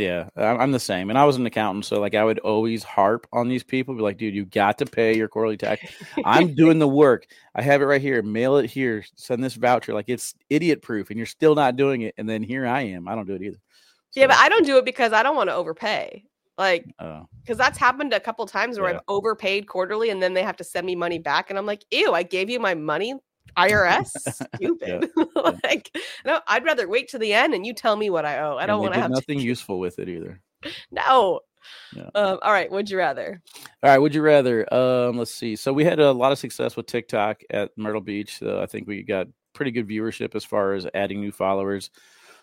Yeah, 0.00 0.28
I'm 0.36 0.72
the 0.72 0.80
same. 0.80 1.10
And 1.10 1.18
I 1.18 1.24
was 1.24 1.36
an 1.36 1.44
accountant, 1.44 1.84
so 1.84 2.00
like 2.00 2.14
I 2.14 2.24
would 2.24 2.38
always 2.38 2.82
harp 2.82 3.26
on 3.32 3.48
these 3.48 3.62
people, 3.62 3.94
be 3.94 4.00
like, 4.00 4.16
dude, 4.16 4.34
you 4.34 4.46
got 4.46 4.78
to 4.78 4.86
pay 4.86 5.16
your 5.16 5.28
quarterly 5.28 5.56
tax. 5.56 5.82
I'm 6.24 6.54
doing 6.54 6.78
the 6.78 6.88
work. 6.88 7.26
I 7.54 7.62
have 7.62 7.82
it 7.82 7.84
right 7.84 8.00
here. 8.00 8.22
Mail 8.22 8.56
it 8.56 8.70
here. 8.70 9.04
Send 9.16 9.44
this 9.44 9.54
voucher. 9.54 9.92
Like 9.92 10.08
it's 10.08 10.34
idiot 10.48 10.80
proof, 10.80 11.10
and 11.10 11.18
you're 11.18 11.26
still 11.26 11.54
not 11.54 11.76
doing 11.76 12.02
it. 12.02 12.14
And 12.16 12.28
then 12.28 12.42
here 12.42 12.66
I 12.66 12.82
am. 12.82 13.08
I 13.08 13.14
don't 13.14 13.26
do 13.26 13.34
it 13.34 13.42
either. 13.42 13.58
Yeah, 14.14 14.26
but 14.26 14.36
I 14.36 14.48
don't 14.48 14.66
do 14.66 14.78
it 14.78 14.84
because 14.84 15.12
I 15.12 15.22
don't 15.22 15.36
want 15.36 15.50
to 15.50 15.54
overpay. 15.54 16.24
Like 16.56 16.84
oh. 16.98 17.26
because 17.42 17.56
that's 17.56 17.78
happened 17.78 18.12
a 18.12 18.20
couple 18.20 18.44
times 18.46 18.78
where 18.78 18.90
Yeah. 18.90 18.96
I've 18.96 19.02
overpaid 19.08 19.66
quarterly 19.66 20.10
and 20.10 20.22
then 20.22 20.34
they 20.34 20.42
have 20.42 20.56
to 20.56 20.64
send 20.64 20.86
me 20.86 20.96
money 20.96 21.18
back, 21.18 21.50
and 21.50 21.58
I'm 21.58 21.66
like, 21.66 21.84
ew, 21.90 22.12
I 22.12 22.22
gave 22.22 22.50
you 22.50 22.58
my 22.60 22.74
money. 22.74 23.14
IRS, 23.56 24.10
stupid. 24.56 25.10
like, 25.64 25.96
no, 26.24 26.40
I'd 26.46 26.64
rather 26.64 26.88
wait 26.88 27.08
to 27.10 27.18
the 27.18 27.32
end 27.32 27.54
and 27.54 27.66
you 27.66 27.74
tell 27.74 27.96
me 27.96 28.10
what 28.10 28.24
I 28.24 28.40
owe. 28.40 28.56
I 28.56 28.66
don't 28.66 28.80
want 28.80 28.94
to 28.94 29.00
have 29.00 29.10
nothing 29.10 29.38
to. 29.38 29.44
useful 29.50 29.78
with 29.78 29.98
it 29.98 30.08
either. 30.08 30.40
No. 30.90 31.40
Yeah. 31.94 32.10
Um, 32.14 32.38
all 32.42 32.52
right. 32.52 32.70
Would 32.70 32.90
you 32.90 32.98
rather? 32.98 33.42
All 33.82 33.90
right, 33.90 33.98
would 33.98 34.14
you 34.14 34.22
rather? 34.22 34.72
Um, 34.72 35.18
let's 35.18 35.34
see. 35.34 35.56
So 35.56 35.72
we 35.72 35.84
had 35.84 36.00
a 36.00 36.12
lot 36.12 36.32
of 36.32 36.38
success 36.38 36.76
with 36.76 36.86
TikTok 36.86 37.42
at 37.50 37.76
Myrtle 37.76 38.00
Beach. 38.00 38.42
Uh, 38.42 38.60
I 38.60 38.66
think 38.66 38.86
we 38.86 39.02
got 39.02 39.26
pretty 39.52 39.70
good 39.70 39.88
viewership 39.88 40.34
as 40.34 40.44
far 40.44 40.72
as 40.74 40.86
adding 40.94 41.20
new 41.20 41.32
followers. 41.32 41.90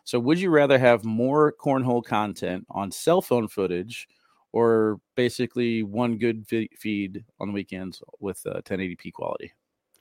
So 0.03 0.19
would 0.19 0.39
you 0.39 0.49
rather 0.49 0.79
have 0.79 1.03
more 1.03 1.53
cornhole 1.59 2.03
content 2.03 2.65
on 2.69 2.91
cell 2.91 3.21
phone 3.21 3.47
footage, 3.47 4.07
or 4.53 4.99
basically 5.15 5.83
one 5.83 6.17
good 6.17 6.45
feed 6.47 7.25
on 7.39 7.49
the 7.49 7.53
weekends 7.53 8.01
with 8.19 8.41
uh, 8.45 8.61
1080p 8.61 9.11
quality? 9.11 9.51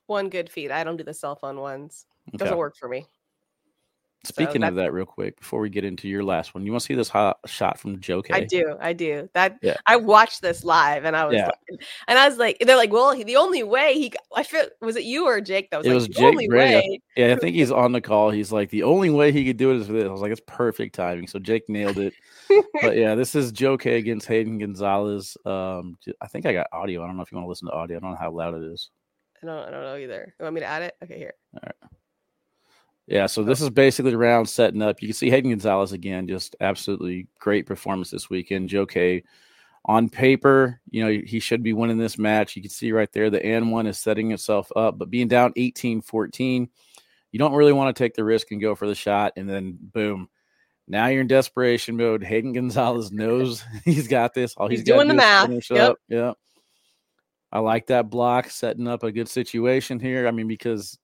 One 0.07 0.29
good 0.29 0.51
feed. 0.51 0.71
I 0.71 0.85
don't 0.85 0.97
do 0.97 1.05
the 1.05 1.15
cell 1.15 1.37
phone 1.37 1.61
ones. 1.61 2.07
Okay. 2.29 2.39
Doesn't 2.39 2.59
work 2.59 2.77
for 2.77 2.89
me. 2.89 3.07
Speaking 4.25 4.63
that- 4.63 4.71
of 4.71 4.75
that, 4.77 4.93
real 4.93 5.07
quick, 5.07 5.39
before 5.39 5.61
we 5.61 5.71
get 5.71 5.85
into 5.85 6.09
your 6.09 6.25
last 6.25 6.53
one, 6.53 6.67
you 6.67 6.73
want 6.73 6.81
to 6.83 6.87
see 6.87 6.95
this 6.97 7.09
hot 7.09 7.39
shot 7.47 7.79
from 7.79 8.01
Joe 8.01 8.23
K? 8.23 8.35
I 8.35 8.41
do. 8.41 8.77
I 8.81 8.93
do. 8.93 9.29
That 9.35 9.57
Yeah. 9.63 9.77
I 9.87 9.95
watched 9.95 10.43
this 10.43 10.65
live 10.65 11.05
and 11.05 11.15
I 11.15 11.27
was 11.27 11.37
Yeah. 11.37 11.47
like, 11.47 11.81
and 12.09 12.19
I 12.19 12.29
was 12.29 12.37
like, 12.37 12.57
they're 12.61 12.77
like, 12.77 12.93
well, 12.93 13.13
he, 13.13 13.23
the 13.23 13.37
only 13.37 13.63
way 13.63 13.95
he, 13.95 14.13
I 14.35 14.43
feel, 14.43 14.65
was 14.81 14.97
it 14.97 15.05
you 15.05 15.27
or 15.27 15.41
Jake 15.41 15.71
that 15.71 15.77
was 15.79 15.87
It 15.87 15.91
like, 15.91 15.95
was 15.95 16.09
the 16.09 16.15
Jake 16.15 16.25
only 16.25 16.49
Bray, 16.49 16.71
yeah. 16.73 16.77
way. 16.79 17.01
Yeah, 17.17 17.35
I 17.35 17.37
think 17.37 17.55
he's 17.55 17.71
on 17.71 17.93
the 17.93 18.01
call. 18.01 18.31
He's 18.31 18.51
like, 18.51 18.71
the 18.71 18.83
only 18.83 19.11
way 19.11 19.31
he 19.31 19.45
could 19.45 19.59
do 19.59 19.71
it 19.71 19.77
is 19.77 19.89
with 19.89 20.01
this. 20.01 20.09
I 20.09 20.13
was 20.13 20.23
like, 20.23 20.33
it's 20.33 20.41
perfect 20.49 20.97
timing. 20.97 21.29
So 21.29 21.39
Jake 21.39 21.69
nailed 21.69 21.99
it. 21.99 22.13
but 22.83 22.97
yeah, 22.97 23.15
this 23.15 23.37
is 23.37 23.53
Joe 23.53 23.79
K 23.79 23.97
against 23.97 24.27
Hayden 24.27 24.59
Gonzalez. 24.59 25.37
Um, 25.45 25.99
I 26.21 26.27
think 26.27 26.47
I 26.47 26.53
got 26.53 26.67
audio. 26.73 27.05
I 27.05 27.07
don't 27.07 27.17
know 27.17 27.23
if 27.23 27.31
you 27.31 27.37
want 27.37 27.45
to 27.47 27.51
listen 27.51 27.69
to 27.69 27.75
audio. 27.75 27.99
I 27.99 28.01
don't 28.01 28.11
know 28.11 28.17
how 28.17 28.33
loud 28.33 28.55
it 28.55 28.65
is. 28.65 28.91
I 29.43 29.47
don't, 29.47 29.69
I 29.69 29.71
don't 29.71 29.83
know 29.83 29.97
either. 29.97 30.35
You 30.39 30.43
want 30.45 30.55
me 30.55 30.61
to 30.61 30.67
add 30.67 30.83
it? 30.83 30.97
Okay, 31.03 31.19
here. 31.19 31.35
All 31.55 31.61
right. 31.65 31.91
Yeah, 33.07 33.27
so 33.27 33.45
this 33.45 33.63
oh. 33.63 33.65
is 33.65 33.71
basically 33.71 34.11
the 34.11 34.19
round 34.19 34.49
setting 34.49 34.83
up. 34.83 35.01
You 35.01 35.09
can 35.09 35.15
see 35.15 35.31
Hayden 35.31 35.51
Gonzalez 35.51 35.93
again, 35.93 36.27
just 36.27 36.57
absolutely 36.61 37.29
great 37.39 37.67
performance 37.67 38.11
this 38.11 38.29
weekend. 38.29 38.69
Joe 38.69 38.87
K 38.87 39.23
on 39.87 40.09
paper, 40.09 40.81
you 40.91 41.05
know, 41.05 41.23
he 41.25 41.39
should 41.39 41.63
be 41.63 41.73
winning 41.73 41.99
this 41.99 42.19
match. 42.19 42.57
You 42.57 42.63
can 42.63 42.71
see 42.71 42.91
right 42.91 43.11
there 43.13 43.31
the 43.31 43.45
N 43.45 43.71
one 43.71 43.87
is 43.87 43.99
setting 43.99 44.33
itself 44.33 44.71
up, 44.75 44.99
but 44.99 45.11
being 45.11 45.29
down 45.29 45.53
18 45.55 46.03
14, 46.03 46.69
you 47.31 47.39
don't 47.39 47.55
really 47.55 47.73
want 47.73 47.95
to 47.95 48.03
take 48.03 48.15
the 48.15 48.25
risk 48.25 48.51
and 48.51 48.61
go 48.61 48.75
for 48.75 48.89
the 48.89 48.95
shot. 48.95 49.35
And 49.37 49.49
then 49.49 49.79
boom, 49.81 50.29
now 50.89 51.07
you're 51.07 51.21
in 51.21 51.29
desperation 51.29 51.97
mode. 51.97 52.25
Hayden 52.25 52.53
Gonzalez 52.53 53.13
knows 53.13 53.65
he's 53.85 54.09
got 54.09 54.35
this. 54.35 54.55
All 54.57 54.69
he's, 54.69 54.81
He's 54.81 54.87
doing 54.87 55.07
the 55.07 55.15
math. 55.15 55.49
Yep. 55.71 55.91
up. 55.91 55.97
Yeah. 56.09 56.33
I 57.53 57.61
like 57.61 57.87
that 57.87 58.11
block, 58.11 58.51
setting 58.51 58.89
up 58.89 59.03
a 59.03 59.13
good 59.13 59.29
situation 59.29 60.01
here. 60.01 60.27
I 60.27 60.31
mean, 60.31 60.49
because 60.49 60.99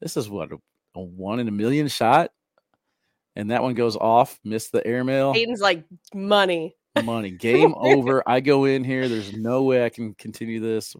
this 0.00 0.16
is 0.16 0.28
what 0.28 0.52
a, 0.52 0.56
a 0.94 1.00
one 1.00 1.38
in 1.38 1.48
a 1.48 1.52
million 1.52 1.88
shot, 1.88 2.30
and 3.36 3.50
that 3.50 3.62
one 3.62 3.74
goes 3.74 3.96
off, 3.96 4.38
missed 4.44 4.72
the 4.72 4.86
airmail. 4.86 5.32
Hayden's 5.32 5.60
like 5.60 5.84
money. 6.14 6.76
Money, 7.04 7.30
game 7.38 7.74
over. 7.76 8.22
I 8.26 8.40
go 8.40 8.64
in 8.64 8.84
here. 8.84 9.08
There's 9.08 9.32
no 9.32 9.62
way 9.62 9.84
I 9.84 9.90
can 9.90 10.14
continue 10.14 10.60
this. 10.60 10.94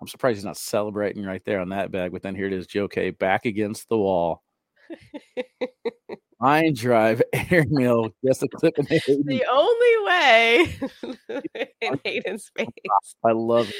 I'm 0.00 0.08
surprised 0.08 0.36
he's 0.36 0.44
not 0.44 0.58
celebrating 0.58 1.24
right 1.24 1.42
there 1.44 1.60
on 1.60 1.70
that 1.70 1.90
bag, 1.90 2.12
but 2.12 2.22
then 2.22 2.34
here 2.34 2.46
it 2.46 2.52
is, 2.52 2.66
Joe 2.66 2.88
K 2.88 3.10
back 3.10 3.46
against 3.46 3.88
the 3.88 3.96
wall. 3.96 4.42
Line 6.40 6.74
drive, 6.74 7.22
airmail, 7.50 8.10
just 8.24 8.42
a 8.42 8.48
clip 8.48 8.78
in 8.78 8.86
Hayden. 8.86 9.22
the 9.24 9.44
only 9.50 10.04
way 10.04 11.42
in 11.80 12.00
Hayden's 12.04 12.50
face. 12.56 12.68
I 13.24 13.32
love 13.32 13.70
it. 13.70 13.74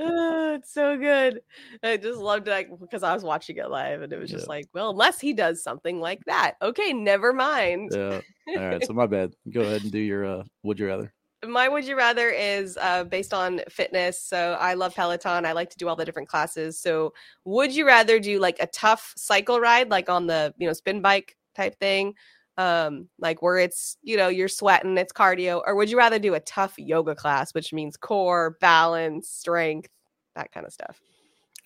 Ah, 0.00 0.54
it's 0.54 0.72
so 0.72 0.96
good. 0.96 1.40
I 1.82 1.96
just 1.96 2.18
loved 2.18 2.48
it 2.48 2.50
like, 2.50 2.70
because 2.80 3.02
I 3.02 3.14
was 3.14 3.22
watching 3.22 3.56
it 3.56 3.68
live 3.70 4.02
and 4.02 4.12
it 4.12 4.18
was 4.18 4.30
just 4.30 4.48
like, 4.48 4.66
well, 4.74 4.90
unless 4.90 5.20
he 5.20 5.32
does 5.32 5.62
something 5.62 6.00
like 6.00 6.24
that. 6.26 6.54
Okay, 6.62 6.92
never 6.92 7.32
mind. 7.32 7.90
Yeah. 7.94 8.20
All 8.48 8.68
right. 8.68 8.84
So 8.84 8.92
my 8.92 9.06
bad. 9.06 9.32
Go 9.52 9.62
ahead 9.62 9.82
and 9.82 9.90
do 9.90 9.98
your 9.98 10.24
uh 10.24 10.42
would 10.62 10.78
you 10.78 10.86
rather. 10.86 11.12
My 11.44 11.68
would 11.68 11.86
you 11.86 11.96
rather 11.96 12.28
is 12.28 12.76
uh, 12.80 13.04
based 13.04 13.32
on 13.32 13.62
fitness. 13.70 14.20
So 14.22 14.58
I 14.60 14.74
love 14.74 14.94
Peloton. 14.94 15.46
I 15.46 15.52
like 15.52 15.70
to 15.70 15.78
do 15.78 15.88
all 15.88 15.96
the 15.96 16.04
different 16.04 16.28
classes. 16.28 16.78
So 16.78 17.14
would 17.44 17.74
you 17.74 17.86
rather 17.86 18.20
do 18.20 18.38
like 18.38 18.58
a 18.60 18.66
tough 18.66 19.14
cycle 19.16 19.58
ride, 19.58 19.88
like 19.88 20.08
on 20.10 20.26
the 20.26 20.52
you 20.58 20.66
know 20.66 20.74
spin 20.74 21.00
bike 21.00 21.36
type 21.54 21.78
thing, 21.78 22.14
um, 22.56 23.08
like 23.18 23.42
where 23.42 23.58
it's 23.58 23.96
you 24.02 24.16
know 24.16 24.28
you're 24.28 24.48
sweating, 24.48 24.96
it's 24.98 25.12
cardio, 25.12 25.62
or 25.66 25.74
would 25.74 25.90
you 25.90 25.98
rather 25.98 26.18
do 26.18 26.34
a 26.34 26.40
tough 26.40 26.74
yoga 26.78 27.14
class, 27.14 27.54
which 27.54 27.72
means 27.72 27.96
core, 27.96 28.56
balance, 28.60 29.28
strength, 29.28 29.88
that 30.34 30.52
kind 30.52 30.66
of 30.66 30.72
stuff? 30.72 31.00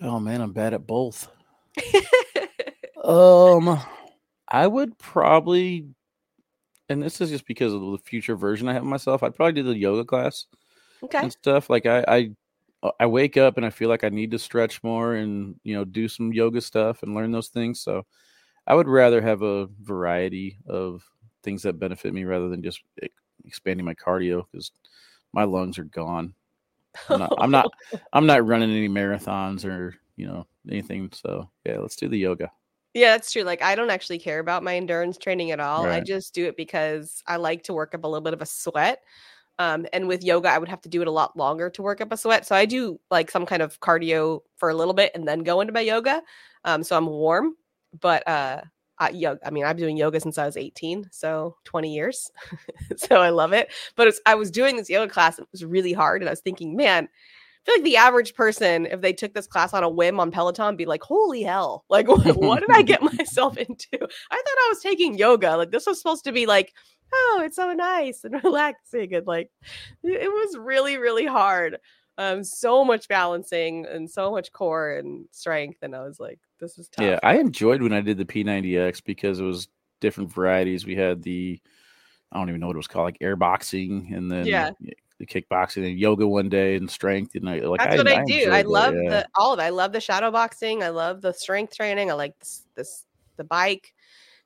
Oh 0.01 0.21
man, 0.21 0.41
I'm 0.41 0.53
bad 0.53 0.75
at 0.75 0.87
both. 0.87 1.29
Um, 3.05 3.79
I 4.49 4.67
would 4.67 4.99
probably, 4.99 5.87
and 6.89 7.03
this 7.03 7.21
is 7.21 7.29
just 7.29 7.47
because 7.47 7.75
of 7.75 7.83
the 7.83 7.99
future 7.99 8.35
version 8.35 8.67
I 8.67 8.73
have 8.73 8.85
myself. 8.85 9.23
I'd 9.23 9.35
probably 9.35 9.53
do 9.53 9.63
the 9.63 9.77
yoga 9.77 10.07
class 10.07 10.47
okay. 11.03 11.19
and 11.19 11.31
stuff. 11.33 11.69
Like 11.69 11.85
I, 11.85 12.05
I, 12.09 12.31
uh, 12.83 12.93
I 12.99 13.07
wake 13.07 13.37
up 13.37 13.59
and 13.59 13.67
I 13.67 13.71
feel 13.71 13.91
like 13.91 14.05
I 14.05 14.09
need 14.09 14.31
to 14.31 14.39
stretch 14.39 14.83
more 14.83 15.15
and 15.15 15.57
you 15.65 15.75
know 15.75 15.85
do 15.85 16.09
some 16.09 16.33
yoga 16.33 16.63
stuff 16.63 17.03
and 17.03 17.15
learn 17.15 17.31
those 17.31 17.49
things. 17.49 17.81
So 17.81 18.07
I 18.67 18.75
would 18.75 18.89
rather 18.89 19.21
have 19.21 19.43
a 19.43 19.69
variety 19.83 20.59
of 20.67 21.03
things 21.43 21.63
that 21.63 21.79
benefit 21.79 22.15
me 22.15 22.25
rather 22.25 22.49
than 22.49 22.63
just 22.63 22.83
expanding 23.45 23.85
my 23.85 23.95
cardio 23.95 24.45
because 24.51 24.71
my 25.33 25.45
lungs 25.45 25.79
are 25.79 25.85
gone. 25.85 26.35
I'm 27.09 27.19
not, 27.19 27.35
I'm 27.39 27.51
not, 27.51 27.73
I'm 28.13 28.27
not 28.27 28.47
running 28.47 28.71
any 28.71 28.89
marathons 28.89 29.65
or 29.65 29.95
you 30.17 30.27
know 30.27 30.47
anything. 30.71 31.11
So 31.13 31.51
yeah, 31.65 31.79
let's 31.79 31.97
do 31.97 32.09
the 32.09 32.19
yoga. 32.19 32.51
Yeah, 32.95 33.11
that's 33.11 33.33
true. 33.33 33.43
Like 33.43 33.61
I 33.61 33.75
don't 33.75 33.91
actually 33.91 34.21
care 34.21 34.39
about 34.39 34.63
my 34.63 34.77
endurance 34.77 35.19
training 35.19 35.51
at 35.51 35.59
all. 35.59 35.85
I 35.85 36.01
just 36.01 36.33
do 36.33 36.47
it 36.47 36.57
because 36.57 37.23
I 37.27 37.37
like 37.37 37.65
to 37.65 37.73
work 37.73 37.95
up 37.95 38.05
a 38.05 38.07
little 38.07 38.23
bit 38.23 38.35
of 38.35 38.43
a 38.43 38.47
sweat. 38.47 39.03
Um, 39.59 39.87
and 39.93 40.09
with 40.09 40.25
yoga, 40.25 40.49
I 40.49 40.59
would 40.59 40.69
have 40.69 40.81
to 40.83 40.89
do 40.89 41.03
it 41.03 41.09
a 41.09 41.13
lot 41.13 41.37
longer 41.37 41.71
to 41.71 41.83
work 41.83 42.01
up 42.01 42.13
a 42.13 42.17
sweat. 42.17 42.47
So 42.47 42.55
I 42.55 42.67
do 42.67 43.01
like 43.11 43.31
some 43.31 43.47
kind 43.47 43.63
of 43.63 43.81
cardio 43.81 44.41
for 44.57 44.69
a 44.69 44.75
little 44.75 44.95
bit 44.95 45.13
and 45.15 45.27
then 45.27 45.41
go 45.41 45.61
into 45.61 45.73
my 45.73 45.81
yoga. 45.81 46.23
Um, 46.65 46.83
so 46.83 46.97
I'm 46.97 47.07
warm, 47.07 47.57
but 48.01 48.27
uh, 48.29 48.63
I, 48.99 49.11
yoga, 49.11 49.41
I 49.47 49.51
mean, 49.51 49.65
I'm 49.65 49.77
doing 49.77 49.97
yoga 49.97 50.21
since 50.21 50.39
I 50.39 50.47
was 50.47 50.57
18, 50.57 51.09
so 51.11 51.57
20 51.65 51.93
years. 51.93 52.31
so 52.97 53.17
I 53.17 53.31
love 53.31 53.53
it. 53.53 53.73
But 53.97 54.09
it's, 54.09 54.21
I 54.27 54.35
was 54.35 54.51
doing 54.51 54.77
this 54.77 54.91
yoga 54.91 55.13
class 55.13 55.39
and 55.39 55.45
it 55.47 55.53
was 55.53 55.65
really 55.65 55.93
hard. 55.93 56.23
And 56.23 56.29
I 56.29 56.33
was 56.33 56.41
thinking, 56.41 56.77
man, 56.77 57.05
I 57.05 57.65
feel 57.65 57.75
like 57.77 57.85
the 57.85 57.97
average 57.97 58.35
person, 58.35 58.87
if 58.87 59.01
they 59.01 59.13
took 59.13 59.33
this 59.33 59.47
class 59.47 59.73
on 59.73 59.83
a 59.83 59.89
whim 59.89 60.21
on 60.21 60.31
Peloton, 60.31 60.77
be 60.77 60.85
like, 60.85 61.03
"Holy 61.03 61.43
hell! 61.43 61.87
Like, 61.89 62.09
what, 62.09 62.37
what 62.37 62.61
did 62.61 62.71
I 62.71 62.83
get 62.83 63.03
myself 63.19 63.57
into? 63.57 63.89
I 63.95 63.97
thought 63.99 64.09
I 64.31 64.67
was 64.69 64.81
taking 64.81 65.17
yoga. 65.17 65.57
Like, 65.57 65.71
this 65.71 65.87
was 65.87 65.99
supposed 65.99 66.25
to 66.25 66.33
be 66.33 66.45
like, 66.45 66.75
oh, 67.13 67.43
it's 67.43 67.57
so 67.57 67.73
nice 67.73 68.23
and 68.25 68.35
relaxing, 68.45 69.15
and 69.15 69.27
like, 69.27 69.51
it 70.03 70.31
was 70.31 70.59
really, 70.59 70.99
really 70.99 71.25
hard. 71.25 71.79
Um, 72.19 72.45
so 72.45 72.85
much 72.85 73.09
balancing 73.09 73.87
and 73.87 74.09
so 74.11 74.31
much 74.31 74.53
core 74.53 74.93
and 74.93 75.27
strength, 75.33 75.79
and 75.81 75.97
I 75.97 76.03
was 76.03 76.21
like, 76.21 76.41
this 76.65 76.79
is 76.79 76.89
tough. 76.89 77.05
Yeah, 77.05 77.19
I 77.23 77.39
enjoyed 77.39 77.83
when 77.83 77.93
I 77.93 78.01
did 78.01 78.19
the 78.19 78.25
P90X 78.25 79.05
because 79.05 79.39
it 79.41 79.45
was 79.45 79.69
different 80.01 80.33
varieties. 80.33 80.85
We 80.85 80.97
had 80.97 81.23
the 81.23 81.61
I 82.33 82.39
don't 82.39 82.49
even 82.49 82.61
know 82.61 82.67
what 82.67 82.75
it 82.75 82.79
was 82.79 82.89
called, 82.89 83.05
like 83.05 83.19
air 83.21 83.37
boxing, 83.37 84.11
and 84.13 84.31
then 84.31 84.47
Yeah. 84.47 84.71
the 85.19 85.27
kickboxing 85.27 85.89
and 85.89 85.99
yoga 85.99 86.27
one 86.27 86.49
day 86.49 86.75
and 86.75 86.91
strength. 86.91 87.37
And 87.37 87.49
I 87.49 87.61
like 87.61 87.79
That's 87.81 87.97
what 87.97 88.09
I, 88.09 88.25
do. 88.25 88.35
I 88.35 88.39
enjoyed 88.39 88.53
that, 88.53 88.69
love 88.69 88.95
yeah. 88.95 89.11
the 89.11 89.29
all 89.37 89.53
of 89.53 89.61
it. 89.61 89.63
I 89.63 89.69
love 89.69 89.93
the 89.93 90.01
shadow 90.01 90.33
boxing. 90.33 90.83
I 90.83 90.89
love 90.89 91.21
the 91.21 91.33
strength 91.33 91.77
training. 91.77 92.11
I 92.11 92.15
like 92.15 92.37
this, 92.41 92.67
this 92.75 93.07
the 93.37 93.45
bike, 93.45 93.95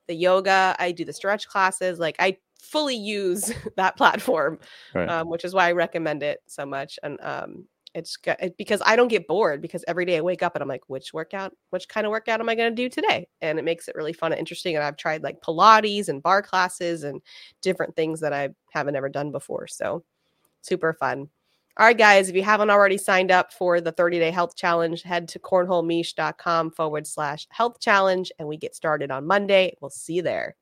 the 0.06 0.14
yoga. 0.14 0.76
I 0.78 0.92
do 0.92 1.06
the 1.06 1.12
stretch 1.14 1.48
classes. 1.48 1.98
Like 1.98 2.16
I 2.18 2.36
fully 2.60 2.96
use 2.96 3.50
that 3.76 3.96
platform, 3.96 4.58
Right. 4.94 5.08
um, 5.08 5.30
which 5.30 5.44
is 5.46 5.54
why 5.54 5.68
I 5.68 5.72
recommend 5.72 6.22
it 6.22 6.40
so 6.46 6.66
much. 6.66 6.98
And 7.02 7.18
um, 7.22 7.64
it's 7.94 8.16
good 8.16 8.54
because 8.58 8.82
I 8.84 8.96
don't 8.96 9.08
get 9.08 9.26
bored 9.26 9.62
because 9.62 9.84
every 9.88 10.04
day 10.04 10.18
I 10.18 10.20
wake 10.20 10.42
up 10.42 10.54
and 10.54 10.62
I'm 10.62 10.68
like, 10.68 10.88
which 10.88 11.12
workout, 11.12 11.54
which 11.70 11.88
kind 11.88 12.06
of 12.06 12.10
workout 12.10 12.40
am 12.40 12.48
I 12.48 12.54
going 12.54 12.70
to 12.70 12.82
do 12.82 12.88
today? 12.88 13.28
And 13.40 13.58
it 13.58 13.64
makes 13.64 13.88
it 13.88 13.94
really 13.94 14.12
fun 14.12 14.32
and 14.32 14.38
interesting. 14.38 14.76
And 14.76 14.84
I've 14.84 14.96
tried 14.96 15.22
like 15.22 15.40
Pilates 15.40 16.08
and 16.08 16.22
barre 16.22 16.42
classes 16.42 17.04
and 17.04 17.20
different 17.62 17.96
things 17.96 18.20
that 18.20 18.32
I 18.32 18.50
haven't 18.72 18.96
ever 18.96 19.08
done 19.08 19.32
before. 19.32 19.66
So 19.66 20.04
super 20.60 20.92
fun. 20.92 21.28
All 21.78 21.86
right, 21.86 21.96
guys, 21.96 22.28
if 22.28 22.34
you 22.34 22.42
haven't 22.42 22.70
already 22.70 22.98
signed 22.98 23.30
up 23.30 23.52
for 23.52 23.80
the 23.80 23.92
30 23.92 24.18
day 24.18 24.30
health 24.32 24.56
challenge, 24.56 25.02
head 25.02 25.28
to 25.28 25.38
cornholemeesh.com 25.38 26.72
forward 26.72 27.06
slash 27.06 27.46
health 27.50 27.78
challenge 27.80 28.32
and 28.38 28.48
we 28.48 28.56
get 28.56 28.74
started 28.74 29.10
on 29.10 29.26
Monday. 29.26 29.76
We'll 29.80 29.90
see 29.90 30.14
you 30.14 30.22
there. 30.22 30.56